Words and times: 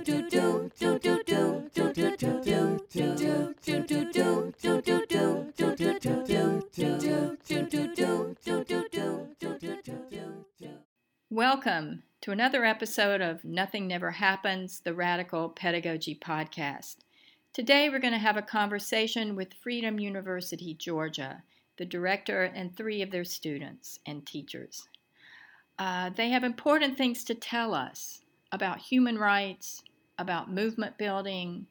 Welcome 0.00 0.72
to 12.22 12.30
another 12.30 12.64
episode 12.64 13.20
of 13.20 13.44
Nothing 13.44 13.86
Never 13.86 14.10
Happens, 14.10 14.80
the 14.80 14.94
Radical 14.94 15.50
Pedagogy 15.50 16.14
Podcast. 16.14 16.96
Today 17.52 17.90
we're 17.90 17.98
going 17.98 18.14
to 18.14 18.18
have 18.18 18.38
a 18.38 18.42
conversation 18.42 19.36
with 19.36 19.52
Freedom 19.52 20.00
University, 20.00 20.72
Georgia, 20.72 21.42
the 21.76 21.84
director 21.84 22.44
and 22.44 22.74
three 22.74 23.02
of 23.02 23.10
their 23.10 23.24
students 23.24 23.98
and 24.06 24.26
teachers. 24.26 24.88
Uh, 25.78 26.08
they 26.08 26.30
have 26.30 26.44
important 26.44 26.96
things 26.96 27.22
to 27.24 27.34
tell 27.34 27.74
us 27.74 28.22
about 28.52 28.78
human 28.78 29.18
rights, 29.18 29.82
about 30.20 30.52
movement 30.52 30.98
building, 30.98 31.66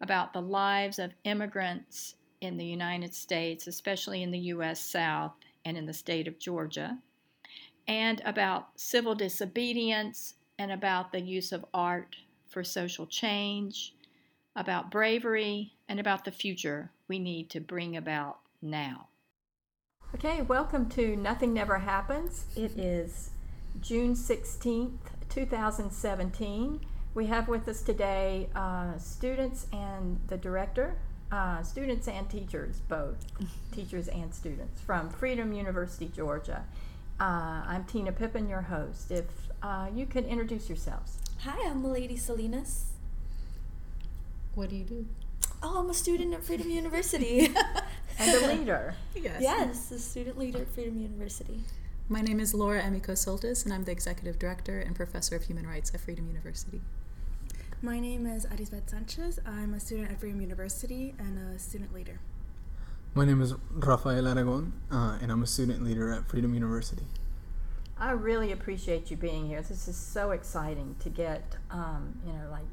about 0.00 0.32
the 0.32 0.40
lives 0.40 0.98
of 0.98 1.12
immigrants 1.24 2.14
in 2.40 2.56
the 2.56 2.64
United 2.64 3.14
States, 3.14 3.66
especially 3.66 4.22
in 4.22 4.30
the 4.30 4.38
U.S. 4.38 4.80
South 4.80 5.32
and 5.66 5.76
in 5.76 5.84
the 5.84 5.92
state 5.92 6.26
of 6.26 6.38
Georgia, 6.38 6.98
and 7.86 8.22
about 8.24 8.68
civil 8.76 9.14
disobedience 9.14 10.34
and 10.58 10.72
about 10.72 11.12
the 11.12 11.20
use 11.20 11.52
of 11.52 11.66
art 11.74 12.16
for 12.48 12.64
social 12.64 13.06
change, 13.06 13.94
about 14.56 14.90
bravery, 14.90 15.74
and 15.86 16.00
about 16.00 16.24
the 16.24 16.32
future 16.32 16.90
we 17.06 17.18
need 17.18 17.50
to 17.50 17.60
bring 17.60 17.98
about 17.98 18.38
now. 18.62 19.08
Okay, 20.14 20.40
welcome 20.40 20.88
to 20.88 21.16
Nothing 21.16 21.52
Never 21.52 21.78
Happens. 21.78 22.46
It 22.56 22.78
is 22.78 23.30
June 23.82 24.14
16th, 24.14 24.98
2017. 25.28 26.80
We 27.12 27.26
have 27.26 27.48
with 27.48 27.66
us 27.66 27.82
today 27.82 28.48
uh, 28.54 28.96
students 28.98 29.66
and 29.72 30.20
the 30.28 30.36
director, 30.36 30.96
uh, 31.32 31.62
students 31.64 32.06
and 32.06 32.30
teachers, 32.30 32.80
both 32.88 33.26
teachers 33.72 34.06
and 34.06 34.32
students 34.32 34.80
from 34.82 35.10
Freedom 35.10 35.52
University, 35.52 36.08
Georgia. 36.14 36.64
Uh, 37.18 37.62
I'm 37.66 37.84
Tina 37.84 38.12
Pippin, 38.12 38.48
your 38.48 38.62
host. 38.62 39.10
If 39.10 39.24
uh, 39.60 39.88
you 39.92 40.06
could 40.06 40.24
introduce 40.24 40.68
yourselves. 40.68 41.18
Hi, 41.40 41.68
I'm 41.68 41.82
Milady 41.82 42.16
Salinas. 42.16 42.92
What 44.54 44.70
do 44.70 44.76
you 44.76 44.84
do? 44.84 45.06
Oh, 45.64 45.80
I'm 45.80 45.90
a 45.90 45.94
student 45.94 46.32
at 46.32 46.44
Freedom 46.44 46.70
University. 46.70 47.52
and 48.20 48.44
a 48.44 48.46
leader. 48.56 48.94
yes. 49.16 49.40
Yes, 49.40 49.90
a 49.90 49.98
student 49.98 50.38
leader 50.38 50.60
at 50.60 50.68
Freedom 50.68 51.00
University. 51.00 51.60
My 52.12 52.22
name 52.22 52.40
is 52.40 52.52
Laura 52.54 52.82
Emiko 52.82 53.12
Soltis, 53.12 53.64
and 53.64 53.72
I'm 53.72 53.84
the 53.84 53.92
Executive 53.92 54.36
Director 54.36 54.80
and 54.80 54.96
Professor 54.96 55.36
of 55.36 55.44
Human 55.44 55.64
Rights 55.64 55.94
at 55.94 56.00
Freedom 56.00 56.26
University. 56.26 56.80
My 57.82 58.00
name 58.00 58.26
is 58.26 58.44
Arisbet 58.46 58.90
Sanchez. 58.90 59.38
I'm 59.46 59.74
a 59.74 59.78
student 59.78 60.10
at 60.10 60.18
Freedom 60.18 60.40
University 60.40 61.14
and 61.20 61.38
a 61.38 61.56
student 61.60 61.94
leader. 61.94 62.18
My 63.14 63.24
name 63.24 63.40
is 63.40 63.54
Rafael 63.70 64.26
Aragon, 64.26 64.72
uh, 64.90 65.18
and 65.22 65.30
I'm 65.30 65.44
a 65.44 65.46
student 65.46 65.84
leader 65.84 66.12
at 66.12 66.28
Freedom 66.28 66.52
University. 66.52 67.04
I 67.96 68.10
really 68.10 68.50
appreciate 68.50 69.12
you 69.12 69.16
being 69.16 69.46
here. 69.46 69.62
This 69.62 69.86
is 69.86 69.94
so 69.94 70.32
exciting 70.32 70.96
to 70.98 71.10
get, 71.10 71.54
um, 71.70 72.18
you 72.26 72.32
know, 72.32 72.50
like 72.50 72.66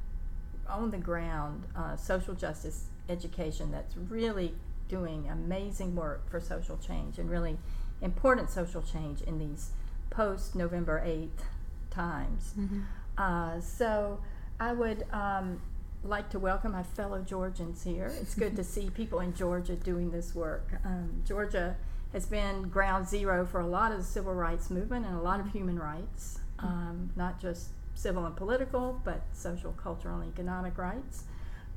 on 0.67 0.89
the 0.89 0.97
ground 0.97 1.65
uh, 1.75 1.95
social 1.95 2.33
justice 2.33 2.85
education 3.07 3.69
that's 3.69 3.95
really 3.97 4.55
doing 4.89 5.29
amazing 5.29 5.95
work 5.95 6.27
for 6.27 6.39
social 6.39 6.77
change 6.77 7.19
and 7.19 7.29
really 7.29 7.59
important 8.01 8.49
social 8.49 8.81
change 8.81 9.21
in 9.21 9.39
these 9.39 9.71
post 10.09 10.55
November 10.55 11.03
8th 11.05 11.45
times. 11.89 12.53
Mm-hmm. 12.57 12.81
Uh, 13.17 13.59
so 13.61 14.19
I 14.59 14.73
would 14.73 15.05
um, 15.11 15.61
like 16.03 16.29
to 16.29 16.39
welcome 16.39 16.71
my 16.71 16.83
fellow 16.83 17.21
Georgians 17.21 17.83
here. 17.83 18.11
It's 18.21 18.35
good 18.35 18.55
to 18.55 18.63
see 18.75 18.89
people 18.89 19.19
in 19.19 19.33
Georgia 19.35 19.75
doing 19.75 20.11
this 20.11 20.35
work. 20.35 20.69
Um, 20.85 21.23
Georgia 21.25 21.75
has 22.13 22.25
been 22.25 22.69
ground 22.69 23.07
zero 23.07 23.45
for 23.45 23.59
a 23.59 23.67
lot 23.67 23.91
of 23.91 23.97
the 23.97 24.03
civil 24.03 24.33
rights 24.33 24.69
movement 24.69 25.05
and 25.05 25.15
a 25.15 25.21
lot 25.21 25.39
of 25.39 25.51
human 25.51 25.77
rights, 25.77 26.39
um, 26.59 27.11
not 27.15 27.39
just 27.39 27.69
civil 27.95 28.25
and 28.25 28.35
political, 28.35 29.01
but 29.03 29.23
social, 29.33 29.73
cultural, 29.73 30.21
and 30.21 30.31
economic 30.31 30.77
rights. 30.77 31.23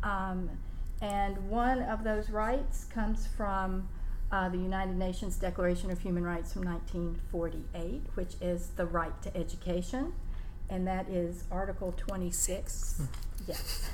Um, 0.03 0.51
and 1.03 1.49
one 1.49 1.83
of 1.83 2.05
those 2.05 2.31
rights 2.31 2.85
comes 2.85 3.27
from 3.27 3.89
uh, 4.33 4.49
the 4.49 4.59
United 4.59 4.97
Nations 4.97 5.37
Declaration 5.37 5.91
of 5.91 6.01
Human 6.01 6.25
Rights 6.25 6.53
from 6.53 6.63
1948, 6.63 8.03
which 8.15 8.35
is 8.41 8.69
the 8.77 8.87
right 8.87 9.21
to 9.23 9.37
education, 9.37 10.13
and 10.69 10.87
that 10.87 11.09
is 11.09 11.45
Article 11.51 11.93
26. 11.97 12.97
Hmm. 12.97 13.05
yes. 13.49 13.91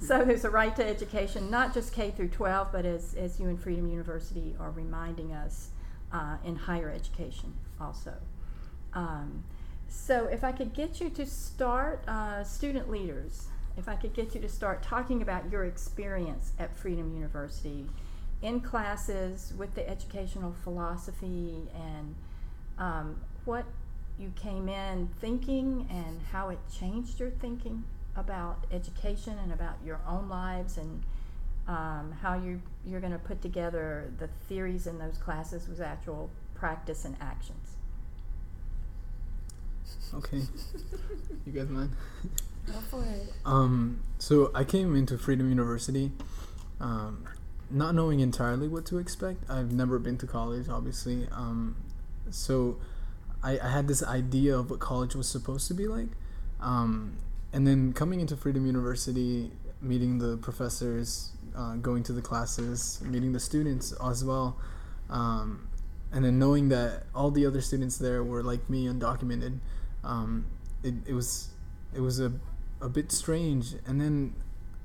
so 0.00 0.24
there's 0.24 0.44
a 0.44 0.50
right 0.50 0.74
to 0.76 0.86
education, 0.86 1.50
not 1.50 1.74
just 1.74 1.92
K 1.92 2.10
through 2.10 2.28
12, 2.28 2.68
but 2.72 2.86
as, 2.86 3.14
as 3.14 3.38
you 3.38 3.48
and 3.48 3.60
Freedom 3.60 3.90
University 3.90 4.56
are 4.58 4.70
reminding 4.70 5.32
us 5.32 5.70
uh, 6.12 6.36
in 6.44 6.56
higher 6.56 6.90
education 6.90 7.52
also. 7.78 8.14
Um, 8.94 9.44
so 9.88 10.26
if 10.26 10.42
I 10.42 10.52
could 10.52 10.72
get 10.72 11.00
you 11.00 11.10
to 11.10 11.26
start, 11.26 12.02
uh, 12.08 12.44
student 12.44 12.90
leaders, 12.90 13.48
if 13.76 13.88
I 13.88 13.96
could 13.96 14.14
get 14.14 14.34
you 14.34 14.40
to 14.40 14.48
start 14.48 14.82
talking 14.82 15.20
about 15.20 15.50
your 15.50 15.64
experience 15.64 16.52
at 16.58 16.76
Freedom 16.76 17.14
University 17.14 17.86
in 18.42 18.60
classes 18.60 19.52
with 19.56 19.74
the 19.74 19.88
educational 19.88 20.54
philosophy 20.64 21.68
and 21.74 22.14
um, 22.78 23.20
what 23.44 23.64
you 24.18 24.32
came 24.36 24.68
in 24.68 25.08
thinking 25.20 25.86
and 25.90 26.20
how 26.32 26.48
it 26.48 26.58
changed 26.78 27.20
your 27.20 27.30
thinking 27.30 27.84
about 28.16 28.64
education 28.72 29.36
and 29.42 29.52
about 29.52 29.76
your 29.84 30.00
own 30.06 30.28
lives 30.28 30.78
and 30.78 31.02
um, 31.68 32.14
how 32.20 32.34
you, 32.34 32.60
you're 32.86 33.00
going 33.00 33.12
to 33.12 33.18
put 33.18 33.40
together 33.40 34.10
the 34.18 34.28
theories 34.48 34.86
in 34.86 34.98
those 34.98 35.16
classes 35.18 35.68
with 35.68 35.80
actual 35.80 36.30
practice 36.54 37.04
and 37.04 37.16
actions. 37.20 37.76
Okay. 40.14 40.42
you 41.46 41.52
guys 41.52 41.68
mind? 41.68 41.90
Go 42.66 42.72
for 42.90 43.04
it. 43.04 43.32
Um, 43.44 44.00
so 44.18 44.50
I 44.54 44.64
came 44.64 44.96
into 44.96 45.16
Freedom 45.16 45.48
University 45.48 46.10
um, 46.80 47.24
not 47.70 47.94
knowing 47.94 48.20
entirely 48.20 48.68
what 48.68 48.84
to 48.86 48.98
expect. 48.98 49.48
I've 49.48 49.72
never 49.72 49.98
been 49.98 50.18
to 50.18 50.26
college, 50.26 50.68
obviously. 50.68 51.28
Um, 51.32 51.76
so 52.30 52.78
I, 53.42 53.58
I, 53.58 53.68
had 53.68 53.88
this 53.88 54.02
idea 54.02 54.56
of 54.56 54.70
what 54.70 54.80
college 54.80 55.14
was 55.14 55.28
supposed 55.28 55.68
to 55.68 55.74
be 55.74 55.86
like. 55.86 56.08
Um, 56.60 57.16
and 57.52 57.66
then 57.66 57.92
coming 57.92 58.20
into 58.20 58.36
Freedom 58.36 58.66
University, 58.66 59.50
meeting 59.80 60.18
the 60.18 60.36
professors, 60.36 61.32
uh, 61.56 61.76
going 61.76 62.02
to 62.04 62.12
the 62.12 62.22
classes, 62.22 63.00
meeting 63.04 63.32
the 63.32 63.40
students 63.40 63.92
as 64.04 64.24
well. 64.24 64.56
Um, 65.08 65.68
and 66.12 66.24
then 66.24 66.38
knowing 66.38 66.68
that 66.70 67.04
all 67.14 67.30
the 67.30 67.46
other 67.46 67.60
students 67.60 67.98
there 67.98 68.22
were 68.22 68.42
like 68.42 68.68
me, 68.68 68.86
undocumented, 68.86 69.58
um, 70.04 70.46
it, 70.82 70.94
it 71.06 71.14
was 71.14 71.50
it 71.94 72.00
was 72.00 72.20
a, 72.20 72.32
a 72.80 72.88
bit 72.88 73.12
strange. 73.12 73.74
And 73.86 74.00
then 74.00 74.34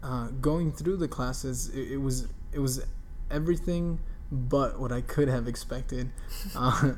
uh, 0.04 0.28
going 0.42 0.72
through 0.72 0.98
the 0.98 1.08
classes, 1.08 1.70
it, 1.70 1.94
it 1.94 1.98
was 1.98 2.28
it 2.56 2.60
was 2.60 2.84
everything 3.30 4.00
but 4.32 4.80
what 4.80 4.92
I 4.92 5.02
could 5.02 5.28
have 5.28 5.48
expected. 5.48 6.12
Uh, 6.56 6.94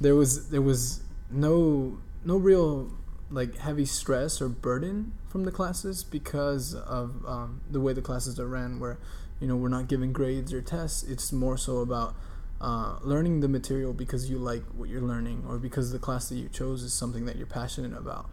there 0.00 0.14
was 0.14 0.50
there 0.50 0.62
was 0.62 1.02
no 1.30 1.98
no 2.24 2.36
real 2.36 2.90
like 3.30 3.56
heavy 3.56 3.84
stress 3.84 4.40
or 4.40 4.48
burden 4.48 5.12
from 5.28 5.44
the 5.44 5.50
classes 5.50 6.04
because 6.04 6.74
of 6.74 7.24
um, 7.26 7.60
the 7.70 7.80
way 7.80 7.92
the 7.92 8.02
classes 8.02 8.38
are 8.38 8.46
ran, 8.46 8.80
where 8.80 8.98
you 9.40 9.46
know 9.46 9.56
we're 9.56 9.68
not 9.68 9.88
giving 9.88 10.12
grades 10.12 10.52
or 10.52 10.62
tests. 10.62 11.02
It's 11.02 11.32
more 11.32 11.56
so 11.56 11.78
about 11.78 12.14
uh, 12.60 12.98
learning 13.02 13.40
the 13.40 13.48
material 13.48 13.92
because 13.92 14.30
you 14.30 14.38
like 14.38 14.62
what 14.74 14.88
you're 14.88 15.02
learning 15.02 15.44
or 15.48 15.58
because 15.58 15.92
the 15.92 15.98
class 15.98 16.28
that 16.28 16.36
you 16.36 16.48
chose 16.48 16.82
is 16.82 16.92
something 16.92 17.26
that 17.26 17.36
you're 17.36 17.46
passionate 17.46 17.96
about. 17.96 18.30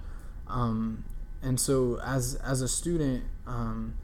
Um, 0.48 1.04
and 1.42 1.60
so 1.60 2.00
as 2.06 2.36
as 2.36 2.62
a 2.62 2.68
student, 2.68 3.24
um, 3.48 3.96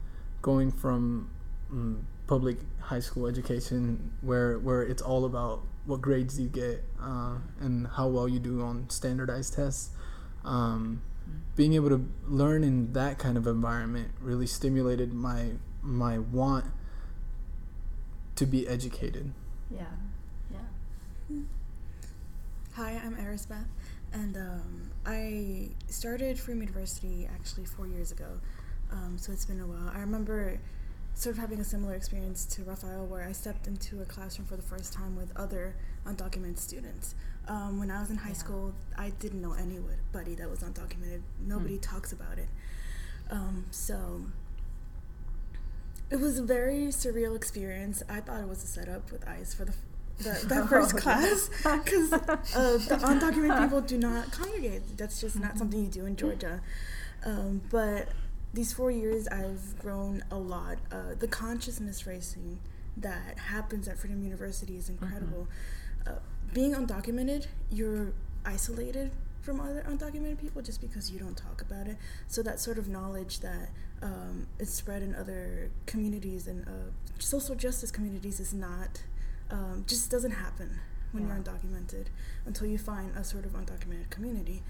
going 0.42 0.72
from 0.72 1.30
um, 1.70 2.06
public 2.26 2.58
high 2.80 3.00
school 3.00 3.26
education 3.26 4.12
where 4.20 4.58
where 4.58 4.82
it's 4.82 5.02
all 5.02 5.24
about 5.24 5.62
what 5.84 6.00
grades 6.00 6.38
you 6.40 6.48
get 6.48 6.84
uh, 7.00 7.36
and 7.60 7.86
how 7.86 8.08
well 8.08 8.28
you 8.28 8.38
do 8.38 8.62
on 8.62 8.88
standardized 8.90 9.54
tests. 9.54 9.90
Um, 10.44 11.02
being 11.56 11.74
able 11.74 11.88
to 11.88 12.08
learn 12.26 12.62
in 12.62 12.92
that 12.92 13.18
kind 13.18 13.36
of 13.36 13.46
environment 13.46 14.10
really 14.20 14.46
stimulated 14.46 15.12
my 15.12 15.52
my 15.82 16.18
want 16.18 16.66
to 18.36 18.46
be 18.46 18.66
educated. 18.68 19.32
Yeah, 19.70 19.84
yeah. 20.52 21.38
Hi, 22.74 23.00
I'm 23.04 23.16
Arisbeth, 23.18 23.66
and 24.12 24.36
um, 24.36 24.90
I 25.06 25.70
started 25.88 26.38
Freedom 26.38 26.62
University 26.62 27.28
actually 27.32 27.64
four 27.64 27.86
years 27.86 28.12
ago. 28.12 28.40
Um, 28.92 29.16
so 29.18 29.32
it's 29.32 29.44
been 29.44 29.60
a 29.60 29.66
while. 29.66 29.90
I 29.94 30.00
remember 30.00 30.60
sort 31.16 31.34
of 31.34 31.40
having 31.40 31.58
a 31.58 31.64
similar 31.64 31.94
experience 31.94 32.44
to 32.44 32.62
Rafael, 32.62 33.06
where 33.06 33.26
I 33.26 33.32
stepped 33.32 33.66
into 33.66 34.02
a 34.02 34.04
classroom 34.04 34.46
for 34.46 34.56
the 34.56 34.62
first 34.62 34.92
time 34.92 35.16
with 35.16 35.34
other 35.34 35.74
undocumented 36.06 36.58
students. 36.58 37.14
Um, 37.48 37.78
when 37.78 37.90
I 37.90 38.00
was 38.00 38.10
in 38.10 38.18
high 38.18 38.28
yeah. 38.28 38.34
school, 38.34 38.74
I 38.98 39.10
didn't 39.18 39.40
know 39.40 39.54
anybody 39.54 40.34
that 40.34 40.50
was 40.50 40.60
undocumented. 40.60 41.22
Nobody 41.40 41.76
hmm. 41.76 41.80
talks 41.80 42.12
about 42.12 42.38
it. 42.38 42.48
Um, 43.30 43.64
so 43.70 44.26
it 46.10 46.20
was 46.20 46.38
a 46.38 46.42
very 46.42 46.88
surreal 46.88 47.34
experience. 47.34 48.02
I 48.10 48.20
thought 48.20 48.42
it 48.42 48.48
was 48.48 48.62
a 48.62 48.66
setup 48.66 49.10
with 49.10 49.26
ICE 49.26 49.54
for 49.54 49.64
the 49.64 49.72
the, 50.18 50.40
that 50.48 50.68
first 50.68 50.94
Oh, 50.94 50.98
class 50.98 51.48
because 51.56 52.12
uh, 52.12 52.18
the 52.88 52.98
undocumented 53.02 53.62
people 53.62 53.80
do 53.80 53.96
not 53.96 54.32
congregate. 54.32 54.98
That's 54.98 55.20
just 55.20 55.38
not 55.40 55.56
something 55.56 55.82
you 55.82 55.90
do 55.90 56.04
in 56.04 56.16
Georgia. 56.16 56.60
Um, 57.24 57.62
but 57.70 58.08
these 58.56 58.72
four 58.72 58.90
years, 58.90 59.28
I've 59.28 59.78
grown 59.78 60.24
a 60.30 60.36
lot. 60.38 60.78
Uh, 60.90 61.14
the 61.18 61.28
consciousness 61.28 62.06
raising 62.06 62.58
that 62.96 63.38
happens 63.38 63.86
at 63.86 63.98
Freedom 63.98 64.22
University 64.22 64.76
is 64.76 64.88
incredible. 64.88 65.46
Uh, 66.06 66.12
being 66.54 66.72
undocumented, 66.74 67.46
you're 67.70 68.12
isolated 68.44 69.10
from 69.42 69.60
other 69.60 69.84
undocumented 69.88 70.38
people 70.40 70.62
just 70.62 70.80
because 70.80 71.10
you 71.10 71.18
don't 71.18 71.36
talk 71.36 71.60
about 71.60 71.86
it. 71.86 71.96
So 72.28 72.42
that 72.42 72.58
sort 72.58 72.78
of 72.78 72.88
knowledge 72.88 73.40
that 73.40 73.68
um, 74.02 74.46
is 74.58 74.72
spread 74.72 75.02
in 75.02 75.14
other 75.14 75.70
communities 75.84 76.46
and 76.46 76.66
uh, 76.66 76.90
social 77.18 77.54
justice 77.54 77.90
communities 77.90 78.40
is 78.40 78.52
not 78.54 79.02
um, 79.50 79.84
just 79.86 80.10
doesn't 80.10 80.32
happen 80.32 80.80
when 81.12 81.22
Yeah. 81.28 81.34
you're 81.34 81.42
undocumented 81.44 82.06
until 82.46 82.66
you 82.66 82.78
find 82.78 83.14
a 83.16 83.22
sort 83.22 83.44
of 83.44 83.52
undocumented 83.52 84.08
community. 84.10 84.62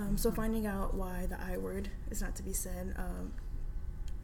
Um, 0.00 0.16
so 0.16 0.30
finding 0.30 0.66
out 0.66 0.94
why 0.94 1.26
the 1.26 1.38
I 1.38 1.58
word 1.58 1.90
is 2.10 2.22
not 2.22 2.34
to 2.36 2.42
be 2.42 2.54
said, 2.54 2.94
um, 2.96 3.32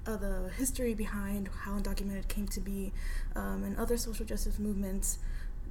uh, 0.06 0.16
the 0.16 0.50
history 0.56 0.94
behind 0.94 1.50
how 1.64 1.72
undocumented 1.72 2.28
came 2.28 2.46
to 2.48 2.60
be, 2.60 2.92
um, 3.34 3.62
and 3.62 3.76
other 3.76 3.98
social 3.98 4.24
justice 4.24 4.58
movements 4.58 5.18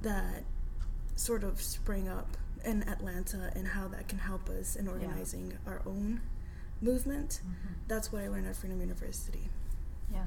that 0.02 0.44
sort 1.16 1.42
of 1.42 1.60
sprang 1.60 2.08
up 2.08 2.36
in 2.64 2.88
Atlanta, 2.88 3.50
and 3.56 3.68
how 3.68 3.88
that 3.88 4.06
can 4.06 4.18
help 4.18 4.48
us 4.48 4.76
in 4.76 4.86
organizing 4.86 5.58
our 5.66 5.82
own 5.86 6.20
movement. 6.80 7.40
That's 7.88 8.12
what 8.12 8.22
I 8.22 8.28
learned 8.28 8.46
at 8.46 8.56
Freedom 8.56 8.80
University. 8.80 9.48
Yeah. 10.12 10.26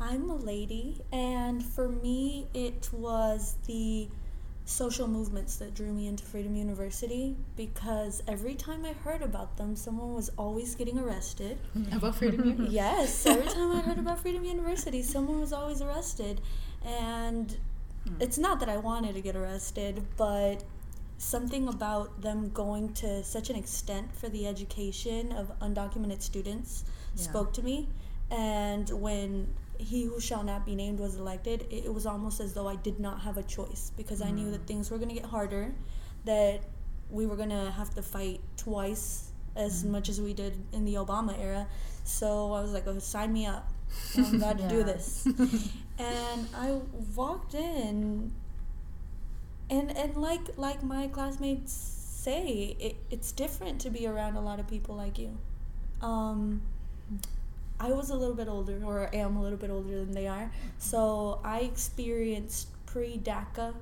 I'm 0.00 0.26
Milady, 0.26 1.00
and 1.12 1.64
for 1.64 1.88
me, 1.88 2.46
it 2.52 2.90
was 2.92 3.56
the 3.66 4.08
social 4.64 5.06
movements 5.06 5.56
that 5.56 5.74
drew 5.74 5.92
me 5.92 6.06
into 6.06 6.24
Freedom 6.24 6.56
University 6.56 7.36
because 7.56 8.22
every 8.26 8.54
time 8.54 8.84
I 8.84 8.92
heard 8.92 9.20
about 9.22 9.56
them, 9.56 9.76
someone 9.76 10.14
was 10.14 10.30
always 10.38 10.74
getting 10.74 10.98
arrested. 10.98 11.58
About 11.92 12.14
Freedom 12.16 12.44
Uni? 12.46 12.70
yes, 12.70 13.26
every 13.26 13.46
time 13.46 13.72
I 13.72 13.80
heard 13.80 13.98
about 13.98 14.20
Freedom 14.20 14.44
University, 14.44 15.02
someone 15.02 15.40
was 15.40 15.52
always 15.52 15.82
arrested. 15.82 16.40
And 16.84 17.56
hmm. 18.08 18.14
it's 18.20 18.38
not 18.38 18.58
that 18.60 18.68
I 18.70 18.78
wanted 18.78 19.14
to 19.14 19.20
get 19.20 19.36
arrested, 19.36 20.02
but 20.16 20.64
something 21.18 21.68
about 21.68 22.22
them 22.22 22.50
going 22.50 22.92
to 22.92 23.22
such 23.22 23.48
an 23.50 23.56
extent 23.56 24.14
for 24.16 24.28
the 24.28 24.46
education 24.46 25.30
of 25.32 25.58
undocumented 25.60 26.22
students 26.22 26.84
Yeah. 27.16 27.22
spoke 27.22 27.52
to 27.54 27.62
me. 27.62 27.88
And 28.30 28.88
when 28.90 29.54
he 29.84 30.04
who 30.04 30.20
shall 30.20 30.42
not 30.42 30.64
be 30.66 30.74
named 30.74 30.98
was 30.98 31.16
elected, 31.16 31.62
it, 31.70 31.84
it 31.86 31.94
was 31.94 32.06
almost 32.06 32.40
as 32.40 32.54
though 32.54 32.68
I 32.68 32.76
did 32.76 32.98
not 32.98 33.20
have 33.20 33.36
a 33.36 33.42
choice 33.42 33.92
because 33.96 34.22
I 34.22 34.30
knew 34.30 34.50
that 34.50 34.66
things 34.66 34.90
were 34.90 34.98
going 34.98 35.10
to 35.10 35.14
get 35.14 35.26
harder, 35.26 35.74
that 36.24 36.60
we 37.10 37.26
were 37.26 37.36
going 37.36 37.50
to 37.50 37.70
have 37.70 37.94
to 37.94 38.02
fight 38.02 38.40
twice 38.56 39.30
as 39.56 39.84
much 39.84 40.08
as 40.08 40.20
we 40.20 40.32
did 40.32 40.54
in 40.72 40.84
the 40.84 40.94
Obama 40.94 41.38
era. 41.38 41.66
So 42.04 42.52
I 42.52 42.60
was 42.60 42.72
like, 42.72 42.86
oh, 42.86 42.98
sign 42.98 43.32
me 43.32 43.46
up. 43.46 43.70
I'm 44.16 44.36
about 44.36 44.58
to 44.58 44.68
do 44.68 44.82
this. 44.82 45.26
and 45.98 46.48
I 46.56 46.80
walked 47.14 47.54
in 47.54 48.32
and 49.70 49.96
and 49.96 50.16
like 50.16 50.56
like 50.56 50.82
my 50.82 51.08
classmates 51.08 51.72
say, 51.72 52.76
it, 52.80 52.96
it's 53.10 53.32
different 53.32 53.80
to 53.82 53.90
be 53.90 54.06
around 54.06 54.36
a 54.36 54.40
lot 54.40 54.58
of 54.58 54.66
people 54.66 54.96
like 54.96 55.18
you. 55.18 55.36
Um, 56.00 56.62
I 57.84 57.92
was 57.92 58.08
a 58.10 58.16
little 58.16 58.34
bit 58.34 58.48
older, 58.48 58.80
or 58.84 59.10
am 59.14 59.36
a 59.36 59.42
little 59.42 59.58
bit 59.58 59.70
older 59.70 59.96
than 60.04 60.12
they 60.12 60.26
are, 60.26 60.50
so 60.78 61.40
I 61.44 61.60
experienced 61.60 62.68
pre 62.86 63.18
DACA, 63.18 63.74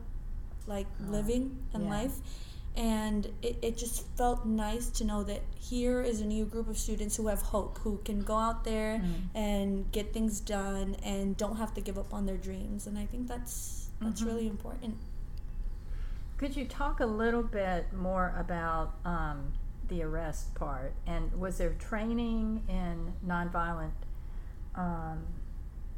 like 0.67 0.87
Oh, 1.01 1.11
living 1.13 1.45
and 1.73 1.85
yeah. 1.85 1.91
life, 1.91 2.17
and 2.77 3.27
it, 3.43 3.57
it 3.63 3.77
just 3.77 4.07
felt 4.17 4.45
nice 4.47 4.89
to 4.99 5.05
know 5.05 5.23
that 5.25 5.43
here 5.71 6.01
is 6.03 6.21
a 6.21 6.25
new 6.25 6.45
group 6.45 6.69
of 6.69 6.79
students 6.79 7.15
who 7.17 7.29
have 7.29 7.43
hope, 7.43 7.79
who 7.85 7.99
can 8.05 8.23
go 8.23 8.37
out 8.37 8.65
there 8.65 8.99
Mm. 8.99 9.37
and 9.37 9.93
get 9.93 10.13
things 10.13 10.41
done 10.41 10.97
and 11.05 11.37
don't 11.37 11.57
have 11.57 11.73
to 11.75 11.81
give 11.81 11.97
up 11.99 12.13
on 12.13 12.27
their 12.27 12.39
dreams, 12.49 12.87
and 12.89 12.99
I 12.99 13.07
think 13.07 13.29
that's 13.29 13.89
that's 14.01 14.23
Mhm. 14.23 14.27
really 14.27 14.47
important. 14.49 14.97
Could 16.39 16.57
you 16.57 16.67
talk 16.67 16.99
a 16.99 17.07
little 17.07 17.45
bit 17.45 17.93
more 17.93 18.35
about 18.37 18.95
um, 19.05 19.53
the 19.89 20.03
arrest 20.03 20.55
part? 20.55 20.95
And 21.07 21.33
was 21.39 21.59
there 21.59 21.75
training 21.79 22.63
in 22.69 23.13
nonviolent 23.27 23.93
um, 24.75 25.25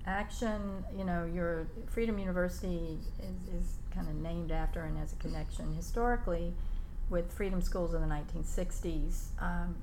action? 0.06 0.84
You 0.96 1.04
know, 1.04 1.24
your 1.32 1.66
Freedom 1.86 2.18
University 2.18 2.98
is, 3.20 3.54
is 3.54 3.76
kind 3.94 4.08
of 4.08 4.14
named 4.16 4.50
after 4.50 4.82
and 4.82 4.98
has 4.98 5.12
a 5.12 5.16
connection 5.16 5.74
historically 5.74 6.52
with 7.10 7.32
freedom 7.32 7.60
schools 7.60 7.94
in 7.94 8.00
the 8.00 8.06
1960s. 8.06 9.28
Um, 9.40 9.76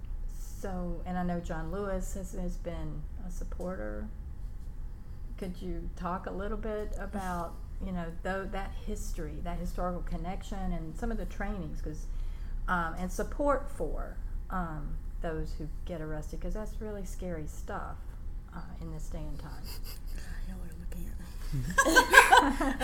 so, 0.62 1.02
and 1.06 1.18
I 1.18 1.24
know 1.24 1.40
John 1.40 1.72
Lewis 1.72 2.14
has, 2.14 2.34
has 2.34 2.58
been 2.58 3.02
a 3.28 3.32
supporter. 3.32 4.08
Could 5.38 5.56
you 5.60 5.90
talk 5.96 6.28
a 6.28 6.32
little 6.32 6.58
bit 6.58 6.94
about, 7.00 7.54
you 7.84 7.92
know, 7.92 8.06
though 8.24 8.48
that 8.52 8.72
history, 8.86 9.38
that 9.44 9.58
historical 9.58 10.02
connection, 10.02 10.72
and 10.72 10.96
some 10.96 11.12
of 11.12 11.18
the 11.18 11.26
trainings, 11.26 11.82
because, 11.82 12.06
um, 12.68 12.96
and 13.00 13.12
support 13.12 13.70
for 13.70 14.18
um, 14.50 14.96
those 15.22 15.54
who 15.58 15.68
get 15.86 16.02
arrested, 16.02 16.40
because 16.40 16.54
that's 16.54 16.80
really 16.82 17.06
scary 17.06 17.48
stuff 17.48 17.98
uh, 18.56 18.60
in 18.82 18.92
this 18.92 19.08
day 19.08 19.20
and 19.20 19.40
time. 19.40 19.64
Y'all 20.48 20.58
are 20.58 20.76
looking 20.80 21.10
at 21.10 21.18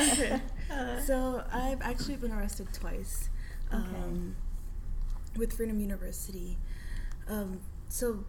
me. 0.08 0.12
okay. 0.12 0.42
So 1.06 1.44
I've 1.54 1.82
actually 1.82 2.18
been 2.18 2.32
arrested 2.34 2.68
twice 2.74 3.30
Okay. 3.74 3.80
um, 3.80 4.36
with 5.38 5.54
Freedom 5.54 5.80
University. 5.80 6.58
Um, 7.30 7.60
so 7.90 8.24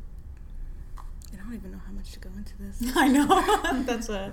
I 0.96 1.36
don't 1.36 1.54
even 1.54 1.72
know 1.72 1.80
how 1.84 1.92
much 1.92 2.12
to 2.12 2.20
go 2.20 2.30
into 2.36 2.52
this. 2.58 2.92
I 2.96 3.08
know. 3.08 3.82
That's 3.82 4.08
a 4.08 4.32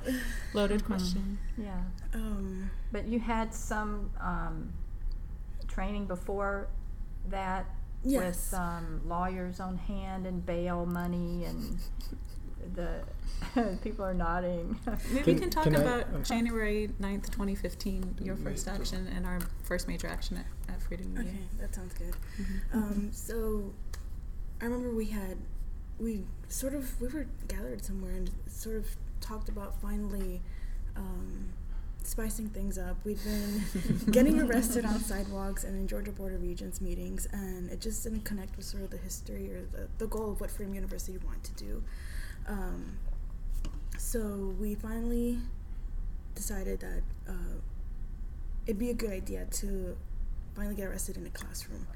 loaded 0.54 0.86
question. 0.86 1.38
Yeah, 1.58 1.82
Um, 2.14 2.70
but 2.92 3.08
you 3.08 3.20
had 3.20 3.54
some 3.54 4.12
um, 4.22 4.74
training 5.68 6.06
before 6.06 6.68
that 7.30 7.66
Yes. 8.08 8.52
with 8.52 8.60
um, 8.60 9.02
lawyers 9.06 9.60
on 9.60 9.78
hand 9.78 10.28
and 10.28 10.46
bail 10.46 10.86
money 10.86 11.46
and 11.46 11.80
the 12.76 13.02
people 13.84 14.06
are 14.06 14.14
nodding. 14.14 14.78
Maybe 15.12 15.24
Can- 15.24 15.34
we 15.34 15.40
can 15.40 15.50
talk 15.50 15.64
can 15.64 15.76
I- 15.76 15.80
about 15.82 16.14
uh, 16.14 16.20
January 16.20 16.90
9th, 17.02 17.32
2015, 17.32 18.20
your 18.22 18.36
first 18.36 18.68
action 18.68 19.08
and 19.16 19.26
our 19.26 19.40
first 19.64 19.88
major 19.88 20.08
action 20.08 20.38
at, 20.38 20.46
at 20.74 20.82
Freedom 20.84 21.14
Media. 21.16 21.32
okay, 21.32 21.40
that 21.60 21.74
sounds 21.74 21.94
good. 21.96 22.14
Mhm. 22.40 22.74
Um, 22.76 23.10
so 23.12 23.74
I 24.62 24.66
remember 24.66 24.92
we 24.96 25.06
had 25.08 25.38
we 26.00 26.24
sort 26.48 26.74
of 26.76 27.00
we 27.02 27.08
were 27.08 27.26
gathered 27.48 27.84
somewhere 27.84 28.14
and 28.14 28.30
sort 28.48 28.76
of 28.78 28.86
talked 29.22 29.50
about 29.50 29.82
finally 29.82 30.42
um, 30.96 31.46
spicing 32.06 32.50
things 32.50 32.78
up. 32.78 32.98
We'd 33.04 33.20
been 33.24 33.64
getting 34.12 34.40
arrested 34.42 34.86
on 34.86 35.00
sidewalks 35.00 35.64
and 35.64 35.76
in 35.76 35.88
Georgia 35.88 36.12
Board 36.12 36.34
of 36.34 36.42
Regents 36.42 36.80
meetings, 36.82 37.28
and 37.32 37.70
it 37.70 37.82
just 37.82 38.04
didn't 38.04 38.24
connect 38.26 38.56
with 38.58 38.66
sort 38.66 38.84
of 38.84 38.90
the 38.92 38.98
history 38.98 39.52
or 39.52 39.62
the, 39.72 39.88
the 39.98 40.08
goal 40.08 40.32
of 40.32 40.40
what 40.42 40.52
Freedom 40.52 40.74
University 40.76 41.18
wanted 41.26 41.44
to 41.44 41.64
do. 41.64 41.84
Um, 42.48 42.98
so 43.98 44.54
we 44.60 44.76
finally 44.76 45.40
decided 46.36 46.80
that 46.82 47.02
uh, 47.28 47.34
it'd 48.68 48.80
be 48.80 48.90
a 48.90 48.94
good 48.94 49.12
idea 49.12 49.46
to 49.46 49.96
finally 50.56 50.76
get 50.76 50.88
arrested 50.88 51.18
in 51.18 51.26
a 51.26 51.30
classroom 51.30 51.88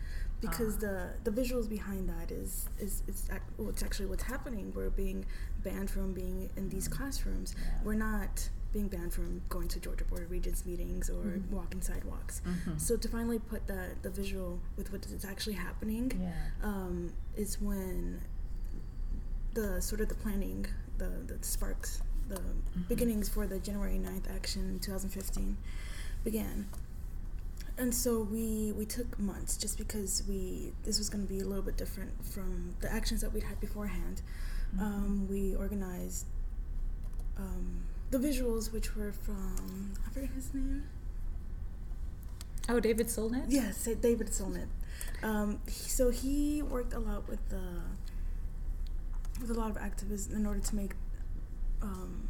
because 0.42 0.76
Ah. 0.78 0.80
the 0.80 1.10
the 1.26 1.32
visuals 1.42 1.68
behind 1.70 2.08
that 2.10 2.32
is 2.32 2.70
is 2.80 3.04
it's, 3.08 3.30
ac- 3.30 3.42
well, 3.58 3.70
it's 3.70 3.84
actually 3.84 4.06
what's 4.06 4.24
happening. 4.24 4.72
We're 4.76 4.90
being 4.90 5.26
banned 5.64 5.90
from 5.90 6.14
being 6.14 6.50
in 6.56 6.70
these 6.70 6.88
classrooms. 6.88 7.54
Yeah. 7.58 7.80
We're 7.84 7.96
not 7.96 8.50
being 8.72 8.88
banned 8.88 9.12
from 9.14 9.42
going 9.50 9.68
to 9.68 9.80
Georgia 9.80 10.06
Board 10.06 10.24
of 10.24 10.32
Regents 10.32 10.66
meetings 10.66 11.10
or 11.10 11.24
Mhm. 11.24 11.50
walking 11.50 11.82
sidewalks. 11.82 12.42
Mhm. 12.46 12.80
So 12.80 12.96
to 12.98 13.08
finally 13.08 13.40
put 13.40 13.66
the 13.68 13.96
the 14.02 14.10
visual 14.10 14.60
with 14.78 14.92
what 14.92 15.06
is 15.08 15.26
actually 15.26 15.56
happening 15.56 16.12
yeah. 16.20 16.34
um, 16.62 17.14
is 17.36 17.60
when 17.60 18.22
the 19.54 19.82
sort 19.82 20.02
of 20.02 20.10
the 20.10 20.16
planning, 20.16 20.68
the, 21.00 21.10
the 21.26 21.38
sparks, 21.44 22.02
the 22.28 22.40
beginnings 22.88 23.28
for 23.28 23.48
the 23.48 23.58
January 23.60 23.98
9th 23.98 24.30
action 24.30 24.70
in 24.70 24.80
2015 24.80 25.58
began. 26.24 26.68
And 27.78 27.96
so 27.96 28.22
we 28.22 28.72
we 28.74 28.86
took 28.86 29.18
months 29.18 29.58
just 29.58 29.78
because 29.78 30.22
we 30.28 30.74
this 30.84 31.00
was 31.00 31.10
going 31.10 31.26
to 31.26 31.30
be 31.34 31.40
a 31.40 31.46
little 31.46 31.64
bit 31.64 31.78
different 31.78 32.24
from 32.24 32.76
the 32.82 32.92
actions 32.92 33.22
that 33.22 33.34
we'd 33.34 33.44
had 33.44 33.60
beforehand. 33.60 34.22
Um, 34.80 35.28
we 35.28 35.56
organized 35.56 36.26
um, 37.38 37.86
the 38.12 38.18
visuals, 38.18 38.72
which 38.72 38.96
were 38.96 39.12
from 39.12 39.94
I 40.06 40.10
forget 40.12 40.30
his 40.32 40.54
name. 40.54 40.84
Oh, 42.68 42.80
David 42.80 43.08
Solnit? 43.08 43.46
Yes, 43.48 43.88
uh, 43.88 43.96
David 44.00 44.28
Solnit. 44.28 44.68
Um, 45.24 45.60
so 45.68 46.10
he 46.12 46.62
worked 46.62 46.94
a 46.94 47.00
lot 47.00 47.28
with 47.28 47.48
the 47.50 47.62
with 49.42 49.50
a 49.52 49.54
lot 49.54 49.72
of 49.72 49.78
activists 49.78 50.32
in 50.34 50.46
order 50.46 50.60
to 50.60 50.76
make 50.76 50.92
um, 51.82 52.28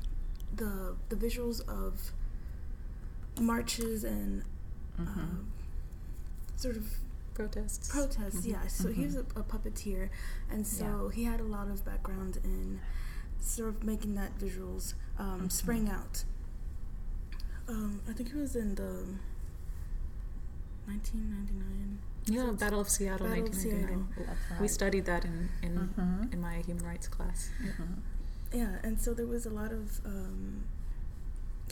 the 0.55 0.95
the 1.09 1.15
visuals 1.15 1.62
of 1.67 2.12
marches 3.39 4.03
and 4.03 4.43
Mm-hmm. 5.00 5.17
um, 5.19 5.51
sort 6.57 6.75
of 6.75 6.86
Protests. 7.33 7.88
protests. 7.89 8.41
Mm-hmm. 8.41 8.50
Yeah, 8.50 8.67
so 8.67 8.89
he 8.91 9.05
was 9.05 9.15
a, 9.15 9.21
a 9.21 9.43
puppeteer, 9.43 10.09
and 10.51 10.67
so 10.67 11.07
he 11.07 11.24
had 11.24 11.39
a 11.39 11.43
lot 11.45 11.69
of 11.69 11.86
background 11.86 12.38
in 12.43 12.81
sort 13.39 13.69
of 13.69 13.84
making 13.84 14.15
that 14.15 14.38
visuals 14.39 14.93
um, 15.17 15.25
Mm-hmm. 15.39 15.48
spring 15.50 15.89
out. 15.89 16.24
Um, 17.67 18.01
I 18.10 18.13
think 18.13 18.29
it 18.29 18.36
was 18.36 18.55
in 18.55 18.75
the 18.75 19.05
1999. 20.88 22.00
yeah, 22.25 22.51
Battle 22.51 22.79
of 22.81 22.89
Seattle, 22.89 23.27
Battle 23.27 23.43
of 23.43 23.50
1999. 23.50 24.08
That's 24.27 24.51
right. 24.51 24.62
We 24.62 24.67
studied 24.67 25.05
that 25.05 25.25
in 25.25 25.50
in, 25.62 25.89
Mhm. 25.98 26.34
in 26.34 26.41
my 26.41 26.55
human 26.65 26.84
rights 26.86 27.08
class. 27.08 27.50
Yeah. 27.63 27.72
Mhm. 27.72 27.96
Yeah, 28.51 28.75
and 28.84 29.00
so 29.00 29.13
there 29.13 29.27
was 29.27 29.46
a 29.46 29.50
lot 29.51 29.72
of. 29.72 30.01
Um, 30.05 30.63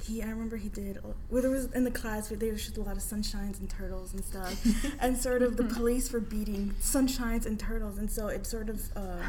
he, 0.03 0.21
I 0.21 0.29
remember 0.29 0.57
he 0.57 0.69
did. 0.69 0.99
Well, 1.31 1.41
there 1.41 1.49
was 1.49 1.65
in 1.73 1.83
the 1.83 1.91
class 1.91 2.29
where 2.29 2.37
they 2.37 2.55
showed 2.55 2.77
a 2.77 2.81
lot 2.81 2.97
of 2.97 3.01
sunshines 3.03 3.59
and 3.59 3.67
turtles 3.67 4.13
and 4.13 4.23
stuff, 4.23 4.53
and 5.01 5.17
sort 5.17 5.41
of 5.41 5.57
the 5.57 5.63
police 5.63 6.11
were 6.13 6.19
beating 6.19 6.75
sunshines 6.79 7.47
and 7.47 7.59
turtles, 7.59 7.97
and 7.97 8.09
so 8.11 8.27
it 8.27 8.45
sort 8.45 8.69
of 8.69 8.95
uh, 8.95 9.23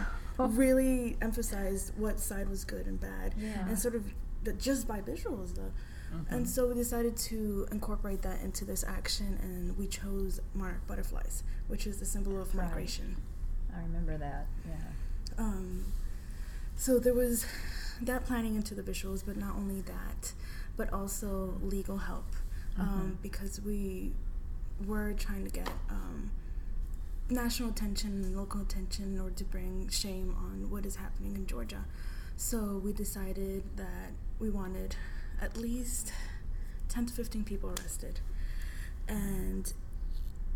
really 0.46 1.16
emphasized 1.20 1.92
what 1.98 2.20
side 2.20 2.48
was 2.48 2.64
good 2.64 2.86
and 2.86 3.00
bad, 3.00 3.34
Yeah. 3.36 3.66
and 3.68 3.78
sort 3.78 3.94
of 3.94 4.04
the, 4.44 4.52
just 4.52 4.86
by 4.86 5.00
visuals 5.00 5.54
though. 5.54 5.72
Mhm. 6.12 6.30
And 6.30 6.48
so 6.48 6.68
we 6.68 6.74
decided 6.74 7.16
to 7.16 7.66
incorporate 7.72 8.22
that 8.22 8.40
into 8.40 8.64
this 8.64 8.84
action, 8.84 9.38
and 9.42 9.76
we 9.76 9.86
chose 9.88 10.40
monarch 10.54 10.86
butterflies, 10.86 11.42
which 11.66 11.86
is 11.86 11.98
the 11.98 12.06
symbol 12.06 12.40
of 12.40 12.54
Right. 12.54 12.66
migration. 12.68 13.16
I 13.74 13.80
remember 13.82 14.16
that. 14.16 14.46
Yeah. 14.66 14.76
Um, 15.36 15.92
so 16.76 16.98
there 16.98 17.14
was 17.14 17.44
that 18.00 18.24
planning 18.24 18.54
into 18.54 18.74
the 18.74 18.82
visuals, 18.82 19.22
but 19.26 19.36
not 19.36 19.56
only 19.56 19.80
that, 19.82 20.32
but 20.76 20.92
also 20.92 21.58
legal 21.60 21.98
help, 21.98 22.36
um, 22.78 23.16
Mhm. 23.18 23.22
because 23.22 23.60
we 23.60 24.14
were 24.86 25.12
trying 25.14 25.44
to 25.44 25.50
get 25.50 25.68
um, 25.90 26.30
national 27.30 27.70
attention 27.70 28.24
and 28.24 28.36
local 28.36 28.60
attention 28.62 29.14
in 29.14 29.20
order 29.20 29.34
to 29.34 29.44
bring 29.44 29.88
shame 29.90 30.34
on 30.38 30.70
what 30.70 30.86
is 30.86 30.96
happening 30.96 31.34
in 31.34 31.46
Georgia. 31.46 31.84
So 32.36 32.80
we 32.82 32.92
decided 32.92 33.64
that 33.76 34.12
we 34.38 34.48
wanted 34.50 34.96
at 35.40 35.56
least 35.56 36.12
10 36.88 37.06
to 37.06 37.12
15 37.12 37.44
people 37.44 37.70
arrested. 37.70 38.20
And 39.08 39.70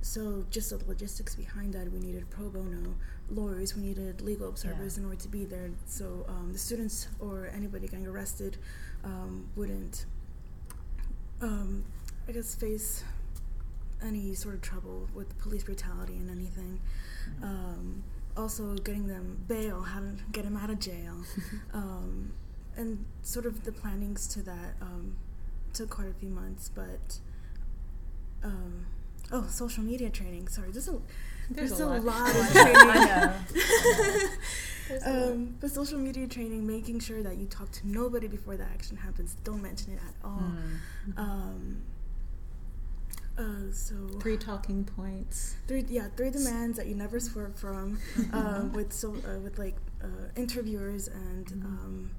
so 0.00 0.44
just 0.50 0.70
the 0.70 0.84
logistics 0.86 1.34
behind 1.34 1.74
that, 1.74 1.92
we 1.92 1.98
needed 1.98 2.28
pro 2.30 2.48
bono 2.48 2.94
lawyers, 3.30 3.74
we 3.76 3.82
needed 3.82 4.20
legal 4.20 4.48
observers 4.48 4.96
Yeah. 4.96 5.00
in 5.02 5.08
order 5.08 5.20
to 5.22 5.28
be 5.28 5.44
there. 5.44 5.70
So 5.86 6.24
um, 6.28 6.50
the 6.52 6.58
students 6.58 7.08
or 7.20 7.50
anybody 7.54 7.86
getting 7.88 8.06
arrested 8.06 8.56
um, 9.04 9.48
wouldn't, 9.56 10.06
um, 11.40 11.84
I 12.28 12.32
guess, 12.32 12.54
face 12.54 13.04
any 14.04 14.34
sort 14.34 14.54
of 14.54 14.60
trouble 14.62 15.08
with 15.14 15.36
police 15.38 15.64
brutality 15.64 16.14
and 16.14 16.30
anything. 16.30 16.80
Um, 17.42 18.02
also, 18.36 18.74
getting 18.76 19.06
them 19.08 19.44
bail, 19.46 19.82
how 19.82 20.00
to 20.00 20.06
get 20.32 20.44
them 20.44 20.56
out 20.56 20.70
of 20.70 20.80
jail, 20.80 21.14
um, 21.74 22.32
and 22.76 23.04
sort 23.22 23.44
of 23.46 23.64
the 23.64 23.72
plannings 23.72 24.26
to 24.28 24.42
that 24.42 24.74
um, 24.80 25.16
took 25.74 25.90
quite 25.90 26.08
a 26.08 26.14
few 26.14 26.30
months. 26.30 26.70
But 26.74 27.18
um, 28.42 28.86
oh, 29.30 29.46
social 29.48 29.82
media 29.84 30.08
training. 30.10 30.48
Sorry, 30.48 30.70
there's 30.70 30.88
a 30.88 30.98
There's 31.50 31.70
there's, 31.70 31.80
a 31.80 31.84
a, 31.84 32.00
lot. 32.00 32.04
lot. 32.04 32.30
of 32.30 32.36
I 32.36 32.50
training. 32.52 32.72
know. 32.72 32.90
I 32.90 33.04
know. 33.04 33.32
There's 33.52 34.06
a 34.06 34.20
lot. 34.20 34.30
Um, 35.06 35.54
but 35.58 35.70
social 35.70 35.96
media 35.98 36.26
training, 36.26 36.66
making 36.66 37.00
sure 37.00 37.22
that 37.22 37.38
you 37.38 37.46
talk 37.46 37.70
to 37.72 37.88
nobody 37.88 38.26
before 38.26 38.58
the 38.58 38.64
action 38.64 38.98
happens. 38.98 39.36
Don't 39.42 39.62
mention 39.62 39.92
it 39.92 39.98
at 40.06 40.14
all. 40.22 40.42
Mm. 41.08 41.18
Um, 41.18 41.82
uh, 43.38 43.70
so 43.72 43.94
Three 44.20 44.36
talking 44.36 44.84
points. 44.84 45.54
three 45.66 45.84
yeah 45.88 46.08
three 46.16 46.30
demands 46.30 46.76
that 46.78 46.86
you 46.86 46.94
never 46.94 47.18
swerve 47.20 47.56
from 47.56 47.98
um, 48.32 48.72
with 48.72 48.92
so 48.92 49.14
uh, 49.26 49.38
with 49.40 49.58
like 49.58 49.76
uh, 50.02 50.06
interviewers 50.36 51.08
and 51.08 51.46
Mhm. 51.46 51.64
um, 51.64 52.10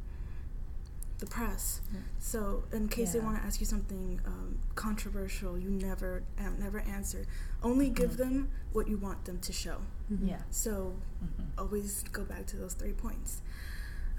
the 1.20 1.26
press 1.28 1.80
Yeah. 1.94 2.00
so 2.20 2.64
in 2.74 2.88
case 2.90 3.14
they 3.14 3.20
want 3.20 3.38
to 3.40 3.44
ask 3.46 3.60
you 3.60 3.66
something 3.66 4.20
um, 4.26 4.58
controversial 4.76 5.58
you 5.58 5.70
never 5.70 6.24
uh, 6.40 6.50
never 6.60 6.80
answer 6.82 7.26
only 7.62 7.90
give 7.90 8.12
Mhm. 8.14 8.18
them 8.18 8.50
what 8.74 8.88
you 8.88 8.98
want 8.98 9.24
them 9.26 9.40
to 9.40 9.54
show 9.54 9.78
Mhm. 10.12 10.28
Yeah. 10.28 10.42
so 10.50 10.96
Mhm. 11.24 11.46
always 11.58 12.04
go 12.12 12.24
back 12.26 12.46
to 12.48 12.58
those 12.58 12.74
three 12.74 12.92
points 12.94 13.42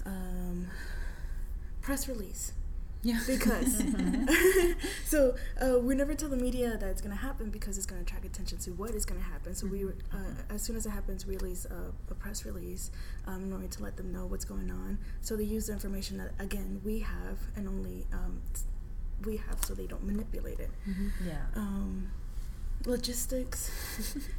um, 0.06 0.68
press 1.82 2.08
release 2.08 2.52
Yeah. 3.04 3.20
because 3.26 3.82
Mhm. 3.82 4.76
so 5.04 5.34
uh, 5.62 5.78
we 5.78 5.94
never 5.94 6.14
tell 6.14 6.30
the 6.30 6.36
media 6.48 6.70
that 6.80 6.88
it's 6.88 7.02
going 7.02 7.14
to 7.18 7.22
happen 7.28 7.50
because 7.50 7.76
it's 7.78 7.86
going 7.86 8.00
to 8.02 8.06
attract 8.06 8.24
attention 8.24 8.56
to 8.66 8.70
what 8.80 8.90
is 8.98 9.04
going 9.04 9.20
to 9.20 9.26
happen 9.34 9.54
so 9.54 9.66
we 9.66 9.80
Mhm. 9.80 9.92
uh, 10.16 10.54
as 10.54 10.62
soon 10.62 10.76
as 10.76 10.86
it 10.86 10.90
happens 10.98 11.26
we 11.26 11.34
release 11.36 11.64
a, 11.66 11.80
a 12.10 12.14
press 12.14 12.44
release 12.46 12.90
um, 13.26 13.40
in 13.44 13.52
order 13.52 13.68
to 13.76 13.82
let 13.82 13.94
them 13.98 14.08
know 14.12 14.24
what's 14.26 14.46
going 14.54 14.70
on 14.70 14.98
so 15.20 15.36
they 15.36 15.44
use 15.56 15.66
the 15.66 15.72
information 15.74 16.16
that 16.22 16.32
again 16.46 16.80
we 16.84 17.00
have 17.00 17.38
and 17.56 17.68
only 17.68 18.06
um, 18.12 18.40
we 19.28 19.36
have 19.36 19.58
so 19.66 19.74
they 19.74 19.86
don't 19.86 20.04
manipulate 20.04 20.58
it 20.66 20.70
Mhm. 20.88 21.10
Yeah. 21.30 21.44
um, 21.62 22.10
logistics 22.86 23.70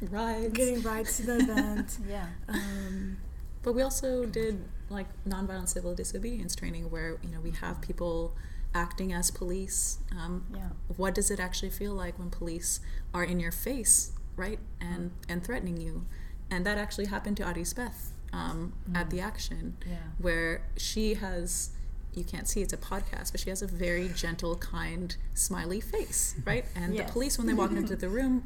Rides. 0.10 0.52
getting 0.52 0.82
rides 0.82 1.16
to 1.16 1.22
the 1.26 1.38
event 1.44 1.98
Yeah. 2.08 2.26
um, 2.48 3.16
But 3.62 3.74
we 3.74 3.82
also 3.82 4.26
did 4.26 4.62
like 4.90 5.06
nonviolent 5.26 5.68
civil 5.68 5.92
disobedience 5.94 6.54
training 6.54 6.84
where, 6.90 7.18
you 7.24 7.30
know, 7.32 7.40
we 7.40 7.50
have 7.62 7.80
people 7.80 8.34
acting 8.74 9.12
as 9.12 9.30
police. 9.30 9.98
Um, 10.12 10.44
Yeah. 10.54 10.68
What 10.96 11.14
does 11.14 11.30
it 11.30 11.40
actually 11.40 11.70
feel 11.70 11.94
like 11.94 12.18
when 12.18 12.30
police 12.30 12.80
are 13.14 13.24
in 13.24 13.40
your 13.40 13.52
face, 13.52 14.12
right? 14.36 14.58
And 14.80 15.12
and 15.28 15.42
threatening 15.44 15.80
you. 15.80 16.04
And 16.50 16.64
that 16.66 16.78
actually 16.78 17.06
happened 17.06 17.36
to 17.38 17.48
Arisbeth 17.48 18.12
um, 18.32 18.72
at 18.94 19.06
Mm. 19.06 19.10
the 19.10 19.20
action 19.20 19.76
Yeah. 19.86 19.96
where 20.18 20.62
she 20.76 21.14
has 21.14 21.70
you 22.14 22.24
can't 22.24 22.48
see 22.48 22.62
it's 22.62 22.72
a 22.72 22.78
podcast, 22.78 23.30
but 23.32 23.40
she 23.40 23.50
has 23.50 23.60
a 23.60 23.66
very 23.66 24.08
gentle, 24.08 24.56
kind, 24.56 25.14
smiley 25.34 25.80
face, 25.82 26.34
right? 26.46 26.64
And 26.74 26.94
Yes. 26.94 27.06
the 27.08 27.12
police, 27.12 27.36
when 27.36 27.46
they 27.46 27.52
walk 27.52 27.72
into 27.72 27.94
the 28.04 28.08
room, 28.08 28.44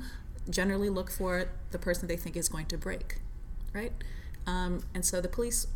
generally 0.49 0.91
look 0.91 1.09
for 1.11 1.47
the 1.71 1.79
person 1.79 2.09
they 2.09 2.17
think 2.17 2.37
is 2.37 2.49
going 2.49 2.67
to 2.67 2.77
break, 2.79 3.21
right? 3.73 3.93
Um, 4.45 4.83
and 4.93 5.05
so 5.05 5.21
the 5.21 5.29
police 5.29 5.69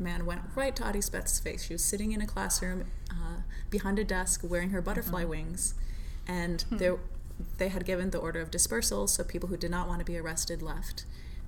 man 0.00 0.26
went 0.26 0.42
right 0.54 0.74
to 0.76 0.84
Arisbeth's 0.86 1.38
face. 1.38 1.64
She 1.64 1.74
was 1.74 1.84
sitting 1.84 2.12
in 2.12 2.20
a 2.20 2.26
classroom 2.26 2.86
uh, 3.10 3.42
behind 3.68 3.98
a 3.98 4.04
desk 4.04 4.40
wearing 4.42 4.70
her 4.70 4.80
butterfly 4.82 5.24
wings, 5.24 5.74
and 6.26 6.64
there, 6.70 6.98
they 7.58 7.68
had 7.68 7.84
given 7.84 8.10
the 8.10 8.18
order 8.18 8.40
of 8.40 8.50
dispersal, 8.50 9.06
so 9.06 9.22
people 9.24 9.48
who 9.48 9.56
did 9.56 9.70
not 9.70 9.86
want 9.88 9.98
to 10.00 10.04
be 10.04 10.16
arrested 10.18 10.62
left. 10.62 11.04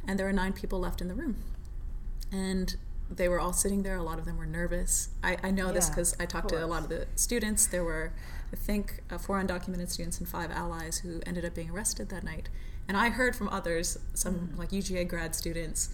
And 0.06 0.18
there 0.18 0.26
were 0.26 0.32
nine 0.32 0.52
people 0.52 0.80
left 0.80 1.00
in 1.00 1.09
the 1.09 1.14
room. 1.14 1.37
And 2.30 2.76
they 3.11 3.28
were 3.28 3.38
all 3.38 3.52
sitting 3.52 3.82
there. 3.82 3.97
A 3.97 4.02
lot 4.02 4.18
of 4.18 4.25
them 4.25 4.38
were 4.38 4.47
nervous. 4.47 5.11
I, 5.23 5.37
I 5.42 5.50
know 5.50 5.71
this 5.71 5.88
because 5.90 6.16
I 6.18 6.25
talked 6.26 6.49
to 6.49 6.64
a 6.64 6.66
lot 6.66 6.82
of 6.82 6.88
the 6.88 7.06
students. 7.14 7.66
There 7.66 7.85
were, 7.85 8.12
I 8.52 8.56
think, 8.56 9.02
uh, 9.11 9.18
four 9.18 9.40
undocumented 9.42 9.90
students 9.90 10.18
and 10.18 10.28
five 10.28 10.50
allies 10.50 10.99
who 10.99 11.21
ended 11.26 11.44
up 11.44 11.54
being 11.54 11.71
arrested 11.71 12.09
that 12.09 12.25
night. 12.25 12.49
And 12.88 12.97
I 12.97 13.11
heard 13.11 13.37
from 13.37 13.49
others, 13.49 13.99
some 14.14 14.35
Mm. 14.54 14.59
like 14.59 14.71
UGA 14.73 15.04
grad 15.06 15.35
students, 15.37 15.90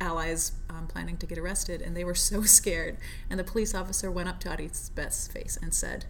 allies 0.00 0.52
um, 0.70 0.86
planning 0.86 1.16
to 1.18 1.26
get 1.26 1.38
arrested, 1.38 1.82
and 1.82 1.96
they 1.96 2.04
were 2.04 2.14
so 2.14 2.42
scared. 2.58 2.96
And 3.30 3.38
the 3.38 3.44
police 3.44 3.74
officer 3.74 4.10
went 4.10 4.28
up 4.28 4.40
to 4.40 4.50
Arisbeth's 4.50 5.28
face 5.28 5.58
and 5.60 5.72
said, 5.74 6.04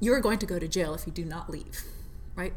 You're 0.00 0.20
going 0.20 0.38
to 0.38 0.46
go 0.46 0.58
to 0.58 0.68
jail 0.68 0.94
if 0.94 1.06
you 1.06 1.12
do 1.12 1.24
not 1.24 1.50
leave, 1.50 1.84
right? 2.36 2.52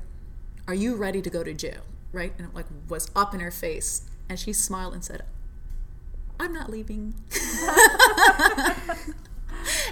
Are 0.67 0.73
you 0.73 0.95
ready 0.95 1.21
to 1.21 1.29
go 1.29 1.43
to 1.43 1.53
jail, 1.53 1.81
right? 2.11 2.33
And 2.37 2.47
it 2.49 2.53
like 2.55 2.65
was 2.89 3.09
up 3.15 3.33
in 3.33 3.39
her 3.39 3.51
face, 3.51 4.01
and 4.29 4.37
she 4.39 4.53
smiled 4.53 4.93
and 4.93 5.03
said, 5.03 5.23
I'm 6.39 6.53
not 6.53 6.69
leaving. 6.69 7.15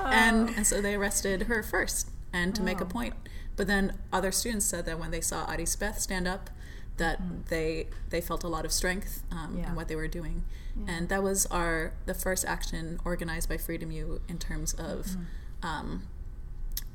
and, 0.03 0.49
and 0.49 0.67
so 0.67 0.81
they 0.81 0.95
arrested 0.95 1.43
her 1.43 1.63
first 1.63 2.09
and 2.33 2.53
to 2.55 2.61
make 2.61 2.79
a 2.81 2.83
Oh. 2.83 2.87
point. 2.87 3.13
But 3.55 3.67
then 3.67 3.97
other 4.11 4.31
students 4.31 4.65
said 4.65 4.85
that 4.85 4.99
when 4.99 5.11
they 5.11 5.21
saw 5.21 5.49
Arisbeth 5.51 5.99
stand 6.01 6.27
up, 6.27 6.49
that 6.97 7.19
they 7.49 7.87
they 8.09 8.21
felt 8.21 8.43
a 8.43 8.47
lot 8.47 8.65
of 8.65 8.71
strength 8.71 9.23
um, 9.31 9.57
Yeah. 9.57 9.69
in 9.69 9.75
what 9.75 9.87
they 9.87 9.95
were 9.95 10.07
doing, 10.07 10.43
and 10.87 11.09
that 11.09 11.21
was 11.23 11.45
our 11.47 11.93
the 12.05 12.13
first 12.13 12.45
action 12.45 12.99
organized 13.05 13.49
by 13.49 13.57
Freedom 13.57 13.91
U 13.91 14.21
in 14.27 14.37
terms 14.37 14.73
of 14.73 15.15
um, 15.63 16.03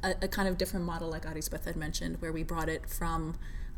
a, 0.02 0.14
a 0.22 0.28
kind 0.28 0.48
of 0.48 0.56
different 0.58 0.86
model, 0.86 1.10
like 1.10 1.26
Arisbeth 1.26 1.64
had 1.64 1.76
mentioned, 1.76 2.20
where 2.20 2.32
we 2.32 2.42
brought 2.42 2.68
it 2.68 2.88
from 2.88 3.36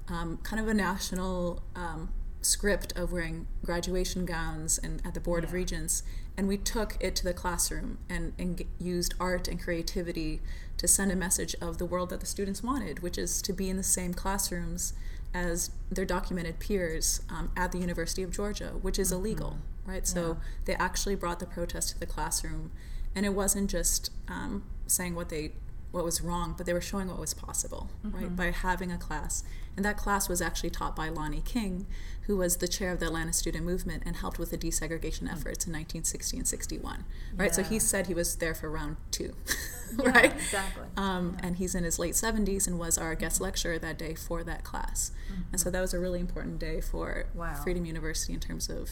um, 0.08 0.38
kind 0.42 0.60
of 0.60 0.68
a 0.68 0.74
national 0.74 1.62
um, 1.74 2.10
script 2.40 2.92
of 2.96 3.12
wearing 3.12 3.46
graduation 3.64 4.24
gowns 4.26 4.78
and 4.78 5.00
at 5.04 5.14
the 5.14 5.20
Board 5.20 5.44
of 5.44 5.52
Regents, 5.52 6.02
and 6.36 6.46
we 6.48 6.56
took 6.56 6.96
it 7.00 7.14
to 7.16 7.24
the 7.24 7.32
classroom 7.34 7.98
and, 8.08 8.32
and 8.38 8.62
used 8.78 9.14
art 9.20 9.48
and 9.48 9.60
creativity 9.62 10.40
to 10.76 10.88
send 10.88 11.12
a 11.12 11.16
message 11.16 11.54
of 11.60 11.78
the 11.78 11.86
world 11.86 12.10
that 12.10 12.20
the 12.20 12.26
students 12.26 12.62
wanted, 12.62 13.00
which 13.02 13.16
is 13.18 13.40
to 13.42 13.52
be 13.52 13.68
in 13.70 13.76
the 13.76 13.82
same 13.82 14.12
classrooms 14.14 14.94
as 15.34 15.70
their 15.90 16.04
documented 16.04 16.58
peers 16.58 17.22
um, 17.30 17.50
at 17.56 17.72
the 17.72 17.78
University 17.78 18.22
of 18.22 18.30
Georgia, 18.30 18.72
which 18.82 18.98
is 18.98 19.10
illegal, 19.12 19.58
right? 19.86 20.06
So 20.06 20.20
Yeah. 20.28 20.34
they 20.66 20.74
actually 20.74 21.14
brought 21.14 21.40
the 21.40 21.46
protest 21.46 21.90
to 21.90 22.00
the 22.00 22.06
classroom, 22.06 22.70
and 23.14 23.24
it 23.26 23.30
wasn't 23.34 23.70
just 23.70 24.10
um, 24.28 24.64
saying 24.86 25.14
what 25.14 25.28
they 25.28 25.52
what 25.90 26.04
was 26.04 26.22
wrong, 26.22 26.54
but 26.56 26.64
they 26.64 26.72
were 26.72 26.80
showing 26.80 27.08
what 27.08 27.18
was 27.18 27.34
possible, 27.34 27.90
right? 28.02 28.34
By 28.34 28.50
having 28.50 28.90
a 28.90 28.96
class, 28.96 29.44
and 29.76 29.84
that 29.84 29.96
class 29.96 30.28
was 30.28 30.42
actually 30.42 30.70
taught 30.70 30.94
by 30.94 31.08
Lonnie 31.08 31.40
King, 31.44 31.86
who 32.22 32.36
was 32.36 32.58
the 32.58 32.68
chair 32.68 32.92
of 32.92 33.00
the 33.00 33.06
Atlanta 33.06 33.32
Student 33.32 33.64
Movement 33.64 34.02
and 34.06 34.16
helped 34.16 34.38
with 34.38 34.50
the 34.50 34.58
desegregation 34.58 35.24
efforts 35.30 35.66
in 35.66 35.72
1960 35.72 36.36
and 36.38 36.46
61, 36.46 37.04
right? 37.36 37.54
So 37.54 37.62
he 37.62 37.78
said 37.78 38.06
he 38.06 38.14
was 38.14 38.36
there 38.36 38.54
for 38.54 38.70
round 38.70 38.96
two, 39.10 39.34
Yeah, 39.98 40.10
right? 40.10 40.32
exactly. 40.32 40.84
Um, 40.96 41.36
And 41.42 41.56
he's 41.56 41.74
in 41.74 41.84
his 41.84 41.98
late 41.98 42.14
70s 42.14 42.66
and 42.66 42.78
was 42.78 42.96
our 42.98 43.14
guest 43.14 43.40
lecturer 43.40 43.78
that 43.78 43.98
day 43.98 44.14
for 44.14 44.44
that 44.44 44.62
class. 44.64 45.10
And 45.50 45.60
so 45.60 45.70
that 45.70 45.80
was 45.80 45.92
a 45.94 45.98
really 45.98 46.20
important 46.20 46.58
day 46.58 46.80
for 46.80 47.26
Wow. 47.34 47.54
Freedom 47.62 47.84
University 47.84 48.32
in 48.34 48.40
terms 48.40 48.68
of 48.68 48.90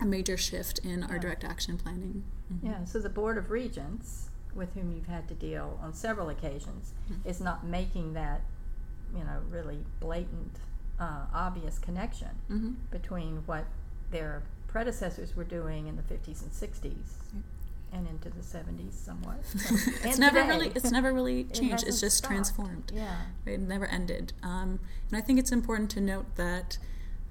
a 0.00 0.04
major 0.04 0.36
shift 0.36 0.78
in 0.80 1.02
our 1.04 1.18
direct 1.18 1.42
action 1.44 1.76
planning. 1.78 2.22
Mhm. 2.52 2.58
Yeah, 2.62 2.84
so 2.84 2.98
the 3.00 3.08
Board 3.08 3.38
of 3.38 3.50
Regents, 3.50 4.28
with 4.54 4.72
whom 4.74 4.92
you've 4.92 5.06
had 5.06 5.26
to 5.28 5.34
deal 5.34 5.78
on 5.82 5.92
several 5.94 6.28
occasions, 6.28 6.92
is 7.24 7.40
not 7.40 7.66
making 7.66 8.12
that, 8.14 8.42
you 9.14 9.24
know, 9.24 9.40
really 9.50 9.84
blatant, 10.00 10.56
uh, 10.98 11.26
obvious 11.32 11.78
connection 11.78 12.30
Mhm. 12.50 12.74
between 12.90 13.42
what 13.46 13.66
their 14.10 14.42
predecessors 14.68 15.34
were 15.36 15.44
doing 15.44 15.86
in 15.86 15.96
the 15.96 16.02
50s 16.02 16.42
and 16.42 16.52
60s 16.52 17.14
and 17.92 18.06
into 18.08 18.28
the 18.30 18.42
70s 18.42 18.94
somewhat. 18.94 19.44
So- 19.46 19.74
it's 20.04 20.18
never 20.18 20.40
today. 20.40 20.48
really 20.48 20.68
it's 20.74 20.90
never 20.90 21.12
really 21.12 21.44
changed. 21.44 21.70
hasn't 21.72 21.88
it's 21.88 22.00
just 22.00 22.18
stopped. 22.18 22.30
transformed. 22.32 22.92
Yeah. 22.94 23.22
It 23.46 23.60
never 23.60 23.86
ended. 23.86 24.32
Um, 24.42 24.80
and 25.10 25.16
I 25.16 25.20
think 25.20 25.38
it's 25.38 25.52
important 25.52 25.90
to 25.92 26.00
note 26.00 26.34
that 26.36 26.78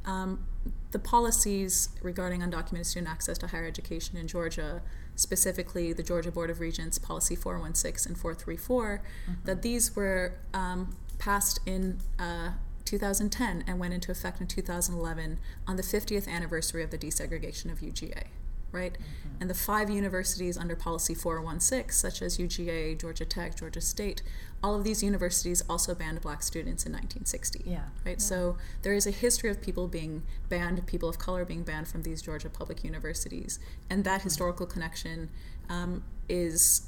um, 0.05 0.45
the 0.91 0.99
policies 0.99 1.89
regarding 2.01 2.41
undocumented 2.41 2.85
student 2.85 3.11
access 3.11 3.37
to 3.39 3.47
higher 3.47 3.65
education 3.65 4.17
in 4.17 4.27
Georgia, 4.27 4.81
specifically 5.15 5.93
the 5.93 6.03
Georgia 6.03 6.31
Board 6.31 6.49
of 6.49 6.59
Regents 6.59 6.97
Policy 6.99 7.35
416 7.35 8.11
and 8.11 8.19
434, 8.19 9.01
that 9.45 9.61
these 9.61 9.95
were 9.95 10.33
um, 10.53 10.95
passed 11.17 11.59
in 11.65 11.99
uh, 12.19 12.51
2010 12.85 13.63
and 13.67 13.79
went 13.79 13.93
into 13.93 14.11
effect 14.11 14.39
in 14.41 14.47
2011 14.47 15.39
on 15.67 15.75
the 15.75 15.83
50th 15.83 16.27
anniversary 16.27 16.83
of 16.83 16.91
the 16.91 16.97
desegregation 16.97 17.71
of 17.71 17.79
UGA. 17.79 18.25
Right? 18.71 18.97
And 19.39 19.49
the 19.49 19.53
five 19.53 19.89
universities 19.89 20.57
under 20.57 20.75
Policy 20.75 21.13
416, 21.15 21.91
such 21.91 22.21
as 22.21 22.37
UGA, 22.37 22.99
Georgia 22.99 23.23
Tech, 23.23 23.55
Georgia 23.55 23.79
State, 23.79 24.21
all 24.61 24.75
of 24.75 24.83
these 24.83 25.01
universities 25.01 25.63
also 25.69 25.95
banned 25.95 26.19
black 26.19 26.43
students 26.43 26.85
in 26.85 26.91
1960 26.91 27.61
Yeah. 27.65 27.83
right? 28.05 28.19
So 28.21 28.57
there 28.81 28.93
is 28.93 29.07
a 29.07 29.11
history 29.11 29.49
of 29.49 29.61
people 29.61 29.87
being 29.87 30.23
banned, 30.49 30.85
people 30.87 31.07
of 31.07 31.17
color 31.19 31.45
being 31.45 31.63
banned 31.63 31.87
from 31.87 32.03
these 32.03 32.21
Georgia 32.21 32.49
public 32.49 32.83
universities, 32.83 33.59
and 33.89 34.03
that 34.03 34.23
historical 34.23 34.65
connection 34.65 35.29
um, 35.69 36.03
is 36.27 36.87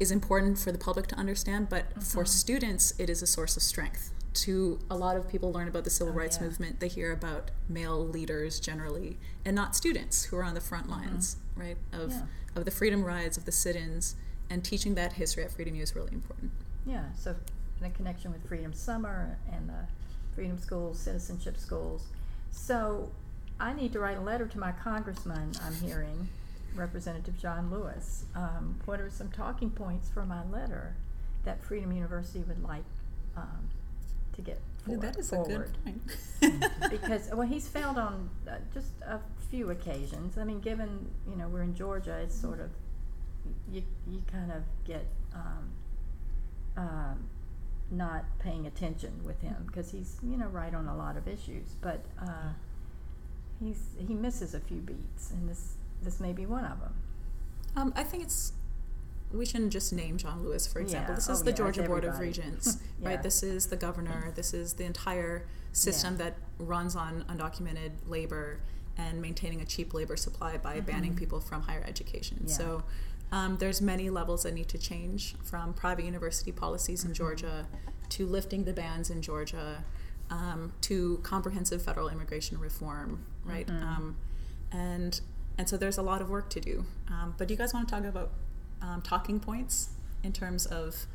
is 0.00 0.10
important 0.10 0.58
for 0.58 0.72
the 0.72 0.78
public 0.78 1.06
to 1.08 1.14
understand. 1.16 1.68
But 1.68 1.84
uh-huh. 1.92 2.00
for 2.00 2.24
students, 2.24 2.92
it 2.98 3.08
is 3.08 3.22
a 3.22 3.26
source 3.26 3.56
of 3.56 3.62
strength. 3.62 4.10
To 4.32 4.78
a 4.88 4.96
lot 4.96 5.16
of 5.16 5.28
people, 5.28 5.52
learn 5.52 5.68
about 5.68 5.84
the 5.84 5.90
civil 5.90 6.12
Oh, 6.12 6.16
rights 6.16 6.38
yeah. 6.38 6.46
movement. 6.46 6.80
They 6.80 6.88
hear 6.88 7.12
about 7.12 7.50
male 7.68 8.04
leaders 8.06 8.60
generally, 8.60 9.18
and 9.44 9.54
not 9.56 9.76
students 9.76 10.24
who 10.24 10.36
are 10.36 10.44
on 10.44 10.54
the 10.54 10.60
front 10.60 10.86
uh-huh. 10.90 11.00
lines, 11.00 11.36
right? 11.56 11.76
Of 11.92 12.10
Yeah. 12.10 12.22
of 12.56 12.64
the 12.64 12.70
freedom 12.72 13.04
rides, 13.04 13.36
of 13.36 13.44
the 13.44 13.52
sit-ins, 13.52 14.16
and 14.48 14.64
teaching 14.64 14.94
that 14.96 15.12
history 15.14 15.44
at 15.44 15.52
Freedom 15.52 15.74
U 15.76 15.82
is 15.82 15.94
really 15.94 16.12
important. 16.12 16.50
Yeah, 16.84 17.12
so 17.16 17.36
in 17.80 17.92
connection 17.92 18.32
with 18.32 18.46
Freedom 18.48 18.72
Summer 18.72 19.38
and 19.52 19.68
the 19.68 19.86
Freedom 20.34 20.58
Schools, 20.58 20.98
Citizenship 20.98 21.56
Schools. 21.56 22.08
So 22.50 23.10
I 23.60 23.72
need 23.72 23.92
to 23.92 24.00
write 24.00 24.16
a 24.18 24.20
letter 24.20 24.46
to 24.46 24.58
my 24.58 24.72
congressman, 24.72 25.52
I'm 25.62 25.74
hearing, 25.74 26.28
Representative 26.74 27.38
John 27.38 27.70
Lewis. 27.70 28.24
Um, 28.34 28.80
what 28.84 29.00
are 29.00 29.10
some 29.10 29.30
talking 29.30 29.70
points 29.70 30.08
for 30.08 30.24
my 30.24 30.44
letter 30.44 30.96
that 31.44 31.62
Freedom 31.62 31.92
University 31.92 32.40
would 32.40 32.62
like 32.62 32.84
um, 33.36 33.68
to 34.34 34.42
get 34.42 34.60
for, 34.84 34.96
that 34.96 35.16
is 35.18 35.30
forward? 35.30 35.70
a 35.86 35.90
good 35.90 36.00
point. 36.40 36.70
because 36.90 37.28
well 37.32 37.46
he's 37.46 37.68
failed 37.68 37.98
on 37.98 38.30
uh, 38.48 38.56
just 38.72 38.92
a 39.06 39.20
few 39.50 39.70
occasions 39.70 40.38
i 40.38 40.44
mean 40.44 40.60
given 40.60 41.10
you 41.28 41.36
know 41.36 41.48
we're 41.48 41.62
in 41.62 41.74
georgia 41.74 42.18
it's 42.22 42.34
sort 42.34 42.60
of 42.60 42.70
you 43.70 43.82
you 44.08 44.22
kind 44.30 44.50
of 44.50 44.62
get 44.86 45.06
um, 45.34 45.70
um, 46.76 47.28
not 47.90 48.24
paying 48.38 48.66
attention 48.66 49.20
with 49.24 49.40
him 49.42 49.64
because 49.66 49.90
he's 49.90 50.18
you 50.22 50.36
know 50.36 50.46
right 50.46 50.74
on 50.74 50.86
a 50.86 50.96
lot 50.96 51.16
of 51.16 51.26
issues 51.26 51.74
but 51.80 52.04
uh, 52.20 52.52
he's 53.62 53.96
he 54.06 54.14
misses 54.14 54.54
a 54.54 54.60
few 54.60 54.78
beats 54.78 55.30
and 55.30 55.48
this 55.48 55.74
this 56.02 56.20
may 56.20 56.32
be 56.32 56.46
one 56.46 56.64
of 56.64 56.80
them 56.80 56.94
Um, 57.76 57.92
I 57.96 58.02
think 58.04 58.22
it's 58.24 58.52
we 59.32 59.46
shouldn't 59.46 59.72
just 59.72 59.92
name 59.92 60.16
John 60.16 60.42
Lewis, 60.42 60.66
for 60.66 60.80
example. 60.80 61.12
Yeah. 61.12 61.16
This 61.16 61.28
Oh, 61.30 61.32
is 61.34 61.44
the 61.44 61.50
yeah, 61.52 61.56
Georgia 61.56 61.82
Board 61.84 62.04
of. 62.04 62.18
Regents, 62.18 62.78
Yeah. 63.00 63.10
right? 63.10 63.22
This 63.22 63.44
is 63.44 63.66
the 63.68 63.76
governor. 63.76 64.32
This 64.34 64.52
is 64.52 64.72
the 64.72 64.82
entire 64.84 65.46
system 65.70 66.16
that 66.16 66.36
runs 66.58 66.96
on 66.96 67.24
undocumented 67.28 67.92
labor 68.08 68.58
and 68.98 69.22
maintaining 69.22 69.60
a 69.60 69.64
cheap 69.64 69.94
labor 69.94 70.16
supply 70.16 70.56
by 70.58 70.80
banning 70.80 71.12
Mhm. 71.14 71.18
people 71.18 71.40
from 71.40 71.62
higher 71.62 71.84
education. 71.86 72.48
So 72.48 72.82
um, 73.30 73.56
there's 73.58 73.80
many 73.80 74.10
levels 74.10 74.42
that 74.42 74.52
need 74.52 74.68
to 74.70 74.78
change, 74.78 75.36
from 75.44 75.74
private 75.74 76.04
university 76.04 76.50
policies 76.50 77.04
in 77.04 77.12
Mhm. 77.12 77.14
Georgia 77.14 77.66
to 78.08 78.26
lifting 78.26 78.64
the 78.64 78.72
bans 78.72 79.10
in 79.10 79.22
Georgia 79.22 79.84
um, 80.28 80.72
to 80.80 81.18
comprehensive 81.22 81.80
federal 81.82 82.08
immigration 82.08 82.58
reform, 82.58 83.24
right? 83.44 83.68
Mhm. 83.68 83.82
Um, 83.82 84.16
and 84.72 85.20
and 85.60 85.68
so 85.68 85.76
there's 85.76 85.98
a 85.98 86.02
lot 86.02 86.22
of 86.22 86.30
work 86.30 86.48
to 86.56 86.60
do. 86.60 86.86
Um, 87.10 87.34
but 87.36 87.46
do 87.48 87.52
you 87.54 87.58
guys 87.58 87.74
want 87.74 87.86
to 87.86 87.94
talk 87.94 88.04
about 88.04 88.30
um, 88.80 89.02
talking 89.02 89.38
points 89.40 89.90
in 90.24 90.32
terms 90.32 90.64
of 90.64 91.06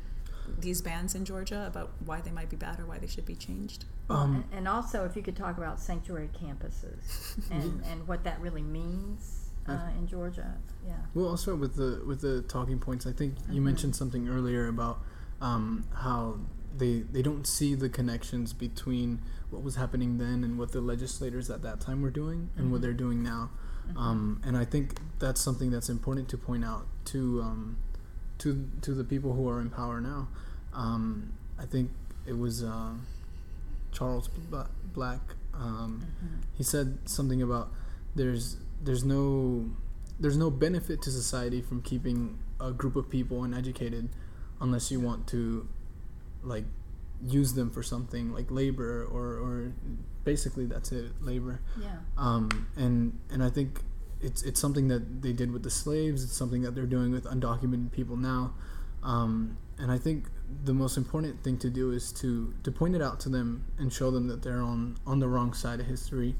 these 0.58 0.80
bans 0.80 1.16
in 1.16 1.24
Georgia 1.24 1.66
about 1.66 1.90
why 2.04 2.20
they 2.20 2.30
might 2.30 2.48
be 2.48 2.56
bad 2.56 2.78
or 2.78 2.86
why 2.86 2.98
they 2.98 3.08
should 3.08 3.26
be 3.26 3.34
changed? 3.34 3.84
Um, 4.08 4.36
and, 4.36 4.44
and 4.58 4.68
also 4.68 5.04
if 5.04 5.16
you 5.16 5.22
could 5.22 5.34
talk 5.34 5.58
about 5.58 5.80
sanctuary 5.80 6.30
campuses 6.40 7.02
and, 7.50 7.82
and 7.90 8.06
what 8.06 8.22
that 8.22 8.40
really 8.40 8.62
means 8.62 9.50
uh, 9.68 9.90
in 9.98 10.06
georgia 10.06 10.54
yeah 10.86 10.92
Well, 11.12 11.30
I'll 11.30 11.36
start 11.36 11.58
with 11.58 11.74
the 11.74 12.00
with 12.06 12.20
the 12.20 12.42
talking 12.42 12.78
points. 12.78 13.04
I 13.04 13.10
think 13.12 13.34
you 13.50 13.60
Mhm. 13.60 13.64
mentioned 13.64 13.96
something 13.96 14.28
earlier 14.28 14.68
about 14.68 14.96
um, 15.40 15.84
how 15.92 16.38
they 16.78 17.00
they 17.14 17.22
don't 17.22 17.46
see 17.48 17.74
the 17.74 17.88
connections 17.88 18.52
between 18.52 19.08
what 19.50 19.62
was 19.64 19.74
happening 19.74 20.18
then 20.18 20.44
and 20.44 20.56
what 20.60 20.70
the 20.70 20.80
legislators 20.80 21.50
at 21.50 21.62
that 21.62 21.80
time 21.80 22.00
were 22.00 22.12
doing 22.22 22.50
and 22.56 22.70
what 22.70 22.78
Mhm. 22.78 22.82
they're 22.82 23.00
doing 23.06 23.24
now. 23.24 23.50
Mhm. 23.88 23.96
Um, 23.96 24.40
and 24.44 24.56
I 24.56 24.64
think 24.64 24.98
that's 25.18 25.40
something 25.40 25.70
that's 25.70 25.88
important 25.88 26.28
to 26.30 26.38
point 26.38 26.64
out 26.64 26.86
to 27.06 27.42
um, 27.42 27.76
to 28.38 28.68
to 28.82 28.94
the 28.94 29.04
people 29.04 29.32
who 29.34 29.48
are 29.48 29.60
in 29.60 29.70
power 29.70 30.00
now. 30.00 30.28
Um, 30.74 31.32
I 31.58 31.64
think 31.66 31.90
it 32.26 32.36
was 32.36 32.62
uh, 32.62 32.92
Charles 33.92 34.28
Bla- 34.28 34.70
Black. 34.94 35.20
Um, 35.54 36.02
Mhm. 36.02 36.42
he 36.54 36.62
said 36.62 36.98
something 37.06 37.40
about 37.42 37.72
there's 38.14 38.56
there's 38.82 39.04
no 39.04 39.70
there's 40.20 40.36
no 40.36 40.50
benefit 40.50 41.02
to 41.02 41.10
society 41.10 41.60
from 41.62 41.82
keeping 41.82 42.38
a 42.60 42.72
group 42.72 42.96
of 42.96 43.08
people 43.10 43.44
uneducated 43.44 44.08
unless 44.60 44.90
you 44.90 44.98
want 45.00 45.26
to 45.28 45.68
like 46.42 46.64
use 47.26 47.54
them 47.54 47.70
for 47.70 47.82
something 47.82 48.32
like 48.32 48.50
labor 48.50 49.04
or 49.04 49.26
or 49.38 49.72
basically 50.26 50.66
that's 50.66 50.90
it 50.92 51.06
labor 51.22 51.60
yeah 51.80 51.96
um, 52.18 52.66
and 52.76 53.18
and 53.30 53.42
I 53.42 53.48
think 53.56 53.80
it's 54.20 54.42
it's 54.42 54.60
something 54.60 54.88
that 54.88 55.22
they 55.22 55.32
did 55.32 55.50
with 55.52 55.62
the 55.62 55.70
slaves. 55.70 56.24
It's 56.24 56.36
something 56.42 56.62
that 56.62 56.74
they're 56.74 56.92
doing 56.98 57.12
with 57.12 57.24
undocumented 57.24 57.92
people 57.92 58.16
now, 58.16 58.42
um, 59.02 59.56
and 59.78 59.92
I 59.92 59.98
think 59.98 60.18
the 60.64 60.72
most 60.72 60.96
important 60.96 61.42
thing 61.44 61.58
to 61.58 61.68
do 61.70 61.90
is 61.98 62.12
to 62.22 62.52
to 62.64 62.70
point 62.72 62.94
it 62.96 63.02
out 63.02 63.20
to 63.20 63.28
them 63.28 63.48
and 63.78 63.92
show 63.92 64.10
them 64.10 64.26
that 64.28 64.40
they're 64.42 64.62
on 64.74 64.96
on 65.06 65.20
the 65.20 65.28
wrong 65.28 65.52
side 65.52 65.80
of 65.80 65.86
history, 65.86 66.34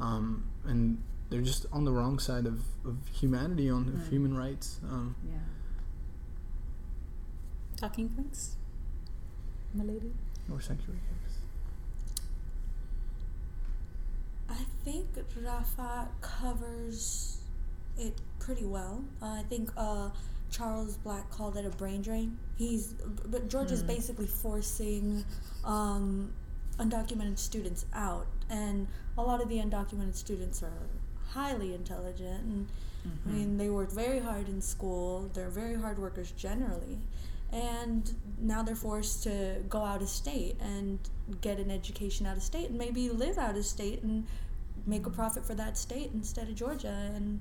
um, 0.00 0.44
and 0.66 1.00
they're 1.30 1.46
just 1.52 1.66
on 1.72 1.84
the 1.84 1.92
wrong 1.92 2.18
side 2.18 2.46
of, 2.46 2.58
of 2.84 2.96
humanity, 3.20 3.70
on 3.70 3.82
of 3.88 3.94
Mm. 3.94 4.08
human 4.10 4.36
rights. 4.36 4.80
Um, 4.90 5.14
yeah 5.32 5.38
Talking 7.76 8.08
points, 8.10 8.56
Milady. 9.72 10.12
or 10.52 10.60
sanctuary 10.60 11.00
I 14.50 14.56
think 14.84 15.06
Rafa 15.42 16.08
covers 16.20 17.38
it 17.98 18.14
pretty 18.38 18.64
well. 18.64 19.04
Uh, 19.22 19.26
I 19.26 19.44
think 19.48 19.70
uh, 19.76 20.10
Charles 20.50 20.96
Black 20.96 21.30
called 21.30 21.56
it 21.56 21.64
a 21.64 21.70
brain 21.70 22.02
drain. 22.02 22.36
He's 22.56 22.94
but 23.26 23.48
George 23.48 23.70
is 23.70 23.80
Hmm. 23.82 23.86
basically 23.88 24.26
forcing 24.26 25.24
um, 25.64 26.32
undocumented 26.78 27.38
students 27.38 27.86
out, 27.94 28.26
and 28.48 28.86
a 29.16 29.22
lot 29.22 29.40
of 29.42 29.48
the 29.48 29.58
undocumented 29.58 30.14
students 30.16 30.62
are 30.62 30.88
highly 31.28 31.74
intelligent 31.74 32.42
and 32.42 32.66
I 33.04 33.08
Mhm. 33.28 33.32
mean, 33.32 33.56
they 33.56 33.70
work 33.70 33.90
very 33.92 34.18
hard 34.18 34.48
in 34.48 34.60
school. 34.60 35.30
They're 35.32 35.48
very 35.48 35.74
hard 35.74 35.98
workers 35.98 36.32
generally. 36.32 36.98
And 37.52 38.14
now 38.40 38.62
they're 38.62 38.76
forced 38.76 39.24
to 39.24 39.56
go 39.68 39.82
out 39.82 40.02
of 40.02 40.08
state 40.08 40.56
and 40.60 40.98
get 41.40 41.58
an 41.58 41.70
education 41.70 42.26
out 42.26 42.36
of 42.36 42.42
state 42.42 42.70
and 42.70 42.78
maybe 42.78 43.08
live 43.08 43.38
out 43.38 43.56
of 43.56 43.64
state 43.64 44.02
and 44.02 44.26
make 44.86 45.06
a 45.06 45.10
profit 45.10 45.44
for 45.44 45.54
that 45.54 45.76
state 45.76 46.10
instead 46.14 46.48
of 46.48 46.54
Georgia. 46.54 47.10
And 47.14 47.40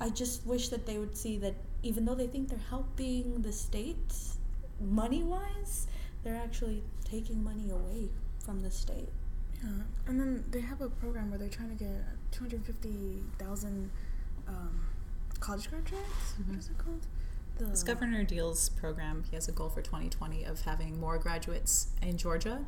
I 0.00 0.10
just 0.10 0.46
wish 0.46 0.68
that 0.68 0.86
they 0.86 0.98
would 0.98 1.16
see 1.16 1.38
that 1.38 1.54
even 1.82 2.04
though 2.04 2.14
they 2.14 2.26
think 2.26 2.48
they're 2.48 2.58
helping 2.70 3.42
the 3.42 3.52
state 3.52 4.14
money 4.80 5.22
wise, 5.22 5.86
they're 6.22 6.36
actually 6.36 6.82
taking 7.04 7.42
money 7.42 7.70
away 7.70 8.08
from 8.44 8.62
the 8.62 8.70
state. 8.70 9.08
Yeah, 9.62 9.70
and 10.06 10.20
then 10.20 10.44
they 10.50 10.60
have 10.60 10.80
a 10.80 10.88
program 10.88 11.30
where 11.30 11.38
they're 11.38 11.48
trying 11.48 11.76
to 11.76 11.84
get 11.84 12.04
250,000 12.32 13.90
um, 14.48 14.80
college 15.38 15.70
graduates. 15.70 16.34
What 16.46 16.58
is 16.58 16.68
it 16.68 16.78
called? 16.78 17.06
This 17.70 17.82
Governor 17.82 18.24
Deal's 18.24 18.68
program, 18.68 19.24
he 19.28 19.36
has 19.36 19.48
a 19.48 19.52
goal 19.52 19.68
for 19.68 19.82
2020 19.82 20.44
of 20.44 20.62
having 20.62 20.98
more 20.98 21.18
graduates 21.18 21.88
in 22.00 22.16
Georgia, 22.16 22.64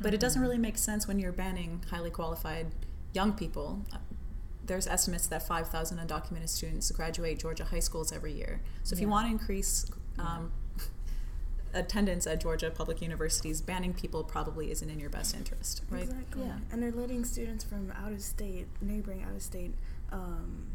but 0.00 0.14
it 0.14 0.20
doesn't 0.20 0.40
really 0.40 0.58
make 0.58 0.78
sense 0.78 1.06
when 1.08 1.18
you're 1.18 1.32
banning 1.32 1.84
highly 1.90 2.10
qualified 2.10 2.66
young 3.12 3.32
people. 3.32 3.84
There's 4.64 4.86
estimates 4.86 5.26
that 5.28 5.46
5,000 5.46 5.98
undocumented 5.98 6.48
students 6.48 6.90
graduate 6.90 7.38
Georgia 7.38 7.64
high 7.64 7.78
schools 7.80 8.12
every 8.12 8.32
year. 8.32 8.60
So 8.82 8.94
if 8.94 9.00
you 9.00 9.08
want 9.08 9.26
to 9.26 9.32
increase 9.32 9.90
um, 10.18 10.52
attendance 11.74 12.26
at 12.26 12.40
Georgia 12.40 12.70
public 12.70 13.00
universities, 13.00 13.60
banning 13.60 13.94
people 13.94 14.22
probably 14.22 14.70
isn't 14.70 14.88
in 14.88 15.00
your 15.00 15.10
best 15.10 15.34
interest, 15.34 15.82
right? 15.90 16.02
Exactly. 16.02 16.42
Yeah. 16.42 16.58
And 16.70 16.82
they're 16.82 16.92
letting 16.92 17.24
students 17.24 17.64
from 17.64 17.92
out 17.92 18.12
of 18.12 18.20
state, 18.20 18.66
neighboring 18.80 19.22
out 19.22 19.34
of 19.34 19.42
state, 19.42 19.74
um, 20.12 20.66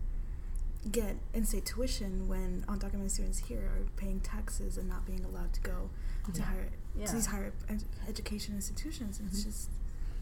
get 0.91 1.15
in-state 1.33 1.65
tuition 1.65 2.27
when 2.27 2.63
undocumented 2.67 3.11
students 3.11 3.39
here 3.39 3.59
are 3.59 3.85
paying 3.95 4.19
taxes 4.19 4.77
and 4.77 4.87
not 4.89 5.05
being 5.05 5.23
allowed 5.23 5.53
to 5.53 5.61
go 5.61 5.89
to 6.33 6.39
Yeah. 6.39 6.45
higher 6.45 6.69
Yeah. 6.95 7.05
to 7.05 7.13
these 7.13 7.25
higher 7.27 7.53
ed- 7.69 7.85
education 8.07 8.55
institutions. 8.55 9.19
It's 9.25 9.43
just 9.43 9.69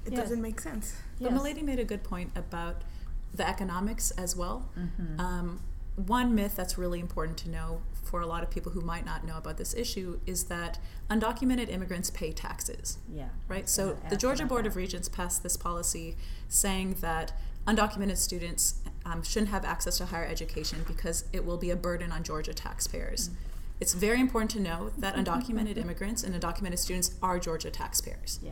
it 0.05 0.13
Yes. 0.13 0.21
doesn't 0.23 0.41
make 0.41 0.59
sense. 0.59 0.93
But 1.19 1.25
Yes. 1.31 1.33
Milady 1.33 1.61
made 1.61 1.77
a 1.79 1.83
good 1.85 2.03
point 2.03 2.31
about 2.35 2.83
the 3.33 3.47
economics 3.47 4.09
as 4.11 4.35
well. 4.35 4.67
Mhm. 4.77 5.19
Um, 5.19 5.59
one 5.95 6.33
myth 6.33 6.55
that's 6.55 6.77
really 6.77 6.99
important 6.99 7.37
to 7.39 7.49
know 7.49 7.81
for 8.03 8.19
a 8.21 8.25
lot 8.25 8.41
of 8.43 8.49
people 8.49 8.71
who 8.71 8.81
might 8.81 9.05
not 9.05 9.23
know 9.25 9.37
about 9.37 9.57
this 9.57 9.73
issue 9.75 10.19
is 10.25 10.45
that 10.45 10.79
undocumented 11.09 11.69
immigrants 11.69 12.09
pay 12.09 12.31
taxes, 12.31 12.97
yeah. 13.13 13.29
right? 13.47 13.69
So 13.69 13.97
the 14.09 14.17
Georgia 14.17 14.45
Board 14.45 14.65
of. 14.65 14.75
Regents 14.75 15.07
passed 15.07 15.43
this 15.43 15.55
policy 15.57 16.17
saying 16.49 16.95
that 17.01 17.33
undocumented 17.67 18.17
students 18.17 18.81
um, 19.05 19.23
shouldn't 19.23 19.51
have 19.51 19.65
access 19.65 19.97
to 19.97 20.05
higher 20.07 20.25
education 20.25 20.83
because 20.87 21.25
it 21.33 21.45
will 21.45 21.57
be 21.57 21.69
a 21.71 21.75
burden 21.75 22.11
on 22.11 22.23
Georgia 22.23 22.53
taxpayers. 22.53 23.29
Mm. 23.29 23.33
It's 23.79 23.93
very 23.93 24.19
important 24.19 24.51
to 24.51 24.59
know 24.59 24.91
that 24.97 25.15
undocumented 25.15 25.77
immigrants 25.77 26.23
and 26.23 26.35
undocumented 26.39 26.77
students 26.77 27.15
are 27.21 27.39
Georgia 27.39 27.71
taxpayers 27.71 28.39
Yeah. 28.43 28.51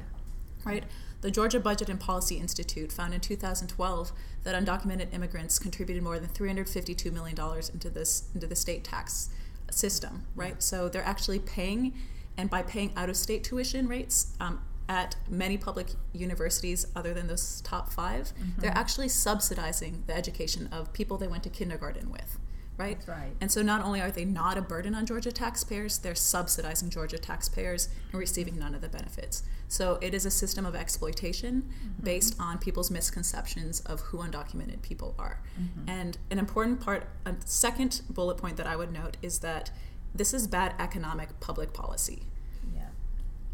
right? 0.66 0.86
The 1.22 1.30
Georgia 1.30 1.60
Budget 1.60 1.90
and 1.90 2.00
Policy 2.00 2.38
Institute 2.38 2.92
found 2.92 3.14
in 3.14 3.20
2012 3.20 4.12
that 4.44 4.56
undocumented 4.56 5.14
immigrants 5.14 5.60
contributed 5.60 6.02
more 6.02 6.18
than 6.18 6.30
352 6.30 7.12
million 7.12 7.36
dollars 7.36 7.70
into 7.70 7.90
this 7.90 8.24
into 8.34 8.48
the 8.48 8.56
state 8.56 8.84
tax 8.84 9.30
system, 9.70 10.26
right? 10.36 10.64
So 10.64 10.90
they're 10.90 11.04
actually 11.06 11.40
paying, 11.40 11.94
and 12.38 12.50
by 12.50 12.64
paying 12.64 12.92
out-of-state 12.96 13.44
tuition 13.44 13.88
rates 13.88 14.34
um, 14.40 14.62
at 14.90 15.16
many 15.30 15.58
public 15.58 15.92
universities, 16.14 16.88
other 16.96 17.14
than 17.14 17.28
those 17.28 17.62
top 17.62 17.94
5 17.94 18.34
they 18.34 18.44
they're 18.64 18.78
actually 18.78 19.08
subsidizing 19.08 20.04
the 20.08 20.16
education 20.16 20.68
of 20.72 20.92
people 20.92 21.18
they 21.18 21.28
went 21.28 21.44
to 21.44 21.50
kindergarten 21.50 22.12
with, 22.12 22.40
right? 22.76 22.98
That's 22.98 23.08
right. 23.08 23.36
And 23.40 23.52
so 23.52 23.62
not 23.62 23.86
only 23.86 24.02
are 24.02 24.10
they 24.10 24.26
not 24.26 24.58
a 24.58 24.62
burden 24.62 24.96
on 24.96 25.06
Georgia 25.06 25.32
taxpayers, 25.32 26.00
they're 26.00 26.16
subsidizing 26.16 26.90
Georgia 26.90 27.20
taxpayers 27.20 27.90
and 28.12 28.20
receiving 28.20 28.58
none 28.58 28.74
of 28.74 28.82
the 28.82 28.90
benefits. 28.90 29.44
So 29.68 30.00
it 30.02 30.16
is 30.16 30.26
a 30.26 30.32
system 30.32 30.66
of 30.66 30.76
exploitation 30.76 31.62
mm-hmm. 31.62 32.04
based 32.04 32.36
on 32.40 32.58
people's 32.58 32.90
misconceptions 32.90 33.82
of 33.82 34.02
who 34.02 34.18
undocumented 34.18 34.82
people 34.82 35.14
are. 35.20 35.40
Mm-hmm. 35.62 35.90
And 35.90 36.18
an 36.32 36.40
important 36.40 36.82
part, 36.82 37.08
a 37.26 37.36
second 37.46 38.02
bullet 38.10 38.38
point 38.38 38.58
that 38.58 38.66
I 38.66 38.76
would 38.76 38.92
note 38.92 39.18
is 39.22 39.40
that 39.40 39.70
this 40.16 40.34
is 40.34 40.48
bad 40.48 40.74
economic 40.80 41.40
public 41.40 41.74
policy. 41.74 42.24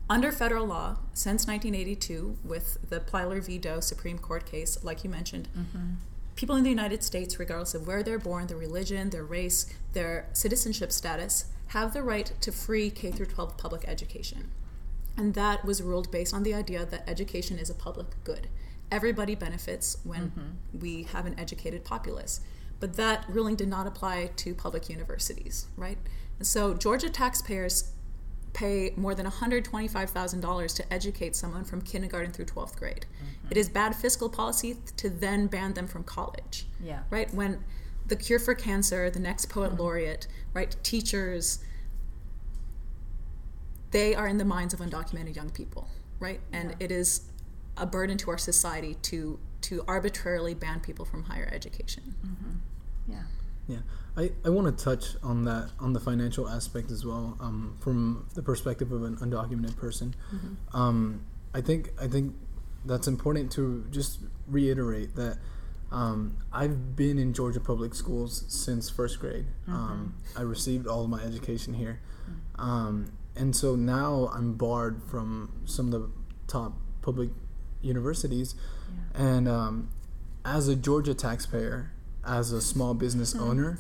Under 0.07 0.31
federal 0.31 0.67
law, 0.67 0.97
since 1.13 1.47
1982, 1.47 2.37
with 2.43 2.77
the 2.89 2.99
Plyler 2.99 3.43
v. 3.43 3.57
Doe 3.57 3.79
Supreme 3.79 4.19
Court 4.19 4.45
case, 4.45 4.83
like 4.83 5.03
you 5.03 5.09
mentioned, 5.09 5.49
mm-hmm. 5.57 5.93
people 6.35 6.55
in 6.55 6.63
the 6.63 6.69
United 6.69 7.03
States, 7.03 7.39
regardless 7.39 7.73
of 7.73 7.87
where 7.87 8.03
they're 8.03 8.19
born, 8.19 8.45
their 8.45 8.57
religion, 8.57 9.09
their 9.09 9.23
race, 9.23 9.65
their 9.93 10.27
citizenship 10.33 10.91
status, 10.91 11.45
have 11.67 11.93
the 11.93 12.03
right 12.03 12.31
to 12.41 12.51
free 12.51 12.91
K 12.91 13.11
12 13.11 13.57
public 13.57 13.87
education. 13.87 14.51
And 15.17 15.33
that 15.33 15.65
was 15.65 15.81
ruled 15.81 16.11
based 16.11 16.33
on 16.33 16.43
the 16.43 16.53
idea 16.53 16.85
that 16.85 17.09
education 17.09 17.57
is 17.57 17.71
a 17.71 17.75
public 17.75 18.07
good. 18.23 18.47
Everybody 18.91 19.33
benefits 19.33 19.97
when 20.03 20.29
mm-hmm. 20.29 20.79
we 20.79 21.03
have 21.03 21.25
an 21.25 21.39
educated 21.39 21.83
populace. 21.83 22.41
But 22.79 22.97
that 22.97 23.25
ruling 23.27 23.55
did 23.55 23.69
not 23.69 23.87
apply 23.87 24.31
to 24.35 24.53
public 24.53 24.89
universities, 24.89 25.67
right? 25.77 25.97
And 26.37 26.45
so 26.45 26.73
Georgia 26.73 27.09
taxpayers 27.09 27.93
pay 28.55 28.93
more 28.95 29.13
than 29.13 29.25
$125,000 29.27 30.75
to 30.75 30.93
educate 30.93 31.35
someone 31.35 31.65
from 31.65 31.81
kindergarten 31.81 32.31
through 32.31 32.45
12th 32.45 32.77
grade. 32.77 33.05
Mm-hmm. 33.05 33.51
It 33.51 33.57
is 33.57 33.67
bad 33.67 33.95
fiscal 33.95 34.29
policy 34.29 34.77
to 34.95 35.09
then 35.09 35.47
ban 35.47 35.73
them 35.73 35.87
from 35.87 36.03
college. 36.05 36.65
Yeah. 36.81 37.01
Right? 37.09 37.31
When 37.33 37.63
the 38.07 38.15
cure 38.15 38.39
for 38.39 38.55
cancer, 38.55 39.09
the 39.09 39.19
next 39.19 39.49
poet 39.49 39.71
mm-hmm. 39.71 39.81
laureate, 39.81 40.27
right, 40.53 40.73
teachers, 40.83 41.59
they 43.91 44.15
are 44.15 44.27
in 44.27 44.37
the 44.37 44.45
minds 44.45 44.73
of 44.73 44.79
undocumented 44.79 45.35
young 45.35 45.49
people, 45.49 45.89
right? 46.19 46.39
And 46.53 46.71
Yeah. 46.71 46.75
it 46.79 46.91
is 46.91 47.21
a 47.77 47.85
burden 47.85 48.17
to 48.19 48.31
our 48.31 48.37
society 48.37 48.95
to 49.03 49.37
to 49.61 49.83
arbitrarily 49.87 50.53
ban 50.53 50.79
people 50.79 51.05
from 51.05 51.23
higher 51.23 51.49
education. 51.51 52.15
Mm-hmm. 52.23 53.13
Yeah. 53.13 53.23
Yeah, 53.67 53.77
I, 54.15 54.31
I 54.43 54.49
want 54.49 54.77
to 54.77 54.83
touch 54.83 55.15
on 55.23 55.45
that 55.45 55.71
on 55.79 55.93
the 55.93 55.99
financial 55.99 56.47
aspect 56.47 56.91
as 56.91 57.05
well, 57.05 57.37
um, 57.39 57.77
from 57.79 58.27
the 58.35 58.43
perspective 58.43 58.91
of 58.91 59.03
an 59.03 59.17
undocumented 59.17 59.75
person. 59.75 60.15
Um, 60.73 61.25
I 61.53 61.61
think 61.61 61.89
I 61.99 62.07
think 62.07 62.35
that's 62.85 63.07
important 63.07 63.51
to 63.53 63.85
just 63.89 64.19
reiterate 64.47 65.15
that 65.15 65.39
um, 65.91 66.37
I've 66.51 66.95
been 66.95 67.17
in 67.17 67.33
Georgia 67.33 67.59
public 67.59 67.95
schools 67.95 68.45
since 68.47 68.89
first 68.89 69.19
grade. 69.19 69.47
Um, 69.67 70.15
I 70.37 70.41
received 70.41 70.85
all 70.85 71.03
of 71.03 71.09
my 71.09 71.23
education 71.23 71.73
here, 71.73 72.01
um, 72.59 73.11
and 73.35 73.55
so 73.55 73.75
now 73.75 74.29
I'm 74.33 74.53
barred 74.53 75.01
from 75.03 75.61
some 75.65 75.87
of 75.87 75.91
the 75.93 76.09
top 76.47 76.73
public 77.01 77.29
universities. 77.81 78.55
And 79.13 79.47
um, 79.47 79.89
as 80.43 80.67
a 80.67 80.75
Georgia 80.75 81.13
taxpayer, 81.13 81.91
as 82.25 82.51
a 82.51 82.61
small 82.61 82.93
business 82.93 83.35
owner, 83.35 83.79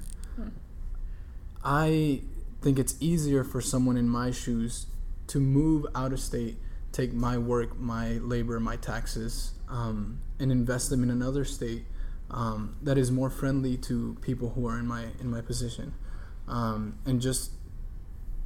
I 1.63 2.21
think 2.61 2.79
it's 2.79 2.95
easier 2.99 3.43
for 3.43 3.61
someone 3.61 3.97
in 3.97 4.07
my 4.07 4.31
shoes 4.31 4.87
to 5.27 5.39
move 5.39 5.85
out 5.95 6.13
of 6.13 6.19
state, 6.19 6.57
take 6.91 7.13
my 7.13 7.37
work, 7.37 7.77
my 7.79 8.13
labor, 8.13 8.59
my 8.59 8.75
taxes, 8.75 9.53
um, 9.69 10.21
and 10.39 10.51
invest 10.51 10.89
them 10.89 11.01
in 11.01 11.09
another 11.09 11.43
state 11.43 11.85
um, 12.29 12.75
that 12.81 12.97
is 12.97 13.11
more 13.11 13.29
friendly 13.29 13.77
to 13.77 14.17
people 14.21 14.51
who 14.51 14.67
are 14.67 14.77
in 14.77 14.87
my 14.87 15.05
in 15.19 15.29
my 15.29 15.41
position, 15.41 15.93
um, 16.47 16.97
and 17.05 17.21
just 17.21 17.51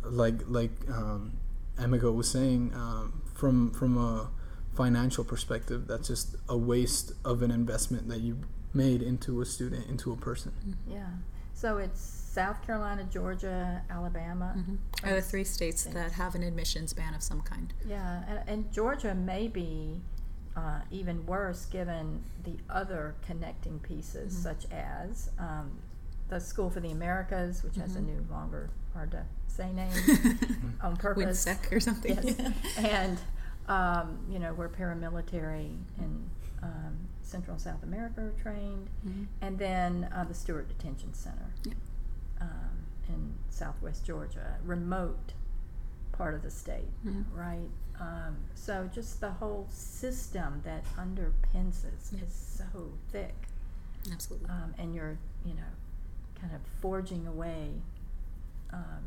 like 0.04 0.42
like 0.48 0.72
um, 0.90 1.34
was 1.78 2.30
saying, 2.30 2.72
um, 2.74 3.22
from 3.34 3.72
from 3.72 3.98
a 3.98 4.30
financial 4.76 5.24
perspective, 5.24 5.88
that's 5.88 6.08
just 6.08 6.36
a 6.48 6.58
waste 6.58 7.14
of 7.26 7.42
an 7.42 7.52
investment 7.52 8.08
that 8.10 8.22
you 8.22 8.38
made 8.74 9.02
into 9.02 9.42
a 9.42 9.46
student, 9.46 9.88
into 9.88 10.12
a 10.12 10.16
person. 10.16 10.54
Yeah. 10.88 11.08
So 11.54 11.78
it's 11.78 12.00
South 12.00 12.66
Carolina, 12.66 13.06
Georgia, 13.12 13.82
Alabama. 13.90 14.56
Are 15.04 15.16
the 15.16 15.22
three 15.22 15.44
states 15.44 15.84
that 15.86 16.12
have 16.14 16.36
an 16.36 16.44
admissions 16.44 16.94
ban 16.94 17.14
of 17.14 17.24
some 17.24 17.42
kind? 17.42 17.74
Yeah, 17.88 18.24
and, 18.28 18.48
and 18.48 18.72
Georgia 18.72 19.14
may 19.14 19.48
be 19.48 20.02
uh, 20.56 20.82
even 20.92 21.26
worse 21.26 21.66
given 21.66 22.24
the 22.44 22.56
other 22.70 23.16
connecting 23.26 23.80
pieces, 23.80 24.38
such 24.38 24.66
as 24.72 25.32
um, 25.40 25.72
the 26.30 26.40
School 26.40 26.70
for 26.70 26.80
the 26.80 26.92
Americas, 26.92 27.64
which 27.64 27.76
has 27.76 27.96
a 27.96 28.02
new, 28.02 28.26
longer, 28.32 28.70
hard 28.94 29.12
to 29.12 29.24
say 29.48 29.72
name 29.74 29.92
on 30.82 30.96
purpose. 30.96 31.46
WHINSEC 31.46 31.76
or 31.76 31.80
something. 31.80 32.18
Yes. 32.24 32.38
and, 32.78 33.18
um, 33.68 34.20
you 34.30 34.40
know, 34.40 34.54
we're 34.54 34.70
paramilitary 34.70 35.76
and 36.00 36.30
um, 36.62 36.98
Central 37.30 37.54
and 37.54 37.62
South 37.62 37.84
America 37.84 38.22
are 38.22 38.42
trained. 38.42 38.90
Mhm. 39.06 39.28
And 39.42 39.58
then 39.60 40.10
uh, 40.14 40.24
the 40.24 40.34
Stewart 40.34 40.68
Detention 40.68 41.14
Center 41.14 41.54
Yeah. 41.64 41.74
um, 42.42 42.86
in 43.08 43.36
southwest 43.50 44.06
Georgia, 44.06 44.58
remote 44.64 45.34
part 46.12 46.34
of 46.34 46.42
the 46.42 46.50
state, 46.52 46.90
Mhm. 47.06 47.26
right? 47.34 47.70
Um, 48.00 48.38
so 48.56 48.88
just 48.88 49.20
the 49.22 49.32
whole 49.32 49.68
system 49.70 50.62
that 50.64 50.84
underpins 50.96 51.82
this 51.84 52.12
Yeah. 52.14 52.24
is 52.24 52.34
so 52.34 52.92
thick, 53.12 53.48
Absolutely. 54.12 54.50
um, 54.50 54.74
and 54.78 54.96
you're, 54.96 55.18
you 55.46 55.54
know, 55.54 55.72
kind 56.36 56.54
of 56.56 56.62
forging 56.82 57.28
away, 57.28 57.82
um, 58.72 59.04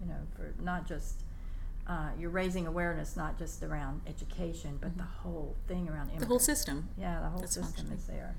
you 0.00 0.06
know, 0.06 0.20
for 0.34 0.52
not 0.62 0.86
just. 0.86 1.22
Uh, 1.86 2.08
you're 2.18 2.30
raising 2.30 2.66
awareness 2.66 3.14
not 3.16 3.38
just 3.38 3.62
around 3.62 4.00
education, 4.06 4.78
but 4.80 4.96
the 4.96 5.02
whole 5.02 5.54
thing 5.68 5.88
around 5.88 6.10
the 6.18 6.24
whole 6.26 6.38
system. 6.38 6.88
Yeah, 6.96 7.20
the 7.20 7.28
whole 7.28 7.40
That's 7.40 7.52
system 7.54 7.74
functioning. 7.74 7.98
is 7.98 8.06
there. 8.06 8.34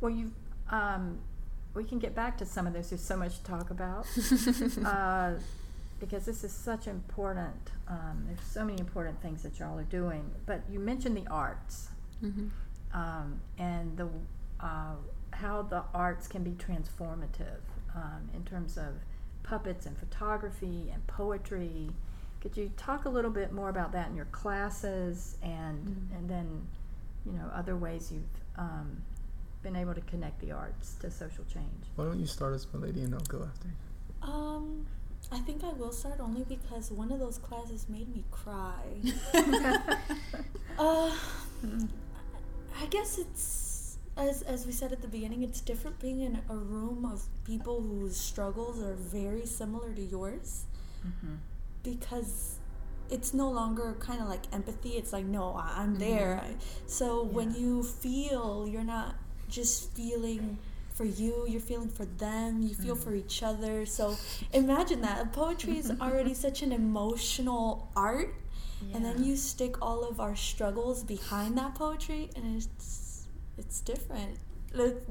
Well, 0.00 0.10
you, 0.10 0.32
um, 0.70 1.18
we 1.74 1.84
can 1.84 2.00
get 2.00 2.14
back 2.16 2.36
to 2.38 2.44
some 2.44 2.66
of 2.66 2.72
this. 2.72 2.88
There's 2.90 3.00
so 3.04 3.16
much 3.16 3.36
to 3.38 3.44
talk 3.44 3.70
about 3.70 4.04
uh, 4.84 5.34
because 6.00 6.24
this 6.24 6.42
is 6.42 6.52
such 6.52 6.88
important. 6.88 7.70
Um, 7.86 8.24
there's 8.26 8.40
so 8.42 8.64
many 8.64 8.80
important 8.80 9.22
things 9.22 9.42
that 9.44 9.58
y'all 9.60 9.78
are 9.78 9.84
doing. 9.84 10.30
But 10.44 10.62
you 10.70 10.80
mentioned 10.80 11.16
the 11.16 11.26
arts 11.30 11.88
Mhm. 12.22 12.50
um, 12.92 13.40
and 13.58 13.96
the 13.96 14.08
uh, 14.58 14.96
how 15.34 15.62
the 15.62 15.84
arts 15.94 16.26
can 16.26 16.42
be 16.42 16.50
transformative 16.52 17.60
um, 17.94 18.28
in 18.34 18.42
terms 18.44 18.76
of 18.76 18.94
puppets 19.44 19.86
and 19.86 19.96
photography 19.96 20.90
and 20.92 21.06
poetry. 21.06 21.90
Could 22.40 22.56
you 22.56 22.70
talk 22.76 23.04
a 23.04 23.08
little 23.08 23.30
bit 23.30 23.52
more 23.52 23.68
about 23.68 23.92
that 23.92 24.08
in 24.08 24.16
your 24.16 24.26
classes 24.26 25.36
and 25.42 25.88
Mhm. 25.88 26.16
and 26.16 26.30
then 26.30 26.66
you 27.26 27.32
know 27.32 27.46
other 27.52 27.76
ways 27.76 28.12
you've 28.12 28.24
um, 28.56 29.02
been 29.62 29.74
able 29.76 29.94
to 29.94 30.00
connect 30.02 30.40
the 30.40 30.52
arts 30.52 30.94
to 31.00 31.10
social 31.10 31.44
change? 31.44 31.84
Why 31.96 32.04
don't 32.04 32.20
you 32.20 32.26
start 32.26 32.54
us, 32.54 32.66
Milady, 32.72 33.02
and 33.02 33.14
I'll 33.14 33.20
go 33.20 33.42
after. 33.44 33.68
you. 33.68 33.74
Um, 34.32 34.86
I 35.32 35.38
think 35.40 35.64
I 35.64 35.72
will 35.72 35.92
start 35.92 36.20
only 36.20 36.44
because 36.44 36.90
one 36.92 37.10
of 37.10 37.18
those 37.18 37.38
classes 37.38 37.88
made 37.88 38.08
me 38.14 38.24
cry. 38.30 38.82
uh, 40.78 41.10
I 42.80 42.86
guess 42.90 43.18
it's 43.18 43.98
as 44.16 44.42
as 44.42 44.66
we 44.66 44.72
said 44.72 44.92
at 44.92 45.02
the 45.02 45.08
beginning, 45.08 45.42
it's 45.42 45.60
different 45.60 45.98
being 46.00 46.20
in 46.20 46.40
a 46.48 46.56
room 46.56 47.04
of 47.04 47.26
people 47.44 47.80
whose 47.82 48.16
struggles 48.16 48.80
are 48.82 48.94
very 48.94 49.46
similar 49.46 49.92
to 49.92 50.02
yours 50.02 50.64
mm-hmm. 51.06 51.34
Because 51.94 52.58
it's 53.10 53.32
no 53.32 53.50
longer 53.50 53.96
kind 54.00 54.20
of 54.20 54.28
like 54.28 54.44
empathy. 54.52 54.90
It's 54.90 55.12
like 55.12 55.24
no, 55.24 55.56
I'm 55.56 55.96
there. 55.96 56.40
I, 56.44 56.54
so 56.86 57.22
when 57.24 57.54
you 57.54 57.82
feel, 57.82 58.66
you're 58.70 58.84
not 58.84 59.14
just 59.48 59.92
feeling 59.94 60.58
for 60.90 61.04
you. 61.04 61.46
You're 61.48 61.60
feeling 61.60 61.88
for 61.88 62.04
them. 62.04 62.60
You 62.62 62.74
feel 62.74 62.94
for 62.96 63.14
each 63.14 63.42
other. 63.42 63.86
So 63.86 64.16
imagine 64.52 65.00
that. 65.02 65.32
Poetry 65.32 65.78
is 65.78 65.90
already 66.00 66.34
such 66.46 66.62
an 66.62 66.72
emotional 66.72 67.90
art, 67.96 68.34
and 68.94 69.04
then 69.04 69.24
you 69.24 69.36
stick 69.36 69.80
all 69.80 70.04
of 70.04 70.20
our 70.20 70.36
struggles 70.36 71.02
behind 71.02 71.56
that 71.58 71.74
poetry, 71.74 72.30
and 72.36 72.56
it's 72.56 73.26
it's 73.56 73.80
different. 73.80 74.36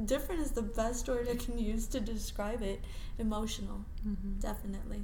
Different 0.06 0.42
is 0.42 0.52
the 0.52 0.62
best 0.62 1.08
word 1.10 1.28
I 1.30 1.36
can 1.36 1.58
use 1.58 1.88
to 1.88 2.00
describe 2.00 2.62
it. 2.62 2.80
Emotional, 3.18 3.84
Mhm. 4.08 4.40
definitely. 4.40 5.04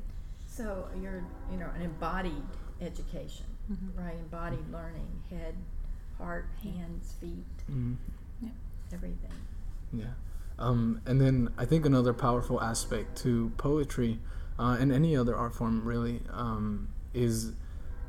So 0.55 0.87
you're, 1.01 1.23
you 1.51 1.57
know, 1.57 1.67
an 1.75 1.81
embodied 1.81 2.43
education, 2.79 3.47
Mhm. 3.71 3.97
right? 3.97 4.15
Embodied 4.19 4.71
learning, 4.71 5.07
head, 5.29 5.55
heart, 6.19 6.45
hands, 6.61 7.13
feet, 7.13 7.43
Mm, 7.71 7.97
everything. 8.91 9.31
yeah. 9.91 10.13
Um, 10.59 11.01
and 11.07 11.19
then 11.19 11.49
I 11.57 11.65
think 11.65 11.85
another 11.87 12.13
powerful 12.13 12.61
aspect 12.61 13.17
to 13.23 13.51
poetry 13.57 14.19
uh, 14.59 14.77
and 14.79 14.91
any 14.91 15.17
other 15.17 15.35
art 15.35 15.55
form 15.55 15.83
really 15.83 16.21
um, 16.31 16.87
is 17.15 17.53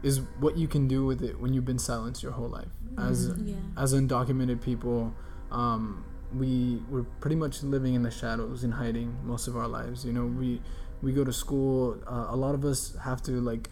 is 0.02 0.20
what 0.38 0.58
you 0.58 0.68
can 0.68 0.86
do 0.86 1.06
with 1.06 1.22
it 1.22 1.40
when 1.40 1.54
you've 1.54 1.64
been 1.64 1.78
silenced 1.78 2.22
your 2.22 2.32
whole 2.32 2.48
life. 2.50 2.68
As 2.98 3.30
Yeah. 3.42 3.56
as 3.78 3.94
undocumented 3.94 4.60
people, 4.60 5.14
um, 5.50 6.04
we 6.34 6.82
we're 6.90 7.04
pretty 7.20 7.36
much 7.36 7.62
living 7.62 7.94
in 7.94 8.02
the 8.02 8.10
shadows 8.10 8.62
and 8.64 8.74
hiding 8.74 9.16
most 9.24 9.48
of 9.48 9.56
our 9.56 9.66
lives. 9.66 10.04
You 10.04 10.12
know, 10.12 10.26
we 10.26 10.60
we 11.04 11.12
go 11.12 11.24
to 11.24 11.32
school. 11.32 11.98
Uh, 12.06 12.26
a 12.30 12.36
lot 12.36 12.54
of 12.54 12.64
us 12.64 12.96
have 13.04 13.22
to 13.24 13.32
like 13.40 13.68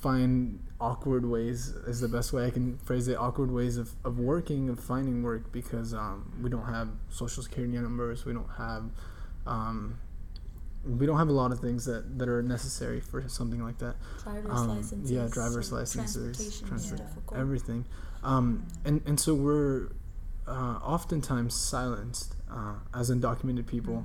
find 0.00 0.58
awkward 0.80 1.24
ways 1.26 1.68
is 1.86 2.00
the 2.00 2.08
best 2.08 2.32
way 2.32 2.46
I 2.46 2.50
can 2.50 2.78
phrase 2.78 3.06
it. 3.08 3.16
Awkward 3.16 3.50
ways 3.50 3.76
of, 3.76 3.90
of 4.04 4.18
working 4.18 4.68
of 4.68 4.80
finding 4.80 5.22
work 5.22 5.52
because 5.52 5.94
um, 5.94 6.32
we 6.42 6.50
don't 6.50 6.64
have 6.66 6.88
social 7.10 7.42
security 7.42 7.76
numbers. 7.78 8.24
We 8.24 8.32
don't 8.32 8.50
have 8.56 8.84
um, 9.46 9.98
we 10.84 11.06
don't 11.06 11.18
have 11.18 11.28
a 11.28 11.32
lot 11.32 11.52
of 11.52 11.60
things 11.60 11.84
that, 11.84 12.18
that 12.18 12.28
are 12.28 12.42
necessary 12.42 13.00
for 13.00 13.28
something 13.28 13.62
like 13.62 13.78
that. 13.78 13.94
Driver's 14.24 14.50
Um, 14.50 14.68
licenses. 14.68 15.10
yeah, 15.12 15.28
driver's 15.30 15.70
licenses, 15.72 16.36
Transportation 16.60 16.66
transport- 16.68 17.38
everything. 17.40 17.84
Um, 18.24 18.66
and, 18.84 19.00
and 19.06 19.18
so 19.20 19.32
we're 19.34 19.90
uh, 20.48 20.78
oftentimes 20.82 21.54
silenced 21.54 22.34
uh, 22.50 22.74
as 22.94 23.10
undocumented 23.10 23.66
people. 23.68 24.04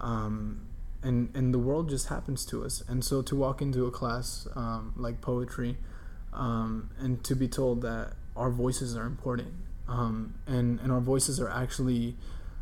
Um, 0.00 0.60
and, 1.02 1.30
and 1.34 1.54
the 1.54 1.58
world 1.58 1.88
just 1.88 2.08
happens 2.08 2.44
to 2.46 2.64
us. 2.64 2.82
And 2.88 3.04
so 3.04 3.22
to 3.22 3.36
walk 3.36 3.62
into 3.62 3.86
a 3.86 3.90
class 3.90 4.48
um, 4.56 4.92
like 4.96 5.20
poetry 5.20 5.76
um, 6.32 6.90
and 6.98 7.22
to 7.24 7.34
be 7.34 7.48
told 7.48 7.82
that 7.82 8.14
our 8.36 8.50
voices 8.50 8.96
are 8.96 9.06
important 9.06 9.52
um, 9.88 10.34
and, 10.46 10.80
and 10.80 10.92
our 10.92 11.00
voices 11.00 11.40
are 11.40 11.50
actually 11.50 12.16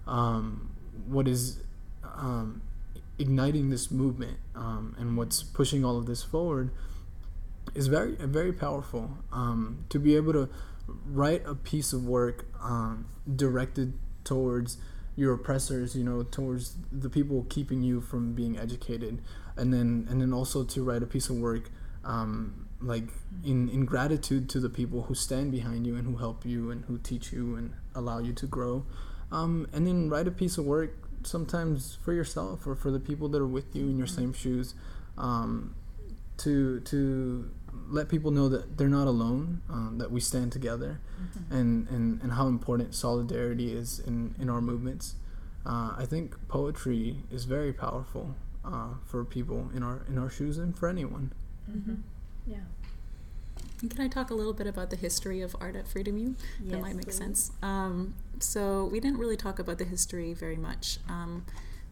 um, 0.07 0.71
what 1.07 1.27
is 1.27 1.61
um, 2.05 2.63
igniting 3.19 3.71
this 3.71 3.91
movement 3.91 4.39
um, 4.55 4.95
and 4.99 5.17
what's 5.17 5.43
pushing 5.43 5.85
all 5.85 5.99
of 5.99 6.07
this 6.07 6.23
forward 6.23 6.71
is 7.75 7.89
very 7.89 8.13
very 8.15 8.53
powerful 8.53 9.19
to 9.89 9.99
be 9.99 10.15
able 10.15 10.33
to 10.33 10.49
write 11.05 11.43
a 11.45 11.55
piece 11.55 11.93
of 11.93 12.07
work 12.07 12.47
directed 13.35 13.93
towards 14.25 14.79
your 15.17 15.33
oppressors 15.35 15.97
you 15.97 16.05
know 16.05 16.23
towards 16.23 16.77
the 16.93 17.09
people 17.09 17.47
keeping 17.49 17.83
you 17.83 18.01
from 18.01 18.35
being 18.35 18.59
educated. 18.59 19.23
And 19.57 19.73
then 19.73 20.07
and 20.11 20.21
then 20.21 20.33
also 20.33 20.65
to 20.65 20.85
write 20.85 21.03
a 21.03 21.07
piece 21.07 21.31
of 21.31 21.37
work 21.37 21.71
um, 22.05 22.67
like 22.81 23.05
in, 23.45 23.69
in 23.69 23.85
gratitude 23.85 24.49
to 24.51 24.61
the 24.61 24.69
people 24.69 25.03
who 25.03 25.15
stand 25.15 25.51
behind 25.51 25.87
you 25.87 25.97
and 25.97 26.07
who 26.07 26.17
help 26.17 26.45
you 26.45 26.71
and 26.71 26.85
who 26.85 26.99
teach 26.99 27.33
you 27.33 27.57
and 27.57 27.73
allow 27.95 28.19
you 28.19 28.33
to 28.35 28.47
grow. 28.47 28.85
Um, 29.33 29.67
and 29.73 29.87
then 29.87 30.09
write 30.09 30.29
a 30.29 30.31
piece 30.31 30.57
of 30.57 30.67
work 30.67 30.95
sometimes 31.25 31.99
for 32.05 32.13
yourself 32.13 32.67
or 32.67 32.77
for 32.77 32.91
the 32.91 33.01
people 33.01 33.29
that 33.31 33.41
are 33.41 33.47
with 33.47 33.75
you 33.75 33.89
in 33.89 33.99
your 33.99 34.07
same 34.07 34.33
shoes 34.33 34.75
um, 35.19 35.75
to 36.39 36.81
to 36.81 37.51
let 37.89 38.09
people 38.09 38.31
know 38.31 38.49
that 38.49 38.77
they're 38.79 38.89
not 38.89 39.07
alone 39.07 39.61
um, 39.71 39.99
that 39.99 40.11
we 40.11 40.21
stand 40.21 40.53
together 40.53 41.01
and, 41.51 41.89
and, 41.89 42.21
and 42.23 42.33
how 42.33 42.47
important 42.49 42.95
solidarity 42.95 43.73
is 43.73 44.01
in, 44.01 44.35
in 44.41 44.49
our 44.51 44.61
movements 44.61 45.15
uh, 45.65 45.95
I 45.99 46.05
think 46.09 46.35
poetry 46.49 47.19
is 47.31 47.45
very 47.45 47.73
powerful 47.73 48.35
uh, 48.65 48.95
for 49.05 49.25
people 49.25 49.71
in 49.75 49.83
our 49.83 50.03
in 50.09 50.19
our 50.19 50.31
shoes 50.31 50.59
and 50.59 50.77
for 50.77 50.89
anyone 50.89 51.33
Mm-hmm. 51.71 51.95
Yeah. 52.47 52.59
And 53.83 53.91
Can 53.91 54.01
I 54.01 54.09
talk 54.09 54.31
a 54.31 54.35
little 54.35 54.53
bit 54.53 54.67
about 54.67 54.91
the 54.91 54.97
history 54.97 55.41
of 55.43 55.55
art 55.61 55.77
at 55.77 55.87
Freedom 55.87 56.17
U? 56.17 56.37
that 56.67 56.81
might 56.81 56.95
make 56.97 57.07
please. 57.07 57.17
sense. 57.17 57.51
Um, 57.63 58.15
so 58.39 58.89
we 58.91 59.01
didn't 59.01 59.19
really 59.19 59.37
talk 59.37 59.59
about 59.59 59.79
the 59.79 59.85
history 59.85 60.33
very 60.33 60.57
much, 60.57 60.99
um, 61.09 61.45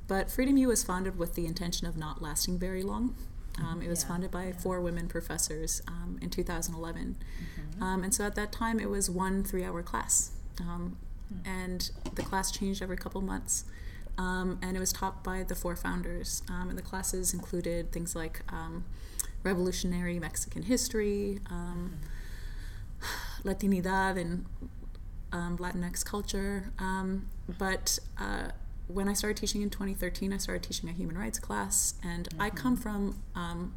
but 0.06 0.30
Freedom 0.30 0.56
U 0.58 0.68
was 0.68 0.82
founded 0.84 1.18
with 1.18 1.34
the 1.34 1.46
intention 1.46 1.86
of 1.86 1.96
not 1.96 2.22
lasting 2.22 2.58
very 2.58 2.82
long. 2.82 3.14
Um, 3.58 3.80
it 3.82 3.88
was 3.88 4.02
Yeah, 4.02 4.08
founded 4.08 4.30
by 4.30 4.46
yeah. 4.46 4.52
four 4.58 4.80
women 4.80 5.06
professors 5.08 5.80
um, 5.88 6.18
in 6.20 6.28
2011, 6.30 7.16
Mm-hmm. 7.16 7.82
um, 7.82 8.02
and 8.04 8.12
so 8.14 8.24
at 8.24 8.34
that 8.34 8.50
time 8.52 8.80
it 8.80 8.90
was 8.90 9.08
one 9.10 9.44
three-hour 9.44 9.82
class, 9.82 10.32
um, 10.60 10.96
Hmm. 11.28 11.48
and 11.48 11.90
the 12.16 12.22
class 12.22 12.50
changed 12.50 12.82
every 12.82 12.96
couple 12.96 13.20
months. 13.22 13.64
Um, 14.18 14.58
and 14.62 14.76
it 14.76 14.80
was 14.80 14.92
taught 14.92 15.24
by 15.24 15.42
the 15.42 15.54
four 15.56 15.74
founders. 15.74 16.42
Um, 16.48 16.68
and 16.68 16.78
the 16.78 16.82
classes 16.82 17.34
included 17.34 17.90
things 17.90 18.14
like 18.14 18.42
um, 18.52 18.84
revolutionary 19.42 20.20
Mexican 20.20 20.62
history, 20.62 21.40
um, 21.50 21.94
Latinidad, 23.44 24.16
and 24.20 24.46
um, 25.32 25.58
Latinx 25.58 26.04
culture. 26.04 26.72
Um, 26.78 27.28
but 27.58 27.98
uh, 28.18 28.48
when 28.88 29.08
I 29.08 29.14
started 29.14 29.36
teaching 29.36 29.62
in 29.62 29.70
2013, 29.70 30.32
I 30.32 30.36
started 30.36 30.62
teaching 30.62 30.88
a 30.88 30.92
human 30.92 31.16
rights 31.16 31.38
class, 31.38 31.94
and 32.02 32.28
I 32.38 32.50
come 32.50 32.76
from 32.76 33.20
um, 33.34 33.74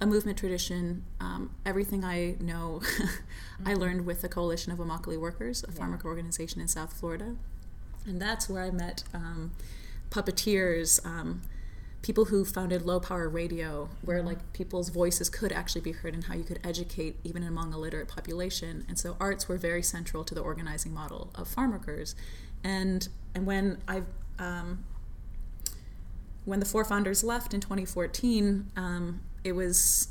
a 0.00 0.06
movement 0.06 0.38
tradition. 0.38 1.04
Um, 1.20 1.54
everything 1.64 2.04
I 2.04 2.36
know, 2.40 2.82
I 3.66 3.74
learned 3.74 4.04
with 4.04 4.22
the 4.22 4.28
Coalition 4.28 4.72
of 4.72 4.78
Immokalee 4.78 5.18
Workers, 5.18 5.64
a 5.64 5.72
farm 5.72 5.92
worker 5.92 6.08
organization 6.08 6.60
in 6.60 6.68
South 6.68 6.92
Florida. 6.92 7.36
And 8.04 8.20
that's 8.20 8.48
where 8.48 8.62
I 8.62 8.70
met 8.70 9.04
um, 9.14 9.52
puppeteers, 10.10 11.04
um, 11.04 11.42
people 12.02 12.26
who 12.26 12.44
founded 12.44 12.82
low 12.82 13.00
power 13.00 13.28
radio, 13.28 13.88
where 14.02 14.22
like 14.22 14.52
people's 14.52 14.90
voices 14.90 15.28
could 15.28 15.52
actually 15.52 15.80
be 15.80 15.92
heard 15.92 16.14
and 16.14 16.24
how 16.24 16.34
you 16.34 16.44
could 16.44 16.60
educate 16.62 17.16
even 17.24 17.42
among 17.42 17.72
a 17.72 17.78
literate 17.78 18.08
population. 18.08 18.84
And 18.88 18.98
so 18.98 19.16
arts 19.18 19.48
were 19.48 19.56
very 19.56 19.82
central 19.82 20.24
to 20.24 20.34
the 20.34 20.40
organizing 20.40 20.92
model 20.92 21.30
of 21.34 21.48
farm 21.48 21.72
workers. 21.72 22.14
And 22.62 23.08
and 23.36 23.46
when 23.46 23.82
I 23.86 24.02
um, 24.38 24.84
when 26.46 26.58
the 26.58 26.66
four 26.66 26.84
founders 26.84 27.22
left 27.22 27.52
in 27.52 27.60
2014, 27.60 28.70
um, 28.76 29.20
it 29.44 29.52
was 29.52 30.08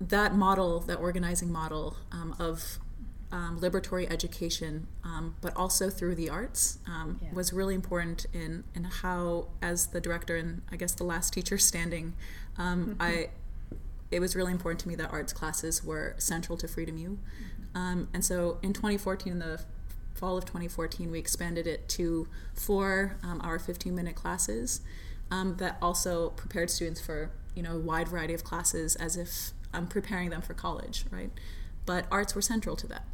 that 0.00 0.34
model, 0.34 0.80
that 0.80 0.98
organizing 0.98 1.50
model 1.52 1.96
um, 2.12 2.34
of 2.38 2.78
um, 3.32 3.60
liberatory 3.60 4.10
education, 4.10 4.88
um, 5.04 5.36
but 5.40 5.56
also 5.56 5.88
through 5.88 6.16
the 6.16 6.28
arts, 6.28 6.78
um, 6.86 7.20
Yeah. 7.22 7.32
was 7.32 7.52
really 7.52 7.74
important 7.74 8.26
in, 8.32 8.64
in 8.74 8.84
how, 8.84 9.48
as 9.62 9.88
the 9.88 10.00
director 10.00 10.36
and 10.36 10.62
I 10.72 10.76
guess 10.76 10.92
the 10.92 11.04
last 11.04 11.32
teacher 11.32 11.56
standing, 11.56 12.14
um, 12.58 12.96
I 13.00 13.30
it 14.10 14.18
was 14.18 14.34
really 14.34 14.50
important 14.50 14.80
to 14.80 14.88
me 14.88 14.96
that 14.96 15.12
arts 15.12 15.32
classes 15.32 15.84
were 15.84 16.16
central 16.18 16.58
to 16.58 16.66
Freedom 16.66 16.96
U. 16.98 17.18
Um, 17.76 18.08
and 18.12 18.24
so 18.24 18.58
in 18.60 18.72
2014, 18.72 19.38
the 19.38 19.60
fall 20.20 20.36
of 20.36 20.44
2014, 20.44 21.10
we 21.10 21.18
expanded 21.18 21.66
it 21.66 21.88
to 21.88 22.28
four 22.52 23.16
um, 23.22 23.40
hour 23.42 23.58
15 23.58 23.94
minute 23.94 24.14
classes 24.14 24.82
um, 25.30 25.56
that 25.56 25.78
also 25.80 26.30
prepared 26.30 26.70
students 26.70 27.00
for 27.00 27.30
you 27.54 27.62
know 27.62 27.76
a 27.76 27.78
wide 27.78 28.08
variety 28.08 28.34
of 28.34 28.44
classes 28.44 28.96
as 28.96 29.16
if 29.16 29.50
I'm 29.72 29.86
preparing 29.86 30.30
them 30.30 30.42
for 30.42 30.52
college, 30.52 31.04
right? 31.10 31.30
But 31.86 32.04
arts 32.10 32.34
were 32.34 32.42
central 32.42 32.76
to 32.76 32.86
that. 32.88 33.04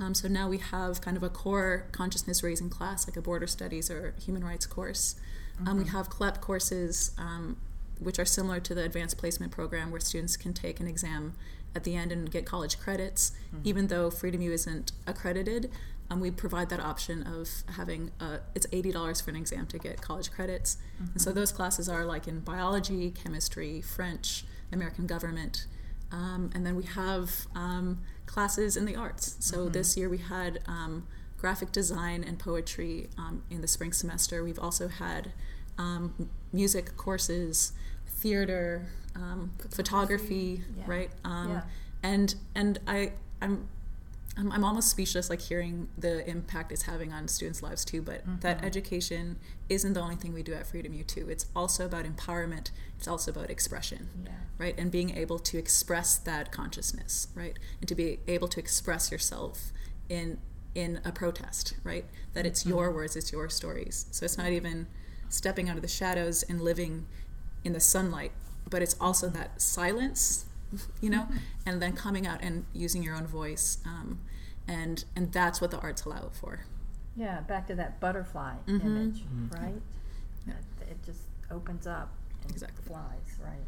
Um, 0.00 0.14
so 0.14 0.26
now 0.26 0.48
we 0.48 0.58
have 0.58 1.00
kind 1.00 1.16
of 1.16 1.22
a 1.22 1.28
core 1.28 1.86
consciousness 1.92 2.42
raising 2.42 2.70
class, 2.70 3.06
like 3.06 3.16
a 3.16 3.22
border 3.22 3.46
studies 3.46 3.90
or 3.90 4.14
human 4.24 4.42
rights 4.42 4.66
course. 4.66 5.14
Um, 5.64 5.78
we 5.78 5.84
have 5.86 6.10
CLEP 6.10 6.40
courses, 6.40 7.12
um, 7.16 7.58
which 8.00 8.18
are 8.18 8.24
similar 8.24 8.58
to 8.58 8.74
the 8.74 8.82
advanced 8.82 9.18
placement 9.18 9.52
program, 9.52 9.92
where 9.92 10.00
students 10.00 10.36
can 10.36 10.52
take 10.52 10.80
an 10.80 10.88
exam 10.88 11.34
at 11.76 11.84
the 11.84 11.94
end 11.94 12.10
and 12.10 12.30
get 12.30 12.44
college 12.44 12.78
credits. 12.78 13.32
Even 13.62 13.86
though 13.86 14.10
Freedom 14.10 14.40
U 14.42 14.52
isn't 14.52 14.92
accredited, 15.06 15.70
um, 16.10 16.20
we 16.20 16.30
provide 16.30 16.68
that 16.70 16.80
option 16.80 17.22
of 17.26 17.48
having 17.76 18.10
uh, 18.20 18.38
it's 18.54 18.66
eighty 18.72 18.92
dollars 18.92 19.20
for 19.20 19.30
an 19.30 19.36
exam 19.36 19.66
to 19.68 19.78
get 19.78 20.00
college 20.00 20.30
credits. 20.30 20.76
And 20.98 21.20
so 21.20 21.32
those 21.32 21.50
classes 21.52 21.88
are 21.88 22.04
like 22.04 22.28
in 22.28 22.40
biology, 22.40 23.10
chemistry, 23.10 23.80
French, 23.80 24.44
American 24.72 25.06
government, 25.06 25.66
um, 26.12 26.50
and 26.54 26.64
then 26.66 26.76
we 26.76 26.84
have 26.84 27.46
um, 27.54 28.00
classes 28.26 28.76
in 28.76 28.84
the 28.84 28.96
arts. 28.96 29.36
So 29.40 29.68
this 29.68 29.96
year 29.96 30.08
we 30.08 30.18
had 30.18 30.60
um, 30.66 31.06
graphic 31.38 31.72
design 31.72 32.24
and 32.24 32.38
poetry 32.38 33.08
um, 33.18 33.42
in 33.50 33.60
the 33.60 33.68
spring 33.68 33.92
semester. 33.92 34.42
We've 34.44 34.58
also 34.58 34.88
had 34.88 35.32
um, 35.78 36.28
music 36.52 36.96
courses, 36.96 37.72
theater, 38.06 38.86
um, 39.16 39.50
photography, 39.70 40.62
Yeah. 40.76 40.84
right? 40.86 41.10
Um, 41.24 41.50
Yeah. 41.50 41.62
And 42.02 42.34
and 42.54 42.78
I 42.86 43.12
I'm 43.40 43.68
I'm, 44.36 44.50
I'm 44.50 44.64
almost 44.64 44.90
speechless 44.90 45.30
like 45.30 45.40
hearing 45.40 45.88
the 45.96 46.28
impact 46.28 46.72
it's 46.72 46.82
having 46.82 47.12
on 47.12 47.28
students' 47.28 47.62
lives 47.62 47.84
too 47.84 48.02
but 48.02 48.22
mm-hmm. 48.22 48.40
that 48.40 48.64
education 48.64 49.36
isn't 49.68 49.92
the 49.92 50.00
only 50.00 50.16
thing 50.16 50.32
we 50.32 50.42
do 50.42 50.54
at 50.54 50.66
freedom 50.66 50.92
u 50.92 51.04
too. 51.04 51.28
It's 51.28 51.46
also 51.54 51.86
about 51.86 52.04
empowerment. 52.04 52.70
It's 52.98 53.08
also 53.08 53.30
about 53.30 53.50
expression 53.50 54.08
Yeah. 54.24 54.32
right? 54.58 54.74
And 54.78 54.90
being 54.90 55.16
able 55.16 55.38
to 55.40 55.58
express 55.58 56.16
that 56.18 56.50
consciousness 56.52 57.28
right? 57.34 57.58
And 57.80 57.88
to 57.88 57.94
be 57.94 58.20
able 58.26 58.48
to 58.48 58.60
express 58.60 59.10
yourself 59.12 59.72
in 60.08 60.38
in 60.74 61.00
a 61.04 61.12
protest 61.12 61.74
right? 61.84 62.04
That 62.32 62.46
it's 62.46 62.60
mm-hmm. 62.60 62.70
your 62.70 62.92
words 62.92 63.16
it's 63.16 63.32
your 63.32 63.48
stories. 63.48 64.06
So 64.10 64.24
it's 64.24 64.38
not 64.38 64.50
even 64.50 64.88
stepping 65.28 65.68
out 65.68 65.76
of 65.76 65.82
the 65.82 65.88
shadows 65.88 66.42
and 66.44 66.60
living 66.60 67.06
in 67.64 67.72
the 67.72 67.80
sunlight 67.80 68.32
but 68.68 68.82
it's 68.82 68.96
also 69.00 69.28
that 69.28 69.60
silence 69.60 70.46
you 71.00 71.10
know 71.10 71.26
and 71.66 71.80
then 71.82 71.92
coming 71.92 72.26
out 72.26 72.40
and 72.42 72.64
using 72.72 73.02
your 73.02 73.14
own 73.16 73.26
voice 73.26 73.78
um, 73.86 74.18
and 74.68 75.04
and 75.16 75.32
that's 75.32 75.60
what 75.60 75.70
the 75.70 75.78
arts 75.78 76.04
allow 76.04 76.28
for 76.32 76.60
Yeah, 77.16 77.40
back 77.42 77.66
to 77.68 77.74
that 77.76 78.00
butterfly 78.00 78.54
Mhm. 78.66 78.80
image, 78.84 79.18
Mhm. 79.24 79.52
right? 79.60 79.82
Yeah. 80.46 80.54
It 80.90 80.98
just 81.06 81.20
opens 81.50 81.86
up 81.86 82.08
and 82.42 82.50
Exactly. 82.52 82.84
flies, 82.84 83.28
right? 83.40 83.66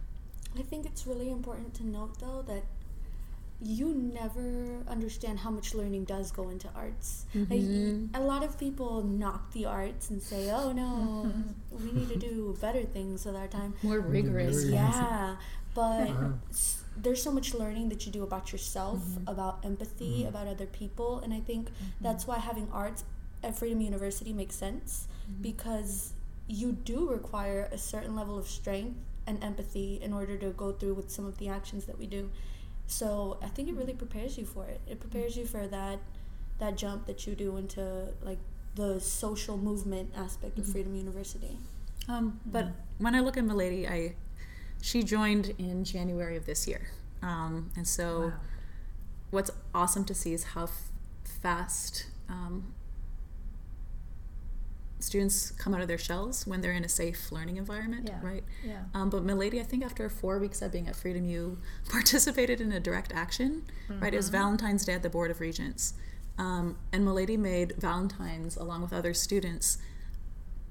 I 0.58 0.62
think 0.62 0.84
it's 0.86 1.06
really 1.06 1.30
important 1.30 1.74
to 1.74 1.86
note 1.86 2.18
though 2.18 2.42
that 2.48 2.64
you 3.62 3.94
never 3.94 4.82
understand 4.86 5.38
how 5.38 5.50
much 5.50 5.74
learning 5.74 6.04
does 6.04 6.30
go 6.30 6.50
into 6.50 6.68
arts. 6.74 7.24
Like, 7.34 7.60
Mhm. 7.60 8.10
a 8.14 8.20
lot 8.20 8.42
of 8.44 8.58
people 8.58 9.02
knock 9.02 9.52
the 9.52 9.64
arts 9.64 10.10
and 10.10 10.20
say, 10.22 10.50
"Oh 10.50 10.72
no, 10.72 11.32
we 11.70 11.92
need 11.92 12.08
to 12.08 12.18
do 12.18 12.54
better 12.60 12.84
things 12.84 13.24
with 13.24 13.34
our 13.36 13.48
time." 13.48 13.72
more 13.82 14.00
rigorous 14.00 14.64
Yeah, 14.68 15.36
but 15.74 16.08
Uh-huh. 16.10 16.32
There's 16.96 17.22
so 17.22 17.30
much 17.30 17.54
learning 17.54 17.88
that 17.90 18.06
you 18.06 18.12
do 18.12 18.22
about 18.22 18.52
yourself, 18.52 19.00
mm-hmm. 19.00 19.28
about 19.28 19.64
empathy, 19.64 20.22
Mhm. 20.22 20.28
about 20.28 20.46
other 20.46 20.66
people, 20.66 21.18
and 21.20 21.32
I 21.32 21.40
think 21.40 21.68
mm-hmm. 21.70 21.84
that's 22.00 22.26
why 22.26 22.38
having 22.38 22.68
arts 22.72 23.04
at 23.42 23.54
Freedom 23.56 23.80
University 23.80 24.32
makes 24.32 24.54
sense 24.56 25.06
mm-hmm. 25.30 25.42
because 25.42 26.12
you 26.48 26.72
do 26.72 27.08
require 27.08 27.68
a 27.72 27.78
certain 27.78 28.14
level 28.16 28.38
of 28.38 28.48
strength 28.48 28.98
and 29.26 29.42
empathy 29.42 29.98
in 30.00 30.12
order 30.12 30.36
to 30.38 30.50
go 30.50 30.72
through 30.72 30.94
with 30.94 31.10
some 31.10 31.26
of 31.26 31.38
the 31.38 31.48
actions 31.48 31.84
that 31.86 31.98
we 31.98 32.06
do. 32.06 32.30
So 32.86 33.36
I 33.42 33.48
think 33.48 33.68
it 33.68 33.74
really 33.74 33.94
prepares 33.94 34.38
you 34.38 34.44
for 34.46 34.66
it. 34.66 34.80
It 34.86 35.00
prepares 35.00 35.36
you 35.36 35.44
for 35.46 35.66
that 35.66 35.98
that 36.58 36.76
jump 36.76 37.06
that 37.06 37.26
you 37.26 37.34
do 37.34 37.56
into 37.58 38.08
like 38.22 38.38
the 38.76 39.00
social 39.00 39.58
movement 39.58 40.12
aspect 40.16 40.58
of 40.58 40.66
Freedom 40.66 40.94
University. 40.94 41.58
Um, 42.08 42.40
but 42.46 42.68
when 42.98 43.14
I 43.14 43.20
look 43.20 43.36
at 43.36 43.44
Milady, 43.44 43.86
I 43.88 44.14
she 44.80 45.02
joined 45.02 45.54
in 45.58 45.84
January 45.84 46.36
of 46.36 46.46
this 46.46 46.66
year, 46.68 46.88
um, 47.22 47.70
and 47.76 47.86
so 47.88 48.20
Wow. 48.28 48.32
what's 49.30 49.50
awesome 49.74 50.04
to 50.04 50.14
see 50.14 50.32
is 50.32 50.44
how 50.54 50.64
f- 50.64 50.90
fast 51.24 52.06
um, 52.28 52.72
students 54.98 55.50
come 55.52 55.74
out 55.74 55.80
of 55.82 55.88
their 55.88 55.98
shells 55.98 56.46
when 56.46 56.60
they're 56.62 56.72
in 56.72 56.84
a 56.84 56.88
safe 56.88 57.30
learning 57.30 57.56
environment, 57.56 58.08
Yeah. 58.08 58.18
right? 58.26 58.44
Yeah. 58.64 58.82
Um, 58.94 59.10
but 59.10 59.22
Milady, 59.22 59.60
I 59.60 59.62
think 59.62 59.84
after 59.84 60.08
four 60.08 60.38
weeks 60.38 60.62
of 60.62 60.72
being 60.72 60.88
at 60.88 60.96
Freedom 60.96 61.24
U, 61.26 61.58
participated 61.90 62.60
in 62.60 62.72
a 62.72 62.80
direct 62.80 63.12
action. 63.12 63.64
Right, 63.88 64.12
it 64.14 64.16
was 64.16 64.30
Valentine's 64.30 64.84
Day 64.84 64.94
at 64.94 65.02
the 65.02 65.10
Board 65.10 65.30
of 65.30 65.40
Regents, 65.40 65.94
um, 66.38 66.76
and 66.92 67.04
Milady 67.04 67.36
made 67.36 67.74
Valentines 67.78 68.56
along 68.56 68.82
with 68.82 68.92
other 68.92 69.14
students 69.14 69.78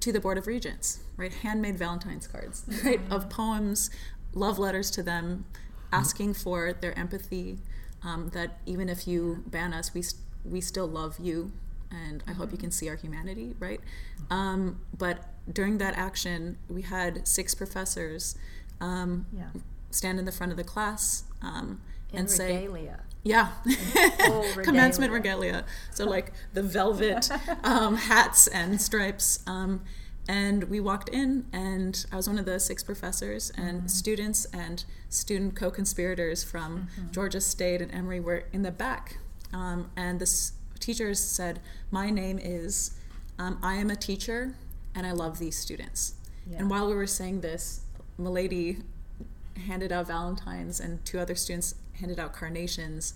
to 0.06 0.12
the 0.14 0.20
Board 0.20 0.38
of 0.38 0.46
Regents. 0.46 1.00
Right, 1.18 1.34
handmade 1.34 1.78
Valentine's 1.80 2.28
cards, 2.28 2.64
right, 2.86 3.00
of 3.10 3.28
poems, 3.30 3.90
love 4.34 4.60
letters 4.60 4.92
to 4.92 5.02
them, 5.04 5.46
asking 5.92 6.36
for 6.36 6.74
their 6.74 6.98
empathy. 6.98 7.58
Um, 8.04 8.30
that 8.36 8.60
even 8.68 8.88
if 8.88 9.08
you 9.08 9.44
ban 9.48 9.74
us, 9.74 9.94
we 9.96 10.04
st- 10.04 10.22
we 10.44 10.62
still 10.62 10.86
love 10.86 11.16
you, 11.20 11.52
and 11.90 12.24
I 12.28 12.34
hope 12.34 12.52
you 12.52 12.58
can 12.60 12.70
see 12.70 12.88
our 12.88 12.96
humanity, 12.96 13.56
right? 13.58 13.82
Um, 14.30 14.80
but 14.96 15.24
during 15.52 15.80
that 15.80 15.98
action, 15.98 16.60
we 16.70 16.84
had 16.84 17.28
six 17.28 17.56
professors 17.56 18.36
um, 18.80 19.26
Yeah. 19.36 19.46
stand 19.90 20.20
in 20.20 20.26
the 20.26 20.32
front 20.32 20.52
of 20.52 20.58
the 20.58 20.64
class 20.64 21.24
um, 21.42 21.82
and 22.14 22.30
say, 22.30 22.68
regalia. 22.68 23.00
Yeah, 23.26 23.50
commencement 24.64 25.12
regalia. 25.12 25.66
So 25.92 26.06
like 26.10 26.32
the 26.54 26.62
velvet 26.62 27.30
um, 27.64 27.96
hats 27.98 28.48
and 28.48 28.80
stripes. 28.80 29.40
Um, 29.48 29.82
and 30.28 30.66
we 30.66 30.80
walked 30.80 31.10
in, 31.10 31.46
and 31.52 32.06
I 32.12 32.16
was 32.16 32.28
one 32.28 32.38
of 32.38 32.46
the 32.46 32.60
six 32.60 32.84
professors, 32.84 33.52
and 33.58 33.90
students 33.90 34.46
and 34.46 34.86
student 35.10 35.56
co-conspirators 35.56 36.44
from 36.44 36.88
Georgia 37.12 37.42
State 37.42 37.82
and 37.82 37.92
Emory 37.92 38.20
were 38.20 38.46
in 38.54 38.62
the 38.62 38.72
back. 38.72 39.18
Um, 39.54 39.90
and 39.96 40.20
the 40.20 40.52
teachers 40.80 41.20
said, 41.20 41.60
"My 41.90 42.12
name 42.12 42.40
is, 42.42 42.92
um, 43.40 43.58
I 43.62 43.76
am 43.76 43.90
a 43.90 43.96
teacher, 43.96 44.56
and 44.94 45.06
I 45.06 45.12
love 45.12 45.40
these 45.40 45.58
students." 45.58 46.14
Yeah. 46.50 46.60
And 46.60 46.70
while 46.70 46.88
we 46.88 46.94
were 46.94 47.08
saying 47.08 47.42
this, 47.42 47.82
Milady 48.18 48.84
handed 49.68 49.92
out 49.92 50.08
Valentines, 50.08 50.80
and 50.80 51.04
two 51.06 51.20
other 51.20 51.36
students 51.36 51.76
handed 52.00 52.20
out 52.20 52.34
carnations, 52.34 53.14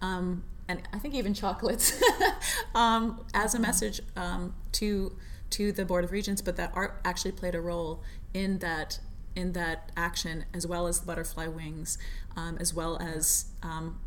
um, 0.00 0.44
and 0.68 0.82
I 0.92 0.98
think 0.98 1.14
even 1.14 1.34
chocolates, 1.34 2.00
um, 2.74 3.24
as 3.34 3.54
a 3.54 3.58
message 3.58 4.00
um, 4.16 4.54
to 4.72 5.16
to 5.50 5.72
the 5.72 5.84
Board 5.84 6.04
of 6.04 6.12
Regents. 6.12 6.42
But 6.42 6.56
that 6.56 6.72
art 6.74 7.00
actually 7.04 7.32
played 7.32 7.54
a 7.54 7.60
role 7.60 8.02
in 8.34 8.58
that 8.58 9.00
in 9.34 9.52
that 9.52 9.90
action, 9.96 10.44
as 10.52 10.66
well 10.66 10.86
as 10.86 11.00
the 11.00 11.06
butterfly 11.06 11.46
wings, 11.46 11.98
um, 12.36 12.56
as 12.58 12.74
well 12.74 12.98
as 13.00 13.46
um, 13.62 14.00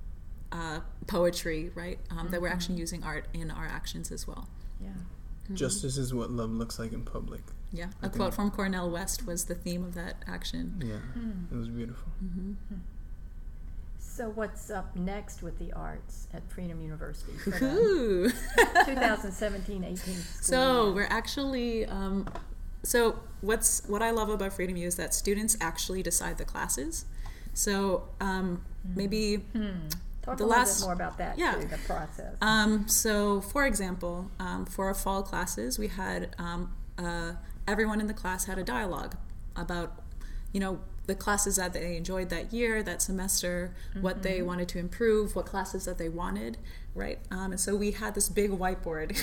uh, 0.52 0.80
poetry, 1.08 1.72
right? 1.76 2.00
Um, 2.12 2.30
That 2.30 2.42
we're 2.42 2.50
actually 2.50 2.76
using 2.76 3.04
art 3.04 3.28
in 3.34 3.52
our 3.52 3.66
actions 3.66 4.12
as 4.12 4.28
well. 4.28 4.48
Yeah. 4.80 4.90
Justice 5.54 5.98
is 5.98 6.14
what 6.14 6.32
love 6.32 6.52
looks 6.52 6.80
like 6.80 6.92
in 6.92 7.04
public. 7.04 7.42
Yeah, 7.72 7.88
I 8.02 8.08
a 8.08 8.10
quote 8.10 8.34
from 8.34 8.52
Cornel 8.52 8.90
West 8.90 9.28
was 9.28 9.46
the 9.46 9.56
theme 9.56 9.84
of 9.84 9.96
that 9.96 10.24
action. 10.28 10.82
Yeah, 10.84 11.00
it 11.52 11.56
was 11.56 11.68
beautiful. 11.68 12.08
So 14.16 14.30
what's 14.30 14.70
up 14.72 14.96
next 14.96 15.44
with 15.44 15.60
the 15.60 15.74
arts 15.74 16.28
at 16.34 16.42
Freedom 16.50 16.82
University 16.82 17.34
the 17.46 17.66
Ooh. 17.66 18.30
2017-18 18.86 19.98
school 19.98 20.16
So 20.42 20.92
we're 20.94 21.08
actually 21.10 21.86
um, 21.86 22.30
so 22.84 23.20
what's 23.42 23.86
what 23.88 24.02
I 24.02 24.12
love 24.12 24.30
about 24.30 24.54
Freedom 24.54 24.78
U 24.78 24.88
is 24.88 24.96
that 24.96 25.14
students 25.14 25.58
actually 25.60 26.02
decide 26.02 26.38
the 26.38 26.46
classes. 26.46 27.06
So 27.54 28.08
um, 28.22 28.64
maybe 28.96 29.38
Hmm. 29.54 29.90
Talk 30.22 30.38
the 30.38 30.46
a 30.46 30.46
little 30.46 30.60
last- 30.60 30.80
bit 30.80 30.86
more 30.86 30.94
about 30.94 31.18
that 31.18 31.38
yeah. 31.38 31.56
too, 31.56 31.68
the 31.68 31.78
process. 31.80 32.36
um, 32.42 32.88
so 32.88 33.42
for 33.42 33.66
example, 33.66 34.32
um, 34.40 34.66
for 34.66 34.86
our 34.86 34.94
fall 34.94 35.24
classes, 35.24 35.78
we 35.78 35.88
had 35.90 36.36
um, 36.40 36.74
uh, 36.98 37.34
everyone 37.68 38.00
in 38.00 38.08
the 38.08 38.14
class 38.14 38.46
had 38.46 38.58
a 38.58 38.64
dialogue 38.64 39.16
about 39.58 40.02
you 40.54 40.60
know 40.62 40.80
the 41.08 41.16
classes 41.16 41.56
that 41.58 41.74
they 41.74 41.96
enjoyed 41.98 42.30
that 42.30 42.52
year, 42.54 42.82
that 42.84 43.02
semester, 43.02 43.74
what 44.02 44.24
they 44.24 44.42
wanted 44.42 44.68
to 44.70 44.80
improve, 44.80 45.36
what 45.36 45.46
classes 45.46 45.86
that 45.86 45.98
they 45.98 46.10
wanted, 46.10 46.58
right? 46.94 47.20
Um, 47.32 47.52
and 47.52 47.60
so 47.60 47.76
we 47.76 47.92
had 47.92 48.16
this 48.16 48.30
big 48.30 48.52
whiteboard. 48.52 49.16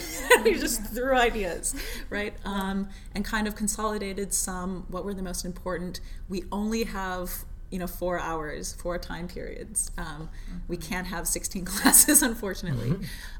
we 0.44 0.54
just 0.54 0.84
threw 0.86 1.14
ideas, 1.14 1.74
right? 2.10 2.34
Um, 2.44 2.88
and 3.14 3.24
kind 3.24 3.46
of 3.48 3.56
consolidated 3.56 4.32
some. 4.32 4.86
What 4.88 5.04
were 5.04 5.14
the 5.14 5.22
most 5.22 5.44
important? 5.44 6.00
We 6.28 6.44
only 6.52 6.84
have 6.84 7.44
you 7.70 7.78
know 7.78 7.86
four 7.86 8.20
hours, 8.20 8.74
four 8.74 8.98
time 8.98 9.26
periods. 9.26 9.90
Um, 9.96 10.28
We 10.68 10.76
can't 10.76 11.06
have 11.06 11.26
16 11.26 11.64
classes, 11.72 12.22
unfortunately. 12.22 12.94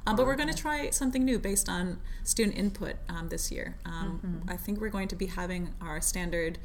Um, 0.07 0.17
but 0.17 0.27
we're 0.27 0.37
going 0.37 0.49
to 0.49 0.57
try 0.57 0.91
something 0.91 1.25
new 1.25 1.39
based 1.39 1.69
on 1.69 1.99
student 2.25 2.57
input 2.57 2.97
um, 3.09 3.29
this 3.29 3.53
year. 3.53 3.77
Um, 3.85 4.43
I 4.49 4.57
think 4.57 4.81
we're 4.81 4.89
going 4.89 5.09
to 5.09 5.17
be 5.17 5.27
having 5.27 5.75
our 5.81 6.01
standard 6.01 6.59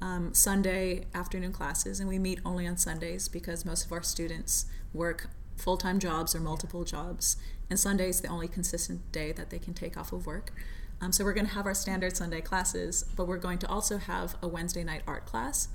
um, 0.00 0.32
Sunday 0.34 1.06
afternoon 1.14 1.52
classes, 1.52 2.00
and 2.00 2.08
we 2.08 2.18
meet 2.18 2.40
only 2.44 2.66
on 2.66 2.76
Sundays 2.76 3.28
because 3.28 3.64
most 3.64 3.86
of 3.86 3.92
our 3.92 4.02
students 4.02 4.66
work 4.94 5.28
full 5.56 5.76
time 5.76 5.98
jobs 5.98 6.34
or 6.34 6.40
multiple 6.40 6.84
jobs, 6.84 7.36
and 7.68 7.78
Sunday 7.78 8.08
is 8.08 8.20
the 8.20 8.28
only 8.28 8.48
consistent 8.48 9.12
day 9.12 9.32
that 9.32 9.50
they 9.50 9.58
can 9.58 9.74
take 9.74 9.96
off 9.96 10.12
of 10.12 10.26
work. 10.26 10.52
Um, 11.00 11.12
so 11.12 11.24
we're 11.24 11.32
going 11.32 11.46
to 11.46 11.54
have 11.54 11.66
our 11.66 11.74
standard 11.74 12.16
Sunday 12.16 12.40
classes, 12.40 13.04
but 13.16 13.26
we're 13.26 13.38
going 13.38 13.58
to 13.58 13.68
also 13.68 13.96
have 13.96 14.36
a 14.42 14.48
Wednesday 14.48 14.84
night 14.84 15.02
art 15.06 15.24
class 15.24 15.68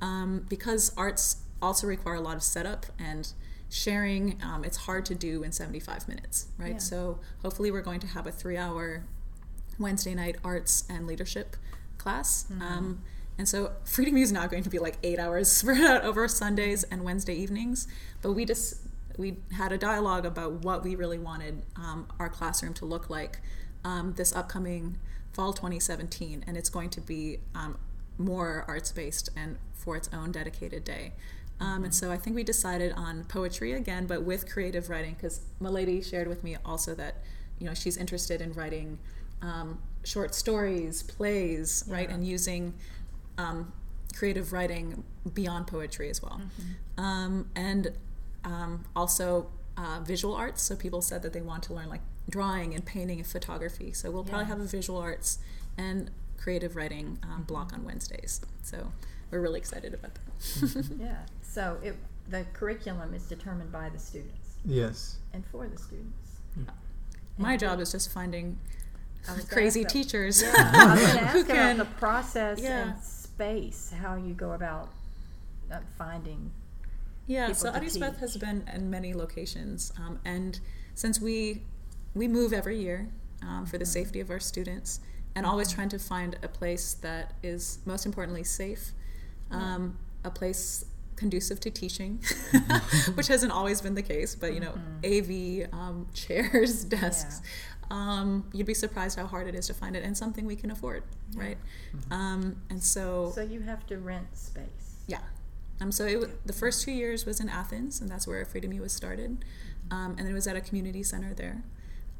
um, 0.00 0.46
because 0.48 0.92
arts 0.96 1.38
also 1.60 1.86
require 1.86 2.14
a 2.14 2.20
lot 2.20 2.36
of 2.36 2.42
setup 2.42 2.86
and 2.98 3.32
sharing. 3.68 4.40
Um, 4.42 4.64
it's 4.64 4.78
hard 4.78 5.04
to 5.06 5.14
do 5.14 5.42
in 5.42 5.50
75 5.50 6.06
minutes, 6.08 6.48
right? 6.58 6.74
Yeah. 6.74 6.78
So 6.78 7.20
hopefully 7.42 7.70
we're 7.70 7.82
going 7.82 8.00
to 8.00 8.06
have 8.08 8.26
a 8.26 8.32
three 8.32 8.56
hour 8.56 9.04
Wednesday 9.78 10.14
night 10.14 10.36
arts 10.44 10.84
and 10.88 11.06
leadership 11.06 11.56
class. 11.98 12.46
Um, 12.60 13.02
and 13.38 13.48
so 13.48 13.72
Freedom 13.84 14.16
U 14.16 14.22
is 14.22 14.32
not 14.32 14.50
going 14.50 14.64
to 14.64 14.70
be 14.70 14.78
like 14.78 14.98
eight 15.02 15.18
hours 15.18 15.50
spread 15.52 15.80
out 15.80 16.04
over 16.04 16.26
Sundays 16.28 16.84
and 16.84 17.04
Wednesday 17.04 17.34
evenings, 17.34 17.86
but 18.20 18.32
we 18.32 18.44
just 18.44 18.78
we 19.16 19.36
had 19.52 19.72
a 19.72 19.78
dialogue 19.78 20.24
about 20.24 20.64
what 20.64 20.84
we 20.84 20.94
really 20.94 21.18
wanted 21.18 21.62
um, 21.76 22.06
our 22.18 22.28
classroom 22.28 22.72
to 22.74 22.84
look 22.84 23.10
like 23.10 23.40
um, 23.84 24.14
this 24.16 24.34
upcoming 24.34 24.98
fall 25.32 25.52
2017, 25.52 26.44
and 26.46 26.56
it's 26.56 26.70
going 26.70 26.90
to 26.90 27.00
be 27.00 27.38
um, 27.54 27.78
more 28.16 28.64
arts 28.68 28.92
based 28.92 29.28
and 29.36 29.58
for 29.74 29.96
its 29.96 30.08
own 30.12 30.32
dedicated 30.32 30.84
day. 30.84 31.12
Um, 31.60 31.84
and 31.84 31.94
so 31.94 32.12
I 32.12 32.16
think 32.16 32.36
we 32.36 32.44
decided 32.44 32.92
on 32.92 33.24
poetry 33.24 33.72
again, 33.72 34.06
but 34.06 34.22
with 34.22 34.50
creative 34.50 34.88
writing, 34.88 35.14
because 35.14 35.40
Milady 35.60 36.00
shared 36.02 36.28
with 36.28 36.44
me 36.44 36.56
also 36.64 36.94
that 36.94 37.16
you 37.58 37.66
know 37.66 37.74
she's 37.74 37.96
interested 37.96 38.40
in 38.40 38.52
writing 38.52 38.98
um, 39.42 39.80
short 40.04 40.34
stories, 40.34 41.02
plays, 41.02 41.84
right, 41.88 42.08
and 42.08 42.26
using 42.26 42.74
um, 43.38 43.72
creative 44.14 44.52
writing 44.52 45.04
beyond 45.32 45.66
poetry 45.66 46.10
as 46.10 46.22
well, 46.22 46.40
um, 46.98 47.48
and 47.56 47.92
um, 48.44 48.84
also 48.94 49.48
uh, 49.76 50.00
visual 50.04 50.34
arts. 50.34 50.62
So 50.62 50.76
people 50.76 51.00
said 51.00 51.22
that 51.22 51.32
they 51.32 51.40
want 51.40 51.62
to 51.64 51.72
learn 51.74 51.88
like 51.88 52.00
drawing 52.28 52.74
and 52.74 52.84
painting 52.84 53.18
and 53.18 53.26
photography. 53.26 53.92
So 53.92 54.10
we'll 54.10 54.24
probably 54.24 54.46
have 54.46 54.60
a 54.60 54.64
visual 54.64 54.98
arts 54.98 55.38
and 55.78 56.10
creative 56.36 56.76
writing 56.76 57.18
um, 57.22 57.44
block 57.44 57.72
on 57.72 57.84
Wednesdays. 57.84 58.40
So 58.62 58.92
we're 59.30 59.40
really 59.40 59.58
excited 59.58 59.94
about 59.94 60.12
that. 60.14 60.84
Yeah. 61.00 61.16
So 61.42 61.78
it, 61.82 61.96
the 62.28 62.44
curriculum 62.52 63.14
is 63.14 63.22
determined 63.24 63.72
by 63.72 63.88
the 63.88 63.98
students 63.98 64.56
Yes. 64.64 65.16
and 65.32 65.44
for 65.46 65.66
the 65.66 65.78
students. 65.78 66.14
My 67.38 67.56
job 67.56 67.80
is 67.80 67.92
just 67.92 68.10
finding 68.12 68.58
I 69.28 69.34
was 69.34 69.44
gonna 69.44 69.52
crazy 69.54 69.84
teachers 69.84 70.42
Yeah, 70.42 70.52
I 70.56 70.94
was 70.94 71.12
going 71.12 71.26
who 71.28 71.44
can 71.44 71.76
about 71.80 71.88
the 71.88 71.94
process 71.98 72.60
Yeah. 72.60 72.82
and 72.90 72.94
space, 73.38 73.94
how 74.02 74.16
you 74.16 74.34
go 74.34 74.50
about 74.52 74.88
uh, 75.72 75.76
finding. 75.96 76.50
Yeah, 77.28 77.52
so 77.52 77.70
to 77.70 77.78
Arisbeth 77.78 78.18
has 78.18 78.36
been 78.36 78.64
in 78.74 78.90
many 78.90 79.14
locations, 79.14 79.92
um, 79.98 80.18
and 80.24 80.58
since 80.94 81.20
we 81.20 81.62
we 82.14 82.26
move 82.26 82.52
every 82.52 82.78
year 82.80 83.08
um, 83.42 83.64
for 83.66 83.78
the 83.78 83.84
Mm-hmm. 83.84 83.92
safety 83.92 84.20
of 84.20 84.30
our 84.30 84.40
students, 84.40 85.00
and 85.36 85.46
always 85.46 85.70
trying 85.70 85.90
to 85.90 85.98
find 86.00 86.36
a 86.42 86.48
place 86.48 86.94
that 86.94 87.34
is 87.44 87.78
most 87.84 88.06
importantly 88.06 88.42
safe, 88.44 88.90
um, 89.52 89.98
a 90.24 90.30
place 90.30 90.84
conducive 91.14 91.60
to 91.60 91.70
teaching, 91.70 92.20
which 93.14 93.28
hasn't 93.28 93.52
always 93.52 93.80
been 93.80 93.94
the 93.94 94.02
case, 94.02 94.34
but 94.34 94.52
you 94.54 94.60
know, 94.60 94.74
Mm-hmm. 95.04 95.68
AV 95.70 95.78
um, 95.80 96.06
chairs, 96.14 96.82
desks. 96.84 97.40
Um, 97.90 98.44
you'd 98.52 98.66
be 98.66 98.74
surprised 98.74 99.18
how 99.18 99.26
hard 99.26 99.46
it 99.48 99.54
is 99.54 99.66
to 99.68 99.74
find 99.74 99.96
it, 99.96 100.04
and 100.04 100.16
something 100.16 100.44
we 100.46 100.56
can 100.56 100.70
afford, 100.70 101.02
right? 101.34 101.56
Um, 102.10 102.60
and 102.70 102.82
so 102.82 103.32
So 103.34 103.40
you 103.42 103.60
have 103.60 103.86
to 103.86 103.96
rent 103.98 104.36
space. 104.36 104.96
yeah. 105.06 105.20
Um, 105.80 105.92
so 105.92 106.04
it, 106.06 106.18
wa- 106.20 106.26
the 106.44 106.52
first 106.52 106.82
two 106.84 106.90
years 106.92 107.24
was 107.24 107.40
in 107.40 107.48
Athens, 107.48 108.00
and 108.00 108.10
that's 108.10 108.26
where 108.26 108.44
Freedom 108.44 108.72
U 108.72 108.82
was 108.82 108.92
started. 108.92 109.44
Um, 109.90 110.10
and 110.18 110.20
then 110.20 110.28
it 110.28 110.34
was 110.34 110.46
at 110.46 110.56
a 110.56 110.60
community 110.60 111.02
center 111.02 111.32
there. 111.32 111.62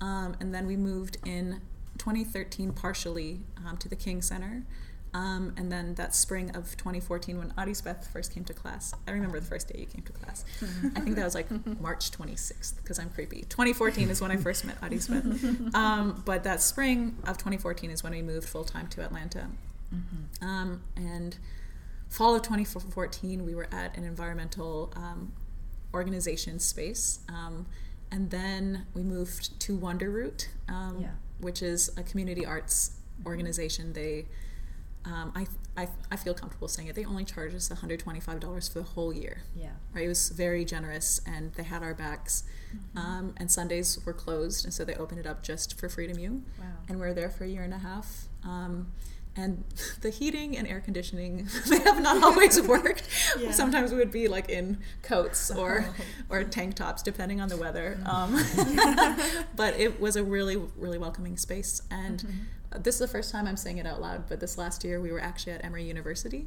Um, 0.00 0.36
and 0.40 0.54
then 0.54 0.66
we 0.66 0.76
moved 0.76 1.18
in 1.26 1.60
2013 1.98 2.72
partially 2.72 3.40
um, 3.66 3.76
to 3.78 3.88
the 3.88 3.96
King 3.96 4.22
Center. 4.22 4.62
Um, 5.14 5.54
and 5.56 5.72
then 5.72 5.94
that 5.94 6.14
spring 6.14 6.54
of 6.54 6.76
2014, 6.76 7.38
when 7.38 7.52
Arisbeth 7.58 8.08
first 8.12 8.32
came 8.34 8.44
to 8.44 8.52
class, 8.52 8.94
I 9.06 9.12
remember 9.12 9.40
the 9.40 9.46
first 9.46 9.68
day 9.68 9.80
you 9.80 9.86
came 9.86 10.02
to 10.02 10.12
class. 10.12 10.44
I 10.94 11.00
think 11.00 11.16
that 11.16 11.24
was 11.24 11.34
like 11.34 11.48
March 11.80 12.10
26th, 12.10 12.76
because 12.76 12.98
I'm 12.98 13.08
creepy. 13.10 13.42
2014 13.48 14.10
is 14.10 14.20
when 14.20 14.30
I 14.30 14.36
first 14.36 14.64
met 14.64 14.76
Arisbeth. 14.82 15.24
Um, 15.74 16.22
but 16.26 16.44
that 16.44 16.60
spring 16.60 17.16
of 17.26 17.38
2014 17.38 17.90
is 17.90 18.02
when 18.02 18.12
we 18.12 18.20
moved 18.22 18.48
full 18.48 18.64
time 18.64 18.86
to 18.88 19.02
Atlanta. 19.02 19.46
Um, 20.42 20.82
and 20.96 21.36
fall 22.10 22.34
of 22.34 22.42
2014, 22.42 23.44
we 23.44 23.54
were 23.54 23.68
at 23.72 23.96
an 23.96 24.04
environmental 24.04 24.92
um, 24.96 25.32
organization 25.94 26.58
space. 26.58 27.20
Um, 27.28 27.66
and 28.10 28.30
then 28.30 28.86
we 28.94 29.02
moved 29.02 29.58
to 29.60 29.76
WonderRoot, 29.78 30.48
um, 30.68 30.98
Yeah. 31.00 31.08
which 31.40 31.62
is 31.62 31.90
a 31.96 32.02
community 32.02 32.44
arts 32.44 32.92
organization. 33.26 33.92
They, 33.94 34.26
um, 35.04 35.32
I, 35.34 35.46
I, 35.76 35.88
I 36.10 36.16
feel 36.16 36.34
comfortable 36.34 36.68
saying 36.68 36.88
it, 36.88 36.94
they 36.94 37.04
only 37.04 37.24
charged 37.24 37.54
us 37.54 37.68
$125 37.68 38.72
for 38.72 38.78
the 38.80 38.84
whole 38.84 39.12
year. 39.12 39.42
Yeah. 39.56 39.70
Right? 39.94 40.04
It 40.04 40.08
was 40.08 40.28
very 40.30 40.64
generous, 40.64 41.20
and 41.26 41.52
they 41.54 41.62
had 41.62 41.82
our 41.82 41.94
backs. 41.94 42.44
Um, 42.94 43.34
and 43.38 43.50
Sundays 43.50 43.98
were 44.04 44.12
closed, 44.12 44.64
and 44.64 44.74
so 44.74 44.84
they 44.84 44.94
opened 44.94 45.20
it 45.20 45.26
up 45.26 45.42
just 45.42 45.78
for 45.78 45.88
Freedom 45.88 46.18
U 46.18 46.42
Wow. 46.58 46.66
and 46.88 47.00
we 47.00 47.06
were 47.06 47.14
there 47.14 47.30
for 47.30 47.44
a 47.44 47.48
year 47.48 47.62
and 47.62 47.72
a 47.72 47.78
half. 47.78 48.26
Um, 48.44 48.88
and 49.36 49.64
the 50.02 50.10
heating 50.10 50.56
and 50.58 50.66
air 50.68 50.80
conditioning 50.80 51.48
they 51.68 51.78
have 51.78 52.02
not 52.02 52.22
always 52.28 52.60
worked. 52.60 53.04
Yeah. 53.38 53.52
Sometimes 53.52 53.90
we 53.92 53.96
would 53.98 54.10
be 54.10 54.28
like 54.28 54.50
in 54.50 54.78
coats 55.02 55.50
or 55.50 55.86
or 56.28 56.44
tank 56.44 56.74
tops, 56.74 57.02
depending 57.02 57.40
on 57.40 57.48
the 57.48 57.56
weather. 57.56 57.98
Um, 58.04 58.34
but 59.56 59.78
it 59.78 60.00
was 60.00 60.16
a 60.16 60.24
really 60.24 60.56
really 60.76 60.98
welcoming 60.98 61.36
space. 61.36 61.80
And 61.90 62.24
this 62.76 62.96
is 62.96 63.00
the 63.00 63.08
first 63.08 63.32
time 63.32 63.46
I'm 63.46 63.56
saying 63.56 63.78
it 63.78 63.86
out 63.86 64.00
loud. 64.00 64.28
But 64.28 64.40
this 64.40 64.58
last 64.58 64.84
year 64.84 65.00
we 65.00 65.10
were 65.12 65.20
actually 65.20 65.52
at 65.52 65.64
Emory 65.64 65.84
University, 65.84 66.46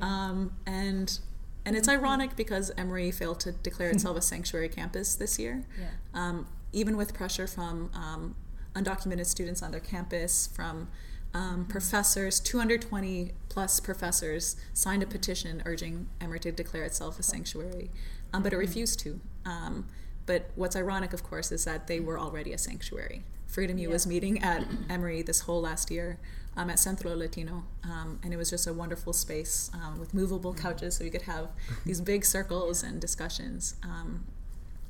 um, 0.00 0.52
and 0.66 1.18
and 1.64 1.76
it's 1.76 1.88
ironic 1.88 2.34
because 2.36 2.72
Emory 2.76 3.10
failed 3.10 3.40
to 3.40 3.52
declare 3.52 3.90
itself 3.94 4.16
a 4.16 4.22
sanctuary 4.22 4.68
campus 4.68 5.14
this 5.14 5.38
year 5.38 5.64
Yeah. 5.80 5.86
um, 6.12 6.48
even 6.72 6.96
with 6.96 7.14
pressure 7.14 7.46
from 7.46 7.90
um, 7.94 8.34
undocumented 8.74 9.26
students 9.26 9.62
on 9.62 9.70
their 9.70 9.80
campus, 9.80 10.48
from 10.48 10.88
um, 11.34 11.66
professors, 11.66 12.40
220 12.40 13.32
plus 13.48 13.78
professors 13.80 14.56
signed 14.74 15.02
a 15.02 15.06
petition 15.06 15.62
urging 15.64 16.08
Emory 16.20 16.40
to 16.40 16.50
declare 16.52 16.84
itself 16.84 17.18
a 17.18 17.22
sanctuary, 17.22 17.90
um, 18.32 18.42
but 18.42 18.52
it 18.52 18.56
refused 18.56 18.98
to. 19.00 19.20
Um, 19.46 19.86
but 20.26 20.50
what's 20.56 20.76
ironic, 20.76 21.12
of 21.12 21.22
course, 21.22 21.50
is 21.52 21.64
that 21.64 21.86
they 21.86 22.00
were 22.00 22.18
already 22.18 22.52
a 22.52 22.58
sanctuary. 22.58 23.22
Freedom 23.52 23.76
U 23.78 23.90
was 23.90 24.06
meeting 24.06 24.42
at 24.42 24.66
Emory 24.88 25.20
this 25.22 25.40
whole 25.40 25.60
last 25.60 25.90
year 25.90 26.18
um, 26.56 26.70
at 26.70 26.78
Centro 26.78 27.14
Latino, 27.14 27.64
um, 27.84 28.18
and 28.24 28.32
it 28.32 28.38
was 28.38 28.48
just 28.48 28.66
a 28.66 28.72
wonderful 28.72 29.12
space 29.12 29.70
um, 29.74 30.00
with 30.00 30.14
movable 30.14 30.54
couches, 30.54 30.96
so 30.96 31.04
we 31.04 31.10
could 31.10 31.22
have 31.22 31.48
these 31.84 32.00
big 32.12 32.24
circles 32.24 32.82
and 32.82 32.98
discussions. 33.00 33.74
Um, 33.82 34.24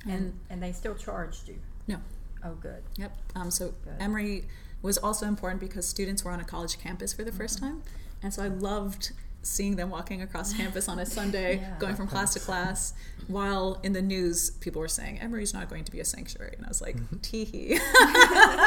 And 0.06 0.32
and 0.50 0.62
they 0.62 0.72
still 0.72 0.94
charged 0.94 1.48
you. 1.48 1.58
no, 1.88 1.96
Oh, 2.44 2.54
good. 2.54 2.82
Yep. 2.96 3.12
Um, 3.36 3.50
so 3.50 3.74
Good. 3.84 3.94
Emory 4.00 4.44
was 4.80 4.96
also 4.98 5.26
important 5.26 5.60
because 5.60 5.86
students 5.86 6.24
were 6.24 6.30
on 6.32 6.40
a 6.40 6.44
college 6.44 6.78
campus 6.78 7.12
for 7.12 7.24
the 7.24 7.32
first 7.32 7.56
Mm-hmm. 7.60 7.66
time, 7.66 7.82
and 8.22 8.32
so 8.34 8.42
I 8.44 8.48
loved 8.48 9.12
seeing 9.42 9.76
them 9.76 9.90
walking 9.90 10.22
across 10.22 10.52
campus 10.60 10.88
on 10.88 10.98
a 10.98 11.06
Sunday, 11.06 11.56
Yeah. 11.56 11.76
going 11.78 11.94
from 11.96 12.06
class 12.08 12.32
to 12.34 12.40
class, 12.40 12.94
while 13.28 13.80
in 13.82 13.92
the 13.92 14.02
news 14.02 14.50
people 14.50 14.80
were 14.80 14.88
saying 14.88 15.18
Emory's 15.20 15.52
not 15.54 15.68
going 15.68 15.84
to 15.84 15.92
be 15.92 16.00
a 16.00 16.04
sanctuary, 16.04 16.54
and 16.56 16.64
I 16.64 16.68
was 16.68 16.80
like, 16.80 16.96
tee 17.22 17.44
hee. 17.44 17.78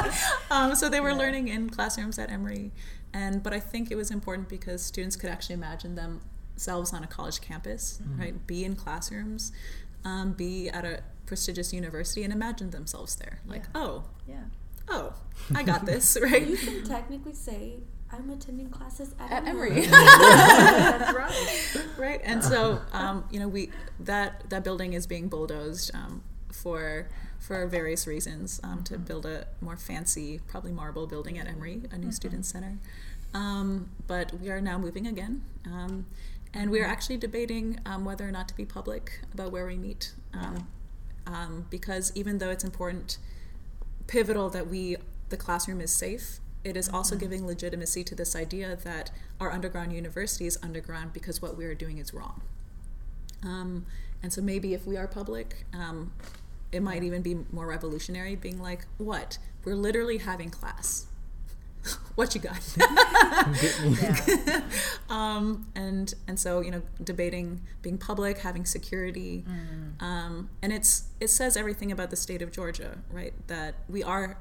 um, 0.51 0.75
so 0.75 0.89
they 0.89 0.99
were 0.99 1.09
Yeah. 1.09 1.15
learning 1.17 1.47
in 1.47 1.69
classrooms 1.69 2.17
at 2.19 2.29
Emory, 2.31 2.71
and 3.13 3.41
but 3.43 3.53
I 3.53 3.59
think 3.59 3.91
it 3.91 3.95
was 3.95 4.11
important 4.11 4.49
because 4.49 4.81
students 4.83 5.15
could 5.15 5.29
actually 5.29 5.55
imagine 5.55 5.95
themselves 5.95 6.93
on 6.93 7.03
a 7.03 7.07
college 7.07 7.41
campus, 7.41 8.01
right? 8.17 8.45
Be 8.47 8.63
in 8.65 8.75
classrooms, 8.75 9.51
um, 10.03 10.33
be 10.33 10.69
at 10.69 10.85
a 10.85 11.01
prestigious 11.25 11.73
university, 11.73 12.23
and 12.23 12.31
imagine 12.33 12.69
themselves 12.71 13.15
there. 13.15 13.39
Like, 13.47 13.63
Yeah. 13.73 13.81
oh, 13.81 14.03
Yeah. 14.27 14.43
oh, 14.89 15.13
I 15.55 15.63
got 15.63 15.85
this, 15.85 16.17
right? 16.21 16.45
You 16.45 16.57
can 16.57 16.83
technically 16.83 17.33
say 17.33 17.79
I'm 18.17 18.29
attending 18.29 18.69
classes 18.69 19.13
at, 19.19 19.31
At 19.31 19.47
Emory." 19.47 19.87
Right. 21.15 21.65
right? 21.97 22.21
And 22.23 22.43
so, 22.43 22.81
um, 22.93 23.25
you 23.31 23.39
know, 23.39 23.47
we 23.47 23.71
that 23.99 24.49
that 24.49 24.63
building 24.63 24.93
is 24.93 25.07
being 25.07 25.27
bulldozed 25.27 25.93
um, 25.93 26.23
for 26.51 27.07
for 27.39 27.67
various 27.67 28.07
reasons 28.07 28.59
um, 28.63 28.83
to 28.83 28.97
build 28.97 29.25
a 29.25 29.45
more 29.61 29.77
fancy, 29.77 30.39
probably 30.47 30.71
marble 30.71 31.05
building 31.07 31.37
at 31.37 31.47
Emory, 31.47 31.83
a 31.91 31.97
new 31.97 32.11
student 32.11 32.45
center. 32.45 32.77
Um, 33.33 33.89
but 34.07 34.39
we 34.39 34.49
are 34.49 34.61
now 34.61 34.77
moving 34.77 35.05
again, 35.07 35.43
um, 35.65 36.05
And 36.53 36.71
we 36.71 36.79
are 36.79 36.85
actually 36.85 37.17
debating 37.17 37.79
um, 37.85 38.05
whether 38.05 38.27
or 38.27 38.31
not 38.31 38.47
to 38.47 38.55
be 38.55 38.63
public 38.65 39.19
about 39.33 39.51
where 39.51 39.65
we 39.67 39.75
meet. 39.77 40.13
Um, 40.33 40.67
um, 41.27 41.65
because 41.69 42.11
even 42.15 42.37
though 42.37 42.49
it's 42.49 42.63
important, 42.63 43.17
pivotal 44.07 44.49
that 44.51 44.67
we, 44.67 44.95
the 45.29 45.37
classroom 45.37 45.81
is 45.81 45.91
safe, 45.91 46.39
it 46.65 46.75
is 46.75 46.89
also 46.89 47.15
giving 47.15 47.45
legitimacy 47.45 48.03
to 48.03 48.15
this 48.15 48.35
idea 48.35 48.75
that 48.75 49.11
our 49.39 49.51
underground 49.51 49.93
university 49.93 50.47
is 50.47 50.57
underground 50.63 51.13
because 51.13 51.41
what 51.41 51.55
we 51.55 51.63
are 51.65 51.75
doing 51.75 51.99
is 51.99 52.13
wrong. 52.13 52.41
Um, 53.43 53.85
and 54.23 54.33
so 54.33 54.41
maybe 54.41 54.73
if 54.73 54.87
we 54.87 54.97
are 54.97 55.07
public, 55.07 55.65
um, 55.73 56.11
it 56.71 56.81
might 56.81 57.03
even 57.03 57.21
be 57.21 57.37
more 57.51 57.67
revolutionary, 57.67 58.35
being 58.35 58.59
like, 58.59 58.87
what? 58.97 59.37
We're 59.63 59.75
literally 59.75 60.17
having 60.17 60.49
class. 60.49 61.05
what 62.15 62.33
you 62.33 62.41
got? 62.41 62.59
Yeah. 64.01 64.61
um, 65.09 65.67
and 65.75 66.11
and 66.27 66.39
so 66.39 66.61
you 66.61 66.71
know, 66.71 66.81
debating 67.03 67.61
being 67.83 67.99
public, 67.99 68.39
having 68.39 68.65
security, 68.65 69.45
um, 69.99 70.49
and 70.63 70.73
it's 70.73 71.03
it 71.19 71.29
says 71.29 71.55
everything 71.55 71.91
about 71.91 72.09
the 72.09 72.15
state 72.15 72.41
of 72.41 72.51
Georgia, 72.51 72.97
right? 73.11 73.33
That 73.47 73.75
we 73.87 74.01
are 74.01 74.37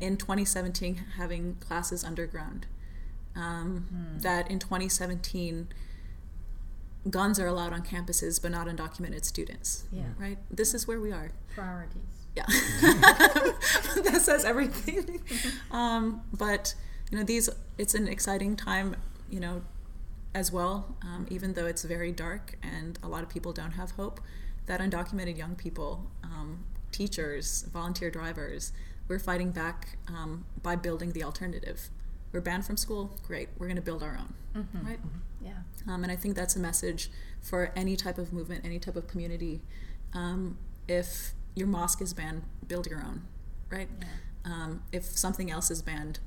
in 0.00 0.16
2017 0.16 0.96
having 1.16 1.56
classes 1.56 2.04
underground. 2.04 2.66
Um, 3.34 3.86
That 4.22 4.50
in 4.50 4.58
2017 4.58 5.68
guns 7.10 7.38
are 7.38 7.46
allowed 7.46 7.72
on 7.72 7.82
campuses 7.82 8.40
but 8.40 8.50
not 8.50 8.66
undocumented 8.66 9.24
students. 9.24 9.84
Yeah. 9.92 10.04
Right? 10.18 10.38
This 10.50 10.74
is 10.74 10.88
where 10.88 11.00
we 11.00 11.12
are. 11.12 11.30
Priorities. 11.54 12.02
Yeah. 12.34 12.44
that 14.02 14.20
says 14.22 14.44
everything. 14.44 15.22
um, 15.70 16.22
but, 16.32 16.74
you 17.10 17.18
know, 17.18 17.24
these, 17.24 17.48
it's 17.78 17.94
an 17.94 18.08
exciting 18.08 18.56
time, 18.56 18.96
you 19.30 19.40
know, 19.40 19.62
as 20.34 20.52
well, 20.52 20.96
um, 21.02 21.26
even 21.30 21.54
though 21.54 21.64
it's 21.66 21.82
very 21.82 22.12
dark 22.12 22.58
and 22.62 22.98
a 23.02 23.08
lot 23.08 23.22
of 23.22 23.28
people 23.28 23.52
don't 23.52 23.72
have 23.72 23.92
hope, 23.92 24.20
that 24.66 24.80
undocumented 24.80 25.38
young 25.38 25.54
people, 25.54 26.10
um, 26.22 26.64
teachers, 26.92 27.62
volunteer 27.72 28.10
drivers, 28.10 28.72
we're 29.08 29.18
fighting 29.18 29.50
back 29.50 29.98
um, 30.08 30.44
by 30.62 30.76
building 30.76 31.12
the 31.12 31.22
alternative. 31.22 31.88
We're 32.32 32.40
banned 32.40 32.66
from 32.66 32.76
school, 32.76 33.16
great, 33.26 33.48
we're 33.58 33.66
going 33.66 33.76
to 33.76 33.82
build 33.82 34.02
our 34.02 34.18
own, 34.18 34.34
right? 34.84 34.98
Yeah. 35.40 35.52
Um, 35.88 36.02
and 36.02 36.12
I 36.12 36.16
think 36.16 36.34
that's 36.34 36.56
a 36.56 36.58
message 36.58 37.10
for 37.40 37.72
any 37.76 37.96
type 37.96 38.18
of 38.18 38.32
movement, 38.32 38.64
any 38.64 38.78
type 38.78 38.96
of 38.96 39.06
community. 39.06 39.60
Um, 40.12 40.58
if 40.88 41.32
your 41.54 41.68
mosque 41.68 42.02
is 42.02 42.12
banned, 42.12 42.42
build 42.66 42.86
your 42.86 42.98
own, 43.00 43.22
right? 43.70 43.88
Um, 44.44 44.82
if 44.92 45.04
something 45.04 45.50
else 45.50 45.70
is 45.70 45.82
banned, 45.82 46.18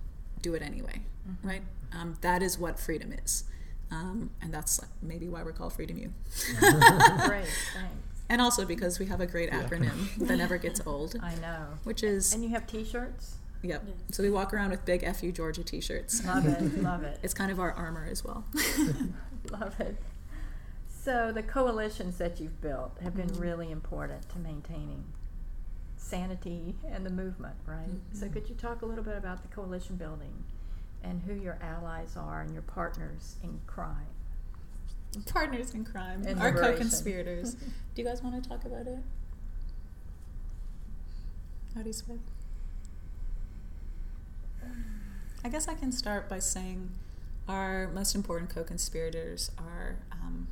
do 0.41 0.53
it 0.55 0.61
anyway, 0.61 1.01
right? 1.43 1.61
Um, 1.93 2.17
that 2.21 2.41
is 2.41 2.57
what 2.57 2.79
freedom 2.79 3.11
is. 3.13 3.43
Um, 3.91 4.29
and 4.41 4.53
that's 4.53 4.79
maybe 5.01 5.27
why 5.27 5.43
we're 5.43 5.51
called 5.51 5.73
Freedom 5.73 5.97
U. 5.97 6.13
Great. 6.59 7.45
Thanks. 7.73 8.18
And 8.29 8.39
also 8.41 8.63
because 8.65 8.99
we 8.99 9.07
have 9.07 9.21
a 9.21 9.25
great 9.27 9.49
Yeah. 9.49 9.63
acronym 9.63 10.15
that 10.27 10.37
never 10.37 10.57
gets 10.57 10.81
old, 10.85 11.15
I 11.21 11.35
know. 11.35 11.65
which 11.83 12.03
is, 12.03 12.33
And 12.33 12.43
you 12.43 12.49
have 12.51 12.67
T-shirts. 12.67 13.37
yep. 13.63 13.83
So 14.11 14.21
we 14.23 14.29
walk 14.29 14.53
around 14.53 14.69
with 14.69 14.85
big 14.85 15.03
FU 15.15 15.31
Georgia 15.31 15.63
t 15.63 15.81
shirts. 15.81 16.23
Love 16.25 16.45
it. 16.45 16.83
Love 16.83 17.03
it. 17.03 17.19
It's 17.23 17.33
kind 17.33 17.51
of 17.51 17.59
our 17.59 17.71
armor 17.71 18.07
as 18.09 18.23
well. 18.23 18.45
Love 19.51 19.79
it. 19.79 19.97
So 20.87 21.31
the 21.31 21.41
coalitions 21.43 22.17
that 22.19 22.39
you've 22.39 22.61
built 22.61 22.99
have 23.01 23.15
been 23.15 23.29
Mhm. 23.29 23.39
really 23.41 23.71
important 23.71 24.29
to 24.29 24.37
maintaining 24.39 25.05
sanity 25.97 26.75
and 26.89 27.05
the 27.05 27.09
movement, 27.09 27.55
right? 27.65 27.89
So 28.13 28.27
Mhm. 28.27 28.33
could 28.33 28.49
you 28.49 28.55
talk 28.55 28.81
a 28.81 28.85
little 28.85 29.03
bit 29.03 29.17
about 29.17 29.41
the 29.41 29.47
coalition 29.47 29.95
building 29.95 30.43
and 31.03 31.21
who 31.23 31.33
your 31.33 31.57
allies 31.61 32.15
are 32.15 32.41
and 32.41 32.53
your 32.53 32.61
partners 32.61 33.37
in 33.43 33.59
crime? 33.65 34.07
Partners 35.25 35.73
in 35.73 35.85
crime, 35.85 36.23
And 36.25 36.39
our 36.39 36.53
co-conspirators. 36.53 37.53
Do 37.95 38.01
you 38.01 38.03
guys 38.03 38.21
want 38.21 38.41
to 38.41 38.47
talk 38.47 38.65
about 38.65 38.87
it? 38.87 38.99
How 41.75 41.81
do 41.81 41.87
you 41.87 41.93
speak? 41.93 42.19
I 45.43 45.49
guess 45.49 45.67
I 45.67 45.73
can 45.73 45.91
start 45.91 46.27
by 46.27 46.39
saying 46.39 46.89
our 47.47 47.89
most 47.93 48.13
important 48.15 48.49
co-conspirators 48.49 49.51
are 49.57 49.97
um, 50.11 50.47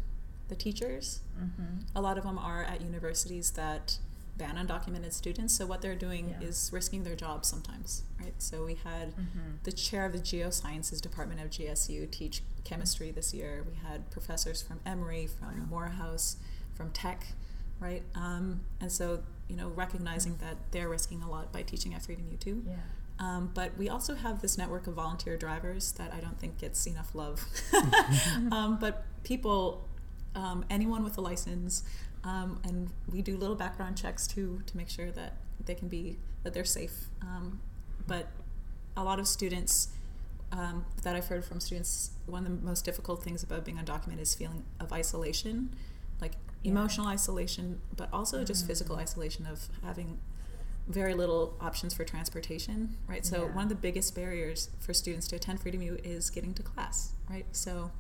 the 0.48 0.56
teachers. 0.56 1.22
Mm-hmm. 1.40 1.82
A 1.96 2.02
lot 2.02 2.18
of 2.18 2.24
them 2.24 2.38
are 2.38 2.64
at 2.64 2.82
universities 2.82 3.52
that 3.52 3.98
ban 4.38 4.56
undocumented 4.56 5.14
students. 5.14 5.56
So 5.56 5.66
what 5.66 5.82
they're 5.82 5.96
doing 5.96 6.30
Yeah. 6.42 6.48
is 6.48 6.70
risking 6.72 7.04
their 7.04 7.16
jobs 7.16 7.48
sometimes, 7.48 8.04
right? 8.20 8.34
So 8.38 8.66
we 8.66 8.76
had 8.76 9.16
Mm-hmm. 9.16 9.58
the 9.64 9.72
chair 9.72 10.06
of 10.06 10.14
the 10.14 10.20
geosciences 10.20 11.02
department 11.02 11.42
of 11.42 11.50
GSU 11.50 12.06
teach 12.12 12.42
chemistry 12.64 13.12
this 13.12 13.34
year. 13.34 13.64
We 13.68 13.76
had 13.76 14.10
professors 14.12 14.62
from 14.62 14.80
Emory, 14.86 15.28
from 15.28 15.68
Morehouse, 15.70 16.38
from 16.76 16.92
Tech, 16.92 17.26
right? 17.80 18.04
Um, 18.16 18.62
and 18.80 18.92
so, 18.92 19.24
you 19.48 19.56
know, 19.56 19.70
recognizing 19.70 20.38
that 20.38 20.58
they're 20.72 20.90
risking 20.90 21.24
a 21.24 21.30
lot 21.30 21.52
by 21.52 21.62
teaching 21.64 21.94
at 21.94 22.04
Freedom 22.04 22.26
U 22.32 22.38
too. 22.38 22.64
Yeah. 22.68 22.76
Um, 23.20 23.50
but 23.54 23.76
we 23.78 23.90
also 23.90 24.14
have 24.14 24.42
this 24.44 24.58
network 24.60 24.86
of 24.86 24.94
volunteer 24.94 25.38
drivers 25.38 25.92
that 25.94 26.14
I 26.14 26.20
don't 26.20 26.40
think 26.40 26.60
gets 26.60 26.86
enough 26.86 27.16
love. 27.16 27.44
um, 28.52 28.78
but 28.80 29.06
people, 29.24 29.88
um, 30.36 30.64
anyone 30.70 31.04
with 31.04 31.18
a 31.18 31.22
license, 31.22 31.82
um, 32.28 32.60
and 32.64 32.90
we 33.12 33.22
do 33.22 33.38
little 33.38 33.56
background 33.56 33.98
checks 33.98 34.28
too 34.28 34.62
to 34.66 34.78
make 34.78 34.90
sure 34.90 35.12
that 35.12 35.34
they 35.66 35.76
can 35.76 35.88
be 35.88 36.18
that 36.44 36.54
they're 36.54 36.66
safe. 36.66 36.96
Um, 37.22 37.60
but 38.06 38.28
a 38.96 39.04
lot 39.04 39.20
of 39.20 39.28
students 39.28 39.90
um, 40.52 40.86
that 41.04 41.16
I've 41.16 41.28
heard 41.28 41.44
from 41.46 41.60
students, 41.60 42.12
one 42.26 42.46
of 42.46 42.60
the 42.60 42.66
most 42.66 42.86
difficult 42.86 43.22
things 43.24 43.44
about 43.44 43.66
being 43.66 43.78
undocumented 43.78 44.22
is 44.22 44.34
feeling 44.36 44.64
of 44.80 44.92
isolation, 44.94 45.76
like 46.22 46.34
Yeah. 46.64 46.72
emotional 46.72 47.08
isolation, 47.08 47.82
but 47.96 48.10
also 48.14 48.44
just 48.44 48.64
Mm. 48.64 48.68
physical 48.68 48.96
isolation 48.98 49.46
of 49.46 49.68
having 49.84 50.20
very 50.88 51.14
little 51.14 51.56
options 51.60 51.94
for 51.94 52.06
transportation, 52.06 52.96
right? 53.08 53.26
So 53.26 53.46
Yeah. 53.46 53.52
one 53.54 53.64
of 53.64 53.70
the 53.70 53.76
biggest 53.76 54.16
barriers 54.16 54.70
for 54.80 54.94
students 54.94 55.28
to 55.30 55.36
attend 55.36 55.60
Freedom 55.62 55.82
U 55.82 55.98
is 56.04 56.30
getting 56.30 56.54
to 56.54 56.64
class, 56.64 57.12
right? 57.30 57.46
So 57.52 57.92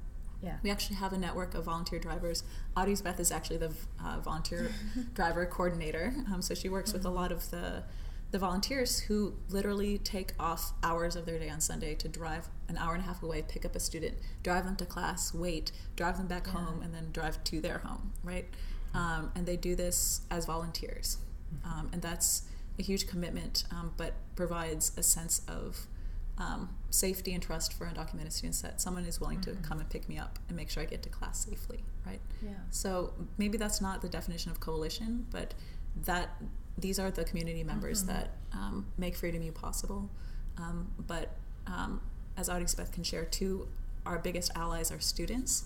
Yeah. 0.41 0.57
we 0.63 0.69
actually 0.69 0.97
have 0.97 1.13
a 1.13 1.17
network 1.17 1.55
of 1.55 1.63
volunteer 1.65 1.99
drivers. 1.99 2.43
Arisbeth 2.77 3.19
is 3.19 3.31
actually 3.31 3.57
the 3.57 3.73
uh, 4.03 4.19
volunteer 4.19 4.71
driver 5.13 5.45
coordinator, 5.45 6.13
um, 6.31 6.41
so 6.41 6.53
she 6.53 6.69
works 6.69 6.93
with 6.93 7.05
a 7.05 7.09
lot 7.09 7.31
of 7.31 7.49
the 7.51 7.83
the 8.29 8.37
volunteers 8.37 8.99
who 8.99 9.33
literally 9.49 9.97
take 9.97 10.33
off 10.37 10.73
hours 10.83 11.15
of 11.15 11.25
their 11.25 11.39
day 11.39 11.49
on 11.49 11.61
Sunday 11.61 11.95
to 11.95 12.09
drive 12.09 12.49
an 12.67 12.77
hour 12.77 12.93
and 12.93 13.01
a 13.01 13.05
half 13.07 13.23
away, 13.23 13.41
pick 13.47 13.63
up 13.63 13.73
a 13.73 13.79
student, 13.79 14.15
drive 14.43 14.65
them 14.65 14.75
to 14.75 14.85
class, 14.85 15.33
wait, 15.33 15.71
drive 15.95 16.17
them 16.17 16.27
back 16.27 16.45
Yeah. 16.47 16.51
home, 16.53 16.81
and 16.81 16.93
then 16.93 17.11
drive 17.13 17.41
to 17.45 17.61
their 17.61 17.77
home, 17.77 18.11
right? 18.25 18.45
Um, 18.93 19.31
and 19.33 19.45
they 19.45 19.55
do 19.55 19.75
this 19.77 20.21
as 20.29 20.45
volunteers, 20.45 21.19
um, 21.63 21.89
and 21.93 22.01
that's 22.01 22.43
a 22.77 22.83
huge 22.83 23.07
commitment, 23.07 23.63
um, 23.71 23.93
but 23.95 24.13
provides 24.35 24.91
a 24.97 25.03
sense 25.03 25.41
of 25.47 25.87
um, 26.37 26.69
safety 26.89 27.33
and 27.33 27.41
trust 27.41 27.73
for 27.73 27.85
undocumented 27.87 28.31
students 28.31 28.61
that 28.61 28.79
someone 28.79 29.05
is 29.05 29.19
willing 29.19 29.41
to 29.41 29.51
Mhm. 29.51 29.63
come 29.63 29.79
and 29.79 29.89
pick 29.89 30.07
me 30.07 30.17
up 30.19 30.37
and 30.47 30.55
make 30.55 30.69
sure 30.69 30.83
I 30.83 30.85
get 30.85 31.01
to 31.03 31.09
class 31.09 31.43
safely, 31.45 31.83
right? 32.05 32.21
Yeah. 32.43 32.51
So 32.69 33.13
maybe 33.37 33.57
that's 33.57 33.81
not 33.81 34.01
the 34.01 34.09
definition 34.09 34.51
of 34.51 34.59
coalition, 34.59 35.25
but 35.31 35.53
that 36.05 36.29
these 36.77 36.99
are 36.99 37.09
the 37.09 37.23
community 37.23 37.63
members 37.63 38.03
Mhm. 38.03 38.07
that 38.07 38.31
um, 38.53 38.85
make 38.97 39.15
Freedom 39.15 39.41
U 39.41 39.51
possible. 39.51 40.09
Um, 40.57 40.91
but 41.07 41.35
um, 41.65 42.01
as 42.37 42.49
Audie 42.49 42.65
Beth 42.77 42.91
can 42.91 43.03
share 43.03 43.25
two 43.25 43.67
our 44.05 44.19
biggest 44.19 44.51
allies 44.55 44.89
are 44.91 44.99
students 45.01 45.65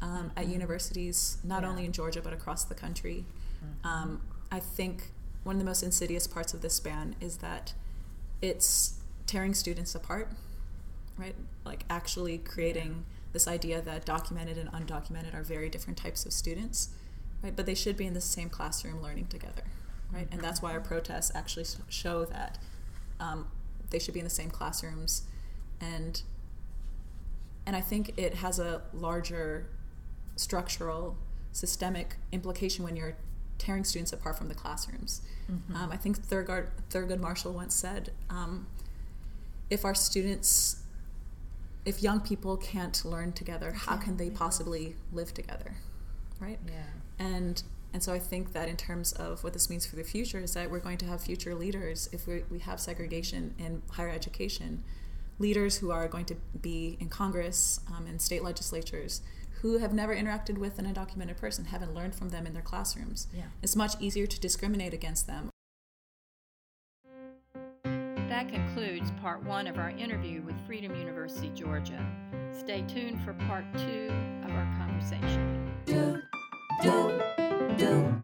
um, 0.00 0.30
at 0.36 0.46
Mhm. 0.46 0.52
universities, 0.52 1.38
not 1.44 1.62
Yeah. 1.62 1.68
only 1.70 1.84
in 1.84 1.92
Georgia 1.92 2.20
but 2.20 2.32
across 2.32 2.64
the 2.64 2.74
country. 2.74 3.24
Um, 3.84 4.20
I 4.50 4.60
think 4.60 5.12
one 5.44 5.56
of 5.56 5.58
the 5.60 5.64
most 5.64 5.82
insidious 5.82 6.26
parts 6.26 6.52
of 6.54 6.60
this 6.62 6.78
ban 6.80 7.14
is 7.20 7.38
that 7.38 7.74
it's 8.42 8.94
tearing 9.26 9.54
students 9.54 9.94
apart, 9.94 10.30
right? 11.18 11.34
Like 11.64 11.84
actually 11.90 12.38
creating 12.38 13.04
this 13.32 13.46
idea 13.48 13.82
that 13.82 14.04
documented 14.04 14.56
and 14.56 14.70
undocumented 14.72 15.34
are 15.34 15.42
very 15.42 15.68
different 15.68 15.98
types 15.98 16.24
of 16.24 16.32
students, 16.32 16.90
right? 17.42 17.54
But 17.54 17.66
they 17.66 17.74
should 17.74 17.96
be 17.96 18.06
in 18.06 18.14
the 18.14 18.20
same 18.20 18.48
classroom 18.48 19.02
learning 19.02 19.26
together, 19.26 19.64
right? 20.12 20.28
And 20.30 20.40
that's 20.40 20.62
why 20.62 20.72
our 20.72 20.80
protests 20.80 21.32
actually 21.34 21.66
show 21.88 22.24
that 22.24 22.58
um, 23.20 23.48
they 23.90 23.98
should 23.98 24.14
be 24.14 24.20
in 24.20 24.24
the 24.24 24.30
same 24.30 24.50
classrooms, 24.50 25.22
and 25.80 26.22
and 27.66 27.74
I 27.74 27.80
think 27.80 28.12
it 28.16 28.34
has 28.34 28.58
a 28.58 28.82
larger 28.92 29.66
structural, 30.36 31.16
systemic 31.52 32.16
implication 32.30 32.84
when 32.84 32.96
you're 32.96 33.16
tearing 33.58 33.84
students 33.84 34.12
apart 34.12 34.36
from 34.38 34.48
the 34.48 34.54
classrooms. 34.54 35.22
Mhm. 35.50 35.74
Um, 35.74 35.90
I 35.90 35.96
think 35.96 36.18
Thurgood, 36.18 36.68
Thurgood 36.90 37.18
Marshall 37.18 37.52
once 37.52 37.74
said, 37.74 38.12
um, 38.30 38.66
if 39.70 39.84
our 39.84 39.94
students, 39.94 40.82
if 41.84 42.02
young 42.02 42.20
people 42.20 42.56
can't 42.56 43.04
learn 43.04 43.32
together, 43.32 43.72
how 43.72 43.96
can 43.96 44.16
they 44.16 44.30
possibly 44.30 44.96
live 45.12 45.34
together, 45.34 45.76
right? 46.40 46.58
Yeah. 46.66 46.82
And 47.18 47.62
and 47.92 48.02
so 48.02 48.12
I 48.12 48.18
think 48.18 48.52
that 48.52 48.68
in 48.68 48.76
terms 48.76 49.12
of 49.12 49.42
what 49.42 49.54
this 49.54 49.70
means 49.70 49.86
for 49.86 49.96
the 49.96 50.04
future 50.04 50.38
is 50.38 50.52
that 50.52 50.70
we're 50.70 50.80
going 50.80 50.98
to 50.98 51.06
have 51.06 51.22
future 51.22 51.54
leaders 51.54 52.10
if 52.12 52.26
we, 52.26 52.42
we 52.50 52.58
have 52.58 52.78
segregation 52.78 53.54
in 53.58 53.80
higher 53.92 54.10
education, 54.10 54.84
leaders 55.38 55.78
who 55.78 55.90
are 55.90 56.06
going 56.06 56.26
to 56.26 56.36
be 56.60 56.98
in 57.00 57.08
Congress 57.08 57.80
um, 57.88 58.06
and 58.06 58.20
state 58.20 58.42
legislatures 58.42 59.22
who 59.62 59.78
have 59.78 59.94
never 59.94 60.14
interacted 60.14 60.58
with 60.58 60.78
an 60.78 60.92
undocumented 60.92 61.38
person, 61.38 61.66
haven't 61.66 61.94
learned 61.94 62.14
from 62.14 62.28
them 62.28 62.46
in 62.46 62.52
their 62.52 62.62
classrooms. 62.62 63.28
Yeah. 63.34 63.44
It's 63.62 63.74
much 63.74 63.94
easier 63.98 64.26
to 64.26 64.40
discriminate 64.40 64.92
against 64.92 65.26
them 65.26 65.48
that 68.36 68.50
concludes 68.50 69.10
part 69.12 69.42
one 69.44 69.66
of 69.66 69.78
our 69.78 69.88
interview 69.88 70.42
with 70.42 70.54
Freedom 70.66 70.94
University 70.94 71.50
Georgia. 71.54 72.04
Stay 72.52 72.82
tuned 72.82 73.18
for 73.24 73.32
part 73.48 73.64
two 73.78 74.10
of 74.44 74.50
our 74.50 74.76
conversation. 74.76 75.72
Do, 75.86 76.20
do, 76.82 77.18
do, 77.78 78.22